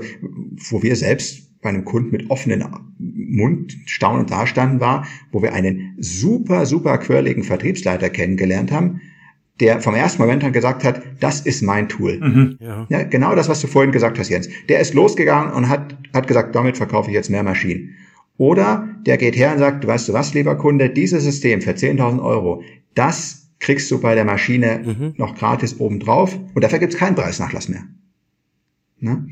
wo 0.70 0.82
wir 0.82 0.96
selbst 0.96 1.62
bei 1.62 1.70
einem 1.70 1.86
Kunden 1.86 2.12
mit 2.12 2.30
offenen 2.30 2.64
Mund 2.98 3.78
staunend 3.86 4.32
dastanden 4.32 4.80
war, 4.80 5.06
wo 5.32 5.42
wir 5.42 5.54
einen 5.54 5.96
super, 6.00 6.66
super 6.66 6.98
quirligen 6.98 7.44
Vertriebsleiter 7.44 8.10
kennengelernt 8.10 8.72
haben, 8.72 9.02
der 9.60 9.80
vom 9.80 9.94
ersten 9.94 10.22
Moment 10.22 10.44
an 10.44 10.54
gesagt 10.54 10.84
hat, 10.84 11.04
das 11.20 11.42
ist 11.42 11.62
mein 11.62 11.88
Tool. 11.88 12.20
Mhm, 12.20 12.58
ja. 12.60 12.88
ja. 12.90 13.04
genau 13.04 13.36
das, 13.36 13.48
was 13.48 13.62
du 13.62 13.68
vorhin 13.68 13.92
gesagt 13.92 14.18
hast, 14.18 14.30
Jens. 14.30 14.50
Der 14.70 14.80
ist 14.80 14.96
losgegangen 14.96 15.54
und 15.54 15.70
hat, 15.70 15.98
hat 16.14 16.28
gesagt, 16.28 16.56
damit 16.56 16.78
verkaufe 16.78 17.12
ich 17.12 17.16
jetzt 17.16 17.30
mehr 17.30 17.44
Maschinen. 17.44 17.96
Oder 18.38 18.88
der 19.06 19.18
geht 19.18 19.36
her 19.36 19.52
und 19.52 19.60
sagt, 19.60 19.86
weißt 19.86 20.10
du 20.10 20.14
was, 20.14 20.34
lieber 20.34 20.56
Kunde, 20.56 20.90
dieses 20.90 21.24
System 21.24 21.62
für 21.62 21.72
10.000 21.72 22.24
Euro, 22.24 22.64
das 22.96 23.41
kriegst 23.62 23.90
du 23.92 24.02
bei 24.02 24.16
der 24.16 24.26
Maschine 24.26 24.82
mhm. 24.84 25.14
noch 25.18 25.36
gratis 25.36 25.80
obendrauf 25.80 26.38
und 26.54 26.62
dafür 26.62 26.80
gibt's 26.80 26.98
keinen 26.98 27.16
Preisnachlass 27.16 27.70
mehr. 27.70 27.84
Ne? 29.00 29.28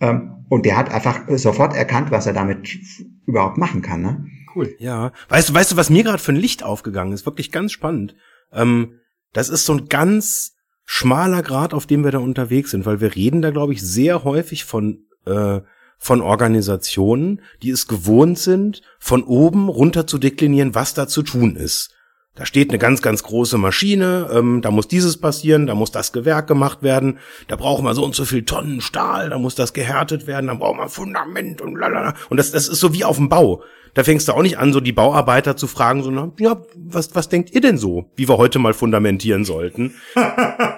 Ähm, 0.00 0.44
und 0.48 0.66
der 0.66 0.76
hat 0.76 0.90
einfach 0.92 1.22
sofort 1.30 1.74
erkannt, 1.74 2.10
was 2.10 2.26
er 2.26 2.34
damit 2.34 2.78
überhaupt 3.26 3.58
machen 3.58 3.82
kann. 3.82 4.02
Ne? 4.02 4.26
Cool. 4.54 4.76
Ja. 4.78 5.12
Weißt 5.28 5.48
du, 5.48 5.54
weißt 5.54 5.72
du, 5.72 5.76
was 5.76 5.90
mir 5.90 6.04
gerade 6.04 6.22
für 6.22 6.32
ein 6.32 6.36
Licht 6.36 6.62
aufgegangen 6.62 7.12
ist? 7.12 7.26
Wirklich 7.26 7.50
ganz 7.50 7.72
spannend. 7.72 8.14
Ähm, 8.52 9.00
das 9.32 9.48
ist 9.48 9.64
so 9.64 9.72
ein 9.72 9.88
ganz 9.88 10.54
schmaler 10.84 11.42
Grad, 11.42 11.74
auf 11.74 11.86
dem 11.86 12.04
wir 12.04 12.12
da 12.12 12.18
unterwegs 12.18 12.70
sind, 12.70 12.86
weil 12.86 13.00
wir 13.00 13.16
reden 13.16 13.42
da, 13.42 13.50
glaube 13.50 13.72
ich, 13.72 13.82
sehr 13.82 14.22
häufig 14.22 14.64
von 14.64 15.06
äh, 15.24 15.62
von 15.96 16.20
Organisationen, 16.20 17.40
die 17.62 17.70
es 17.70 17.88
gewohnt 17.88 18.38
sind, 18.38 18.82
von 18.98 19.22
oben 19.22 19.70
runter 19.70 20.06
zu 20.06 20.18
deklinieren, 20.18 20.74
was 20.74 20.92
da 20.92 21.08
zu 21.08 21.22
tun 21.22 21.56
ist. 21.56 21.93
Da 22.36 22.46
steht 22.46 22.70
eine 22.70 22.80
ganz, 22.80 23.00
ganz 23.00 23.22
große 23.22 23.58
Maschine, 23.58 24.28
ähm, 24.32 24.60
da 24.60 24.72
muss 24.72 24.88
dieses 24.88 25.18
passieren, 25.18 25.68
da 25.68 25.76
muss 25.76 25.92
das 25.92 26.12
Gewerk 26.12 26.48
gemacht 26.48 26.82
werden, 26.82 27.18
da 27.46 27.54
brauchen 27.54 27.84
wir 27.84 27.94
so 27.94 28.04
und 28.04 28.16
so 28.16 28.24
viel 28.24 28.44
Tonnen 28.44 28.80
Stahl, 28.80 29.30
da 29.30 29.38
muss 29.38 29.54
das 29.54 29.72
gehärtet 29.72 30.26
werden, 30.26 30.48
dann 30.48 30.58
brauchen 30.58 30.78
wir 30.78 30.88
Fundament 30.88 31.60
und 31.60 31.76
lalala. 31.76 32.14
Und 32.30 32.38
das, 32.38 32.50
das 32.50 32.66
ist 32.66 32.80
so 32.80 32.92
wie 32.92 33.04
auf 33.04 33.18
dem 33.18 33.28
Bau. 33.28 33.62
Da 33.94 34.02
fängst 34.02 34.26
du 34.26 34.32
auch 34.32 34.42
nicht 34.42 34.58
an, 34.58 34.72
so 34.72 34.80
die 34.80 34.90
Bauarbeiter 34.90 35.56
zu 35.56 35.68
fragen, 35.68 36.02
so, 36.02 36.10
na, 36.10 36.32
ja, 36.40 36.60
was, 36.74 37.14
was 37.14 37.28
denkt 37.28 37.54
ihr 37.54 37.60
denn 37.60 37.78
so, 37.78 38.10
wie 38.16 38.28
wir 38.28 38.36
heute 38.36 38.58
mal 38.58 38.74
fundamentieren 38.74 39.44
sollten? 39.44 39.94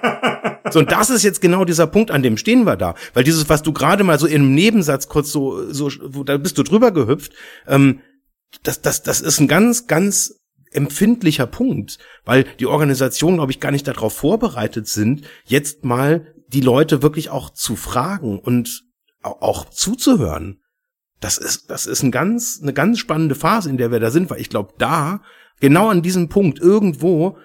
So, 0.69 0.79
und 0.79 0.91
das 0.91 1.09
ist 1.09 1.23
jetzt 1.23 1.39
genau 1.39 1.63
dieser 1.63 1.87
Punkt, 1.87 2.11
an 2.11 2.23
dem 2.23 2.35
stehen 2.35 2.65
wir 2.65 2.75
da. 2.75 2.93
Weil 3.13 3.23
dieses, 3.23 3.47
was 3.47 3.63
du 3.63 3.71
gerade 3.71 4.03
mal 4.03 4.19
so 4.19 4.27
in 4.27 4.41
einem 4.41 4.53
Nebensatz 4.53 5.07
kurz 5.07 5.31
so, 5.31 5.71
so, 5.71 5.89
wo, 6.03 6.25
da 6.25 6.35
bist 6.35 6.57
du 6.57 6.63
drüber 6.63 6.91
gehüpft, 6.91 7.31
ähm, 7.67 8.01
das, 8.63 8.81
das, 8.81 9.01
das 9.01 9.21
ist 9.21 9.39
ein 9.39 9.47
ganz, 9.47 9.87
ganz 9.87 10.36
empfindlicher 10.77 11.47
Punkt, 11.47 11.97
weil 12.23 12.45
die 12.59 12.67
Organisationen, 12.67 13.37
glaube 13.37 13.51
ich, 13.51 13.59
gar 13.59 13.71
nicht 13.71 13.87
darauf 13.87 14.13
vorbereitet 14.13 14.87
sind, 14.87 15.25
jetzt 15.45 15.83
mal 15.83 16.33
die 16.47 16.61
Leute 16.61 17.01
wirklich 17.01 17.29
auch 17.29 17.49
zu 17.49 17.75
fragen 17.75 18.39
und 18.39 18.83
auch 19.21 19.65
zuzuhören. 19.69 20.61
Das 21.19 21.37
ist, 21.37 21.69
das 21.69 21.87
ist 21.87 22.03
ein 22.03 22.11
ganz, 22.11 22.59
eine 22.61 22.73
ganz 22.73 22.99
spannende 22.99 23.35
Phase, 23.35 23.69
in 23.69 23.77
der 23.77 23.91
wir 23.91 23.99
da 23.99 24.11
sind, 24.11 24.29
weil 24.29 24.39
ich 24.39 24.49
glaube, 24.49 24.73
da, 24.77 25.21
genau 25.59 25.89
an 25.89 26.03
diesem 26.03 26.29
Punkt, 26.29 26.59
irgendwo, 26.59 27.37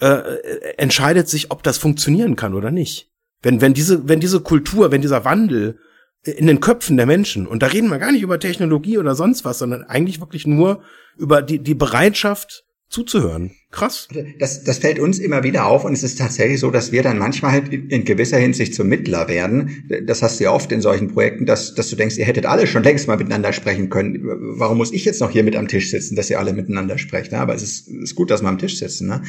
äh, 0.00 0.74
entscheidet 0.76 1.28
sich, 1.28 1.52
ob 1.52 1.62
das 1.62 1.78
funktionieren 1.78 2.34
kann 2.34 2.54
oder 2.54 2.72
nicht. 2.72 3.12
Wenn, 3.40 3.60
wenn 3.60 3.72
diese, 3.72 4.08
wenn 4.08 4.18
diese 4.18 4.40
Kultur, 4.40 4.90
wenn 4.90 5.02
dieser 5.02 5.24
Wandel 5.24 5.78
in 6.24 6.46
den 6.46 6.60
Köpfen 6.60 6.96
der 6.96 7.06
Menschen, 7.06 7.46
und 7.46 7.62
da 7.62 7.66
reden 7.66 7.88
wir 7.88 7.98
gar 7.98 8.12
nicht 8.12 8.22
über 8.22 8.38
Technologie 8.38 8.98
oder 8.98 9.14
sonst 9.14 9.44
was, 9.44 9.58
sondern 9.58 9.84
eigentlich 9.84 10.20
wirklich 10.20 10.46
nur 10.46 10.82
über 11.16 11.42
die, 11.42 11.58
die 11.58 11.74
Bereitschaft 11.74 12.64
zuzuhören. 12.88 13.50
Krass. 13.72 14.06
Das, 14.38 14.62
das 14.62 14.78
fällt 14.78 15.00
uns 15.00 15.18
immer 15.18 15.42
wieder 15.42 15.66
auf 15.66 15.84
und 15.84 15.94
es 15.94 16.04
ist 16.04 16.16
tatsächlich 16.16 16.60
so, 16.60 16.70
dass 16.70 16.92
wir 16.92 17.02
dann 17.02 17.18
manchmal 17.18 17.50
halt 17.50 17.72
in 17.72 18.04
gewisser 18.04 18.38
Hinsicht 18.38 18.72
zum 18.72 18.86
Mittler 18.86 19.26
werden. 19.26 19.90
Das 20.06 20.22
hast 20.22 20.38
du 20.38 20.44
ja 20.44 20.52
oft 20.52 20.70
in 20.70 20.80
solchen 20.80 21.08
Projekten, 21.08 21.44
dass, 21.44 21.74
dass 21.74 21.90
du 21.90 21.96
denkst, 21.96 22.18
ihr 22.18 22.24
hättet 22.24 22.46
alle 22.46 22.68
schon 22.68 22.84
längst 22.84 23.08
mal 23.08 23.16
miteinander 23.16 23.52
sprechen 23.52 23.90
können. 23.90 24.20
Warum 24.58 24.78
muss 24.78 24.92
ich 24.92 25.04
jetzt 25.04 25.20
noch 25.20 25.30
hier 25.30 25.42
mit 25.42 25.56
am 25.56 25.66
Tisch 25.66 25.90
sitzen, 25.90 26.14
dass 26.14 26.30
ihr 26.30 26.38
alle 26.38 26.52
miteinander 26.52 26.96
sprecht? 26.96 27.32
Ne? 27.32 27.38
Aber 27.38 27.54
es 27.54 27.62
ist, 27.62 27.88
ist 27.88 28.14
gut, 28.14 28.30
dass 28.30 28.42
wir 28.42 28.48
am 28.48 28.58
Tisch 28.58 28.78
sitzen. 28.78 29.08
Ne? 29.08 29.22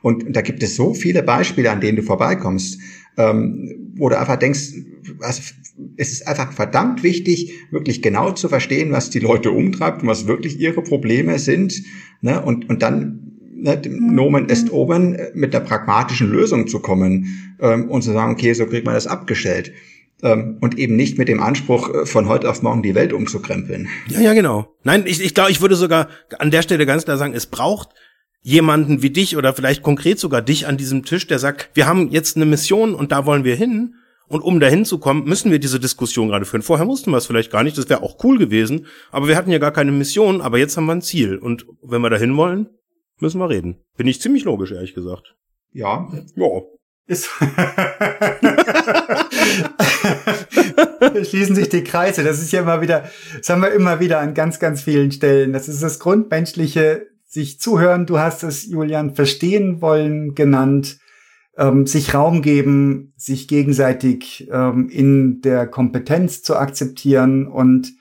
Und 0.00 0.34
da 0.34 0.40
gibt 0.40 0.62
es 0.62 0.76
so 0.76 0.94
viele 0.94 1.22
Beispiele, 1.22 1.70
an 1.70 1.82
denen 1.82 1.96
du 1.96 2.02
vorbeikommst, 2.02 2.80
ähm, 3.20 3.92
wo 3.96 4.08
du 4.08 4.18
einfach 4.18 4.36
denkst, 4.36 4.72
also 5.20 5.42
es 5.96 6.12
ist 6.12 6.26
einfach 6.26 6.52
verdammt 6.52 7.02
wichtig, 7.02 7.52
wirklich 7.70 8.02
genau 8.02 8.32
zu 8.32 8.48
verstehen, 8.48 8.92
was 8.92 9.10
die 9.10 9.18
Leute 9.18 9.50
umtreibt 9.50 10.02
und 10.02 10.08
was 10.08 10.26
wirklich 10.26 10.58
ihre 10.58 10.82
Probleme 10.82 11.38
sind. 11.38 11.82
Ne? 12.20 12.40
Und, 12.40 12.68
und 12.68 12.82
dann 12.82 13.30
ne, 13.54 13.80
Nomen 13.88 14.48
est 14.48 14.70
oben 14.70 15.14
äh, 15.14 15.30
mit 15.34 15.54
der 15.54 15.60
pragmatischen 15.60 16.30
Lösung 16.30 16.66
zu 16.66 16.80
kommen 16.80 17.56
ähm, 17.60 17.90
und 17.90 18.02
zu 18.02 18.12
sagen, 18.12 18.32
okay, 18.32 18.52
so 18.52 18.66
kriegt 18.66 18.86
man 18.86 18.94
das 18.94 19.06
abgestellt. 19.06 19.72
Ähm, 20.22 20.58
und 20.60 20.78
eben 20.78 20.96
nicht 20.96 21.16
mit 21.16 21.28
dem 21.28 21.40
Anspruch, 21.40 21.88
äh, 21.94 22.06
von 22.06 22.28
heute 22.28 22.50
auf 22.50 22.62
morgen 22.62 22.82
die 22.82 22.94
Welt 22.94 23.12
umzukrempeln. 23.12 23.88
Ja, 24.08 24.20
ja, 24.20 24.34
genau. 24.34 24.74
Nein, 24.84 25.04
ich, 25.06 25.22
ich 25.22 25.34
glaube, 25.34 25.50
ich 25.50 25.60
würde 25.60 25.76
sogar 25.76 26.08
an 26.38 26.50
der 26.50 26.62
Stelle 26.62 26.84
ganz 26.84 27.04
klar 27.04 27.16
sagen, 27.16 27.32
es 27.34 27.46
braucht 27.46 27.90
jemanden 28.42 29.02
wie 29.02 29.10
dich 29.10 29.36
oder 29.36 29.52
vielleicht 29.52 29.82
konkret 29.82 30.18
sogar 30.18 30.42
dich 30.42 30.66
an 30.66 30.76
diesem 30.76 31.04
Tisch, 31.04 31.26
der 31.26 31.38
sagt, 31.38 31.70
wir 31.74 31.86
haben 31.86 32.10
jetzt 32.10 32.36
eine 32.36 32.46
Mission 32.46 32.94
und 32.94 33.12
da 33.12 33.26
wollen 33.26 33.44
wir 33.44 33.56
hin. 33.56 33.94
Und 34.28 34.42
um 34.42 34.60
dahin 34.60 34.84
zu 34.84 34.98
kommen, 34.98 35.24
müssen 35.24 35.50
wir 35.50 35.58
diese 35.58 35.80
Diskussion 35.80 36.28
gerade 36.28 36.44
führen. 36.44 36.62
Vorher 36.62 36.86
wussten 36.86 37.10
wir 37.10 37.16
es 37.16 37.26
vielleicht 37.26 37.50
gar 37.50 37.64
nicht, 37.64 37.76
das 37.76 37.88
wäre 37.88 38.02
auch 38.02 38.22
cool 38.22 38.38
gewesen, 38.38 38.86
aber 39.10 39.26
wir 39.26 39.36
hatten 39.36 39.50
ja 39.50 39.58
gar 39.58 39.72
keine 39.72 39.90
Mission, 39.90 40.40
aber 40.40 40.58
jetzt 40.58 40.76
haben 40.76 40.86
wir 40.86 40.92
ein 40.92 41.02
Ziel. 41.02 41.36
Und 41.36 41.66
wenn 41.82 42.00
wir 42.00 42.10
dahin 42.10 42.36
wollen, 42.36 42.68
müssen 43.18 43.40
wir 43.40 43.48
reden. 43.48 43.82
Bin 43.96 44.06
ich 44.06 44.20
ziemlich 44.20 44.44
logisch, 44.44 44.70
ehrlich 44.70 44.94
gesagt. 44.94 45.34
Ja. 45.72 46.08
Ja. 46.36 46.62
Ist 47.06 47.28
schließen 51.24 51.56
sich 51.56 51.68
die 51.68 51.84
Kreise. 51.84 52.24
Das 52.24 52.40
ist 52.40 52.52
ja 52.52 52.60
immer 52.60 52.80
wieder, 52.80 53.04
das 53.36 53.48
haben 53.48 53.62
wir 53.62 53.72
immer 53.72 54.00
wieder 54.00 54.20
an 54.20 54.34
ganz, 54.34 54.58
ganz 54.58 54.82
vielen 54.82 55.12
Stellen. 55.12 55.52
Das 55.52 55.68
ist 55.68 55.82
das 55.82 55.98
Grundmenschliche, 55.98 57.08
sich 57.30 57.60
zuhören. 57.60 58.06
Du 58.06 58.18
hast 58.18 58.42
es, 58.42 58.66
Julian, 58.66 59.14
verstehen 59.14 59.80
wollen 59.80 60.34
genannt 60.34 60.98
ähm, 61.56 61.86
sich 61.86 62.12
Raum 62.12 62.42
geben, 62.42 63.12
sich 63.16 63.46
gegenseitig 63.46 64.48
ähm, 64.50 64.88
in 64.88 65.40
der 65.40 65.66
Kompetenz 65.66 66.42
zu 66.42 66.56
akzeptieren 66.56 67.46
und 67.46 67.92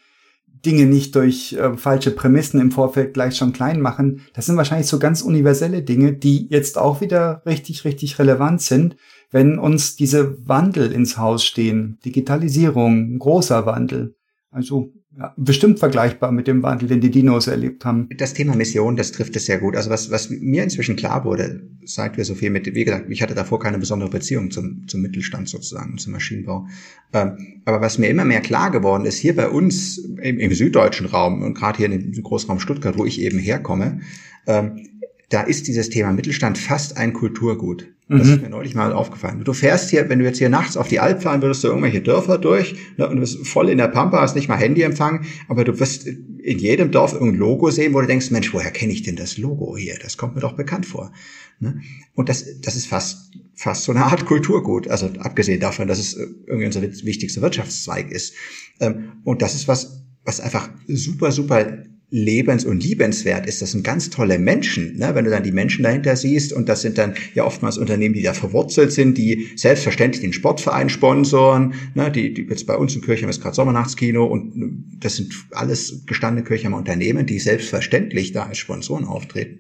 Dinge 0.66 0.88
nicht 0.88 1.16
durch 1.16 1.54
äh, 1.54 1.78
falsche 1.78 2.12
Prämissen 2.12 2.60
im 2.60 2.72
Vorfeld 2.72 3.14
gleich 3.14 3.38
schon 3.38 3.54
klein 3.54 3.82
machen. 3.82 4.22
Das 4.34 4.48
sind 4.48 4.58
wahrscheinlich 4.58 4.88
so 4.88 5.00
ganz 5.00 5.22
universelle 5.22 5.84
Dinge, 5.84 6.14
die 6.14 6.48
jetzt 6.50 6.78
auch 6.78 7.00
wieder 7.00 7.44
richtig, 7.46 7.86
richtig 7.86 8.20
relevant 8.20 8.62
sind, 8.62 8.98
wenn 9.32 9.60
uns 9.60 9.96
diese 9.96 10.48
Wandel 10.48 10.92
ins 10.92 11.18
Haus 11.18 11.46
stehen. 11.46 12.00
Digitalisierung, 12.04 13.20
großer 13.20 13.66
Wandel. 13.66 14.16
Also 14.52 14.92
ja, 15.20 15.34
bestimmt 15.36 15.80
vergleichbar 15.80 16.32
mit 16.32 16.48
dem 16.48 16.64
Wandel, 16.64 16.88
den 16.88 17.02
die 17.02 17.12
Dinos 17.12 17.48
erlebt 17.48 17.84
haben. 17.84 18.08
Das 18.18 18.34
Thema 18.34 18.56
Mission, 18.56 18.96
das 18.96 19.12
trifft 19.12 19.36
es 19.36 19.46
sehr 19.46 19.60
gut. 19.60 19.76
Also 19.76 19.90
was, 19.90 20.10
was 20.12 20.30
mir 20.30 20.64
inzwischen 20.64 20.96
klar 20.96 21.26
wurde, 21.26 21.62
seit 21.84 22.16
wir 22.16 22.24
so 22.24 22.36
viel 22.36 22.50
mit, 22.50 22.74
wie 22.74 22.86
gesagt, 22.86 23.10
ich 23.10 23.22
hatte 23.22 23.36
davor 23.36 23.60
keine 23.60 23.80
besondere 23.80 24.10
Beziehung 24.10 24.50
zum, 24.50 24.88
zum 24.88 25.02
Mittelstand 25.02 25.50
sozusagen, 25.50 25.98
zum 25.98 26.14
Maschinenbau. 26.14 26.68
Ähm, 27.12 27.62
aber 27.66 27.82
was 27.82 27.98
mir 27.98 28.08
immer 28.08 28.24
mehr 28.24 28.42
klar 28.42 28.72
geworden 28.72 29.06
ist, 29.06 29.18
hier 29.18 29.36
bei 29.36 29.50
uns 29.50 29.98
im, 29.98 30.40
im 30.40 30.54
süddeutschen 30.54 31.08
Raum 31.08 31.42
und 31.42 31.54
gerade 31.54 31.78
hier 31.78 31.92
im 31.92 32.24
Großraum 32.24 32.60
Stuttgart, 32.60 32.98
wo 32.98 33.06
ich 33.06 33.20
eben 33.20 33.40
herkomme, 33.40 34.00
ähm, 34.48 34.88
da 35.30 35.42
ist 35.42 35.68
dieses 35.68 35.90
Thema 35.90 36.12
Mittelstand 36.12 36.58
fast 36.58 36.98
ein 36.98 37.14
Kulturgut. 37.14 37.88
Das 38.10 38.26
mhm. 38.26 38.34
ist 38.34 38.42
mir 38.42 38.50
neulich 38.50 38.74
mal 38.74 38.92
aufgefallen. 38.92 39.44
Du 39.44 39.54
fährst 39.54 39.92
hier, 39.92 40.10
wenn 40.10 40.18
du 40.18 40.26
jetzt 40.26 40.40
hier 40.40 40.50
nachts 40.50 40.78
auf 40.78 40.88
die 40.88 41.00
Alp 41.00 41.22
fahren 41.22 41.44
würdest, 41.44 41.64
du 41.64 41.68
irgendwelche 41.68 42.02
Dörfer 42.02 42.40
durch 42.40 42.76
ne, 42.98 43.08
und 43.08 43.18
du 43.18 43.22
bist 43.22 43.46
voll 43.46 43.70
in 43.70 43.78
der 43.78 43.88
Pampa, 43.88 44.20
hast 44.20 44.36
nicht 44.36 44.48
mal 44.48 44.58
Handyempfang, 44.58 45.26
aber 45.48 45.64
du 45.64 45.80
wirst 45.80 46.08
in 46.08 46.58
jedem 46.58 46.90
Dorf 46.90 47.14
irgendein 47.14 47.38
Logo 47.38 47.70
sehen, 47.70 47.94
wo 47.94 48.02
du 48.02 48.08
denkst, 48.08 48.32
Mensch, 48.32 48.52
woher 48.52 48.72
kenne 48.72 48.94
ich 48.94 49.04
denn 49.04 49.16
das 49.16 49.38
Logo 49.38 49.78
hier? 49.78 50.00
Das 50.02 50.18
kommt 50.18 50.34
mir 50.34 50.42
doch 50.42 50.54
bekannt 50.54 50.88
vor. 50.88 51.14
Ne? 51.60 51.82
Und 52.16 52.30
das, 52.30 52.60
das 52.62 52.76
ist 52.76 52.88
fast, 52.88 53.32
fast 53.54 53.84
so 53.84 53.92
eine 53.92 54.06
Art 54.06 54.26
Kulturgut. 54.26 54.88
Also 54.88 55.12
abgesehen 55.20 55.60
davon, 55.60 55.88
dass 55.88 56.00
es 56.00 56.16
irgendwie 56.16 56.66
unser 56.66 56.82
wichtigster 56.82 57.44
Wirtschaftszweig 57.44 58.10
ist. 58.12 58.34
Ähm, 58.80 59.12
und 59.24 59.44
das 59.44 59.54
ist 59.54 59.68
was, 59.68 60.04
was 60.26 60.40
einfach 60.40 60.68
super, 60.88 61.32
super 61.32 61.84
lebens- 62.12 62.66
und 62.66 62.84
liebenswert 62.84 63.46
ist. 63.46 63.62
Das 63.62 63.72
sind 63.72 63.84
ganz 63.84 64.10
tolle 64.10 64.40
Menschen, 64.40 64.98
ne? 64.98 65.14
wenn 65.14 65.26
du 65.26 65.32
dann 65.32 65.44
die 65.44 65.52
Menschen 65.52 65.84
dahinter 65.84 66.16
siehst. 66.16 66.52
Und 66.54 66.68
das 66.68 66.82
sind 66.82 66.98
dann 66.98 67.14
ja 67.36 67.46
oftmals 67.46 67.78
Unternehmen, 67.78 68.16
die 68.16 68.24
da 68.24 68.34
verwurzelt 68.34 68.92
sind, 68.92 69.18
die 69.18 69.50
selbstverständlich 69.56 70.22
den 70.22 70.34
Sportverein 70.34 70.90
sponsoren. 70.90 71.76
Ne? 71.94 72.12
Die, 72.12 72.34
die 72.34 72.48
jetzt 72.50 72.66
bei 72.66 72.76
uns 72.76 72.96
in 72.96 73.02
Kirchheim 73.02 73.30
ist 73.30 73.42
gerade 73.42 73.56
Sommernachtskino 73.56 74.26
und 74.26 74.84
das 75.00 75.18
sind 75.18 75.34
alles 75.52 76.04
gestandene 76.08 76.46
Kirchheimer 76.46 76.78
Unternehmen, 76.78 77.26
die 77.28 77.40
selbstverständlich 77.40 78.32
da 78.32 78.44
als 78.48 78.58
Sponsoren 78.58 79.06
auftreten. 79.06 79.60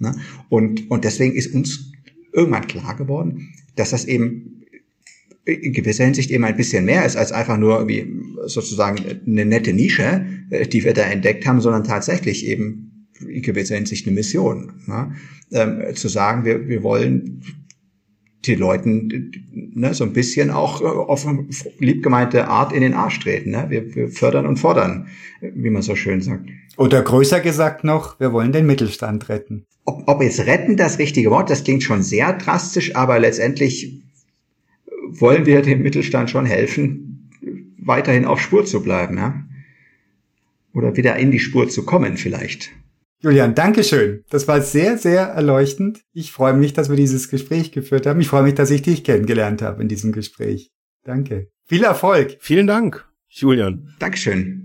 Ne? 0.00 0.16
Und, 0.48 0.90
und 0.90 1.04
deswegen 1.04 1.34
ist 1.34 1.54
uns 1.54 1.92
irgendwann 2.32 2.66
klar 2.66 2.96
geworden, 2.96 3.52
dass 3.76 3.90
das 3.90 4.04
eben 4.04 4.63
in 5.44 5.72
gewisser 5.72 6.04
Hinsicht 6.04 6.30
eben 6.30 6.44
ein 6.44 6.56
bisschen 6.56 6.84
mehr 6.84 7.04
ist 7.04 7.16
als 7.16 7.32
einfach 7.32 7.58
nur 7.58 7.86
wie 7.86 8.06
sozusagen 8.46 8.98
eine 9.26 9.44
nette 9.44 9.72
Nische, 9.72 10.24
äh, 10.50 10.66
die 10.66 10.84
wir 10.84 10.94
da 10.94 11.02
entdeckt 11.02 11.46
haben, 11.46 11.60
sondern 11.60 11.84
tatsächlich 11.84 12.46
eben 12.46 13.08
in 13.20 13.42
gewisser 13.42 13.76
Hinsicht 13.76 14.06
eine 14.06 14.14
Mission. 14.14 14.72
Ne? 14.86 15.14
Ähm, 15.52 15.94
zu 15.94 16.08
sagen, 16.08 16.44
wir, 16.44 16.68
wir 16.68 16.82
wollen 16.82 17.42
die 18.44 18.54
Leuten 18.54 19.30
ne, 19.52 19.94
so 19.94 20.04
ein 20.04 20.12
bisschen 20.12 20.50
auch 20.50 20.80
äh, 20.80 20.84
auf 20.84 21.26
eine 21.26 21.46
liebgemeinte 21.78 22.48
Art 22.48 22.72
in 22.72 22.80
den 22.80 22.94
Arsch 22.94 23.20
treten. 23.20 23.50
Ne? 23.50 23.66
Wir, 23.68 23.94
wir 23.94 24.08
fördern 24.08 24.46
und 24.46 24.58
fordern, 24.58 25.08
wie 25.40 25.70
man 25.70 25.82
so 25.82 25.94
schön 25.94 26.20
sagt. 26.20 26.48
Oder 26.76 27.02
größer 27.02 27.40
gesagt 27.40 27.84
noch, 27.84 28.18
wir 28.18 28.32
wollen 28.32 28.52
den 28.52 28.66
Mittelstand 28.66 29.28
retten. 29.28 29.64
Ob, 29.84 30.08
ob 30.08 30.22
jetzt 30.22 30.40
retten 30.40 30.76
das 30.76 30.98
richtige 30.98 31.30
Wort, 31.30 31.50
das 31.50 31.64
klingt 31.64 31.82
schon 31.82 32.02
sehr 32.02 32.32
drastisch, 32.32 32.96
aber 32.96 33.18
letztendlich 33.18 34.03
wollen 35.20 35.46
wir 35.46 35.62
dem 35.62 35.82
Mittelstand 35.82 36.30
schon 36.30 36.46
helfen, 36.46 37.30
weiterhin 37.78 38.24
auf 38.24 38.40
Spur 38.40 38.64
zu 38.64 38.82
bleiben, 38.82 39.16
ja? 39.16 39.44
Oder 40.72 40.96
wieder 40.96 41.16
in 41.16 41.30
die 41.30 41.38
Spur 41.38 41.68
zu 41.68 41.84
kommen 41.84 42.16
vielleicht. 42.16 42.70
Julian, 43.20 43.54
Dankeschön. 43.54 44.22
Das 44.28 44.48
war 44.48 44.60
sehr, 44.60 44.98
sehr 44.98 45.22
erleuchtend. 45.22 46.02
Ich 46.12 46.32
freue 46.32 46.52
mich, 46.52 46.74
dass 46.74 46.90
wir 46.90 46.96
dieses 46.96 47.30
Gespräch 47.30 47.72
geführt 47.72 48.06
haben. 48.06 48.20
Ich 48.20 48.28
freue 48.28 48.42
mich, 48.42 48.54
dass 48.54 48.70
ich 48.70 48.82
dich 48.82 49.02
kennengelernt 49.02 49.62
habe 49.62 49.80
in 49.80 49.88
diesem 49.88 50.12
Gespräch. 50.12 50.72
Danke. 51.04 51.48
Viel 51.66 51.84
Erfolg. 51.84 52.36
Vielen 52.40 52.66
Dank, 52.66 53.08
Julian. 53.28 53.94
Dankeschön. 53.98 54.63